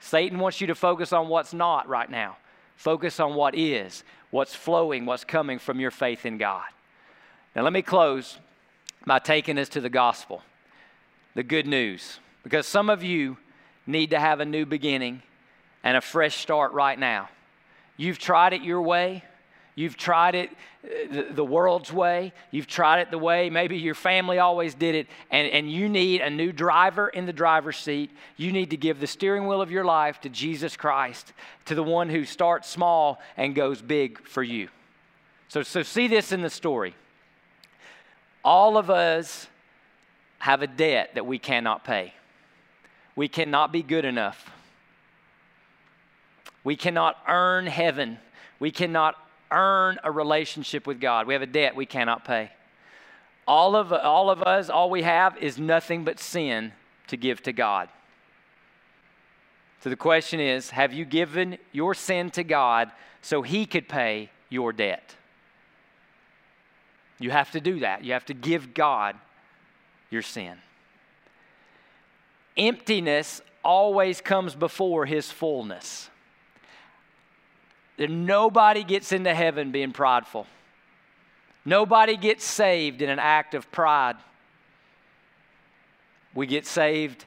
Satan 0.00 0.38
wants 0.38 0.62
you 0.62 0.66
to 0.68 0.74
focus 0.74 1.12
on 1.12 1.28
what's 1.28 1.52
not 1.52 1.86
right 1.88 2.10
now. 2.10 2.38
Focus 2.80 3.20
on 3.20 3.34
what 3.34 3.54
is, 3.54 4.04
what's 4.30 4.54
flowing, 4.54 5.04
what's 5.04 5.22
coming 5.22 5.58
from 5.58 5.80
your 5.80 5.90
faith 5.90 6.24
in 6.24 6.38
God. 6.38 6.64
Now, 7.54 7.60
let 7.60 7.74
me 7.74 7.82
close 7.82 8.38
by 9.04 9.18
taking 9.18 9.58
us 9.58 9.68
to 9.70 9.82
the 9.82 9.90
gospel, 9.90 10.40
the 11.34 11.42
good 11.42 11.66
news. 11.66 12.20
Because 12.42 12.66
some 12.66 12.88
of 12.88 13.04
you 13.04 13.36
need 13.86 14.08
to 14.12 14.18
have 14.18 14.40
a 14.40 14.46
new 14.46 14.64
beginning 14.64 15.20
and 15.84 15.94
a 15.94 16.00
fresh 16.00 16.38
start 16.38 16.72
right 16.72 16.98
now. 16.98 17.28
You've 17.98 18.18
tried 18.18 18.54
it 18.54 18.62
your 18.62 18.80
way. 18.80 19.24
You've 19.80 19.96
tried 19.96 20.34
it 20.34 20.50
uh, 20.84 21.22
the 21.30 21.42
world's 21.42 21.90
way. 21.90 22.34
You've 22.50 22.66
tried 22.66 23.00
it 23.00 23.10
the 23.10 23.16
way 23.16 23.48
maybe 23.48 23.78
your 23.78 23.94
family 23.94 24.38
always 24.38 24.74
did 24.74 24.94
it. 24.94 25.06
And, 25.30 25.50
and 25.50 25.72
you 25.72 25.88
need 25.88 26.20
a 26.20 26.28
new 26.28 26.52
driver 26.52 27.08
in 27.08 27.24
the 27.24 27.32
driver's 27.32 27.78
seat. 27.78 28.10
You 28.36 28.52
need 28.52 28.68
to 28.70 28.76
give 28.76 29.00
the 29.00 29.06
steering 29.06 29.46
wheel 29.46 29.62
of 29.62 29.70
your 29.70 29.86
life 29.86 30.20
to 30.20 30.28
Jesus 30.28 30.76
Christ, 30.76 31.32
to 31.64 31.74
the 31.74 31.82
one 31.82 32.10
who 32.10 32.26
starts 32.26 32.68
small 32.68 33.22
and 33.38 33.54
goes 33.54 33.80
big 33.80 34.22
for 34.28 34.42
you. 34.42 34.68
So, 35.48 35.62
so 35.62 35.82
see 35.82 36.08
this 36.08 36.30
in 36.30 36.42
the 36.42 36.50
story. 36.50 36.94
All 38.44 38.76
of 38.76 38.90
us 38.90 39.46
have 40.40 40.60
a 40.60 40.66
debt 40.66 41.14
that 41.14 41.24
we 41.24 41.38
cannot 41.38 41.84
pay. 41.84 42.12
We 43.16 43.28
cannot 43.28 43.72
be 43.72 43.82
good 43.82 44.04
enough. 44.04 44.50
We 46.64 46.76
cannot 46.76 47.16
earn 47.26 47.66
heaven. 47.66 48.18
We 48.58 48.70
cannot 48.70 49.16
earn 49.50 49.98
a 50.04 50.10
relationship 50.10 50.86
with 50.86 51.00
God. 51.00 51.26
We 51.26 51.34
have 51.34 51.42
a 51.42 51.46
debt 51.46 51.74
we 51.76 51.86
cannot 51.86 52.24
pay. 52.24 52.50
All 53.46 53.74
of, 53.74 53.92
all 53.92 54.30
of 54.30 54.42
us, 54.42 54.70
all 54.70 54.90
we 54.90 55.02
have 55.02 55.36
is 55.38 55.58
nothing 55.58 56.04
but 56.04 56.20
sin 56.20 56.72
to 57.08 57.16
give 57.16 57.42
to 57.42 57.52
God. 57.52 57.88
So 59.82 59.90
the 59.90 59.96
question 59.96 60.40
is 60.40 60.70
have 60.70 60.92
you 60.92 61.04
given 61.04 61.58
your 61.72 61.94
sin 61.94 62.30
to 62.32 62.44
God 62.44 62.90
so 63.22 63.42
He 63.42 63.66
could 63.66 63.88
pay 63.88 64.30
your 64.48 64.72
debt? 64.72 65.16
You 67.18 67.30
have 67.30 67.50
to 67.52 67.60
do 67.60 67.80
that. 67.80 68.04
You 68.04 68.12
have 68.12 68.26
to 68.26 68.34
give 68.34 68.74
God 68.74 69.16
your 70.10 70.22
sin. 70.22 70.56
Emptiness 72.56 73.40
always 73.64 74.20
comes 74.20 74.54
before 74.54 75.06
His 75.06 75.30
fullness 75.30 76.09
that 78.00 78.08
nobody 78.08 78.82
gets 78.82 79.12
into 79.12 79.34
heaven 79.34 79.72
being 79.72 79.92
prideful. 79.92 80.46
Nobody 81.66 82.16
gets 82.16 82.46
saved 82.46 83.02
in 83.02 83.10
an 83.10 83.18
act 83.18 83.54
of 83.54 83.70
pride. 83.70 84.16
We 86.34 86.46
get 86.46 86.64
saved 86.64 87.26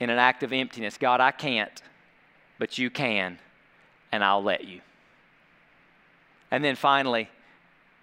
in 0.00 0.10
an 0.10 0.18
act 0.18 0.42
of 0.42 0.52
emptiness. 0.52 0.98
God, 0.98 1.22
I 1.22 1.30
can't, 1.30 1.80
but 2.58 2.76
you 2.76 2.90
can, 2.90 3.38
and 4.12 4.22
I'll 4.22 4.42
let 4.42 4.64
you. 4.64 4.82
And 6.50 6.62
then 6.62 6.76
finally, 6.76 7.30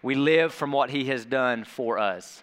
we 0.02 0.16
live 0.16 0.52
from 0.52 0.72
what 0.72 0.90
He 0.90 1.06
has 1.06 1.26
done 1.26 1.64
for 1.64 2.00
us, 2.00 2.42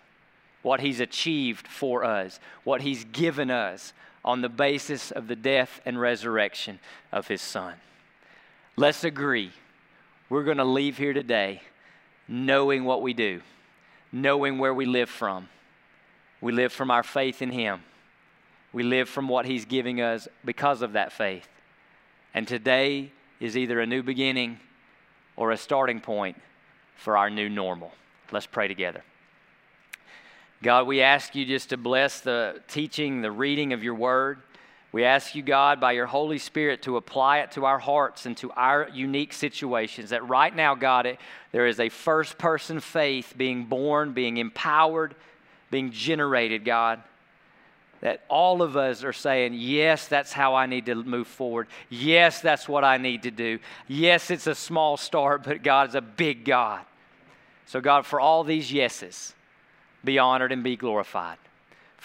what 0.62 0.78
He's 0.78 1.00
achieved 1.00 1.66
for 1.66 2.04
us, 2.04 2.38
what 2.62 2.82
He's 2.82 3.04
given 3.06 3.50
us 3.50 3.94
on 4.24 4.42
the 4.42 4.48
basis 4.48 5.10
of 5.10 5.26
the 5.26 5.34
death 5.34 5.80
and 5.84 6.00
resurrection 6.00 6.78
of 7.10 7.26
His 7.26 7.42
Son. 7.42 7.74
Let's 8.78 9.04
agree. 9.04 9.52
We're 10.28 10.44
going 10.44 10.58
to 10.58 10.64
leave 10.64 10.98
here 10.98 11.14
today 11.14 11.62
knowing 12.28 12.84
what 12.84 13.00
we 13.00 13.14
do, 13.14 13.40
knowing 14.12 14.58
where 14.58 14.74
we 14.74 14.84
live 14.84 15.08
from. 15.08 15.48
We 16.42 16.52
live 16.52 16.72
from 16.72 16.90
our 16.90 17.02
faith 17.02 17.40
in 17.40 17.50
Him. 17.50 17.80
We 18.74 18.82
live 18.82 19.08
from 19.08 19.28
what 19.28 19.46
He's 19.46 19.64
giving 19.64 20.02
us 20.02 20.28
because 20.44 20.82
of 20.82 20.92
that 20.92 21.12
faith. 21.12 21.48
And 22.34 22.46
today 22.46 23.12
is 23.40 23.56
either 23.56 23.80
a 23.80 23.86
new 23.86 24.02
beginning 24.02 24.60
or 25.36 25.52
a 25.52 25.56
starting 25.56 26.00
point 26.00 26.36
for 26.96 27.16
our 27.16 27.30
new 27.30 27.48
normal. 27.48 27.92
Let's 28.30 28.46
pray 28.46 28.68
together. 28.68 29.02
God, 30.62 30.86
we 30.86 31.00
ask 31.00 31.34
you 31.34 31.46
just 31.46 31.70
to 31.70 31.78
bless 31.78 32.20
the 32.20 32.60
teaching, 32.68 33.22
the 33.22 33.30
reading 33.30 33.72
of 33.72 33.82
your 33.82 33.94
word. 33.94 34.42
We 34.96 35.04
ask 35.04 35.34
you, 35.34 35.42
God, 35.42 35.78
by 35.78 35.92
your 35.92 36.06
Holy 36.06 36.38
Spirit 36.38 36.80
to 36.84 36.96
apply 36.96 37.40
it 37.40 37.50
to 37.50 37.66
our 37.66 37.78
hearts 37.78 38.24
and 38.24 38.34
to 38.38 38.50
our 38.52 38.88
unique 38.94 39.34
situations. 39.34 40.08
That 40.08 40.26
right 40.26 40.56
now, 40.56 40.74
God, 40.74 41.04
it, 41.04 41.18
there 41.52 41.66
is 41.66 41.78
a 41.78 41.90
first 41.90 42.38
person 42.38 42.80
faith 42.80 43.34
being 43.36 43.66
born, 43.66 44.14
being 44.14 44.38
empowered, 44.38 45.14
being 45.70 45.90
generated, 45.90 46.64
God. 46.64 47.02
That 48.00 48.24
all 48.30 48.62
of 48.62 48.78
us 48.78 49.04
are 49.04 49.12
saying, 49.12 49.52
Yes, 49.52 50.08
that's 50.08 50.32
how 50.32 50.54
I 50.54 50.64
need 50.64 50.86
to 50.86 50.94
move 50.94 51.26
forward. 51.26 51.66
Yes, 51.90 52.40
that's 52.40 52.66
what 52.66 52.82
I 52.82 52.96
need 52.96 53.24
to 53.24 53.30
do. 53.30 53.58
Yes, 53.88 54.30
it's 54.30 54.46
a 54.46 54.54
small 54.54 54.96
start, 54.96 55.44
but 55.44 55.62
God 55.62 55.90
is 55.90 55.94
a 55.94 56.00
big 56.00 56.46
God. 56.46 56.86
So, 57.66 57.82
God, 57.82 58.06
for 58.06 58.18
all 58.18 58.44
these 58.44 58.72
yeses, 58.72 59.34
be 60.02 60.18
honored 60.18 60.52
and 60.52 60.64
be 60.64 60.74
glorified. 60.74 61.36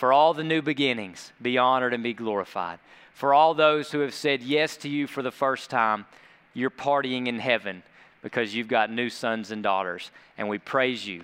For 0.02 0.12
all 0.12 0.34
the 0.34 0.44
new 0.44 0.64
beginnings, 0.64 1.32
be 1.40 1.60
honored 1.60 1.94
and 1.94 2.02
be 2.02 2.16
glorified. 2.16 2.80
For 3.14 3.36
all 3.36 3.54
those 3.54 3.92
who 3.92 4.00
have 4.00 4.16
said 4.16 4.42
yes 4.42 4.76
to 4.78 4.90
you 4.90 5.06
for 5.06 5.22
the 5.22 5.30
first 5.30 5.70
time, 5.70 6.08
you're 6.56 6.72
partying 6.72 7.28
in 7.28 7.38
heaven 7.38 7.84
because 8.24 8.56
you've 8.56 8.68
got 8.68 8.92
new 8.92 9.12
sons 9.12 9.52
and 9.52 9.62
daughters. 9.62 10.10
And 10.40 10.50
we 10.50 10.58
praise 10.58 11.06
you. 11.06 11.24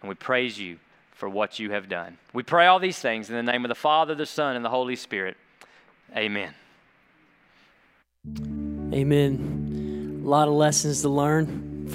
And 0.00 0.08
we 0.08 0.14
praise 0.14 0.58
you 0.58 0.78
for 1.12 1.28
what 1.28 1.58
you 1.58 1.72
have 1.72 1.90
done. 1.90 2.16
We 2.32 2.42
pray 2.42 2.68
all 2.68 2.78
these 2.78 2.98
things 2.98 3.28
in 3.28 3.36
the 3.36 3.42
name 3.42 3.66
of 3.66 3.68
the 3.68 3.74
Father, 3.74 4.14
the 4.14 4.24
Son, 4.24 4.56
and 4.56 4.64
the 4.64 4.70
Holy 4.70 4.96
Spirit. 4.96 5.36
Amen. 6.16 6.54
Amen. 8.94 10.22
A 10.24 10.26
lot 10.26 10.48
of 10.48 10.54
lessons 10.54 11.02
to 11.02 11.10
learn 11.10 11.86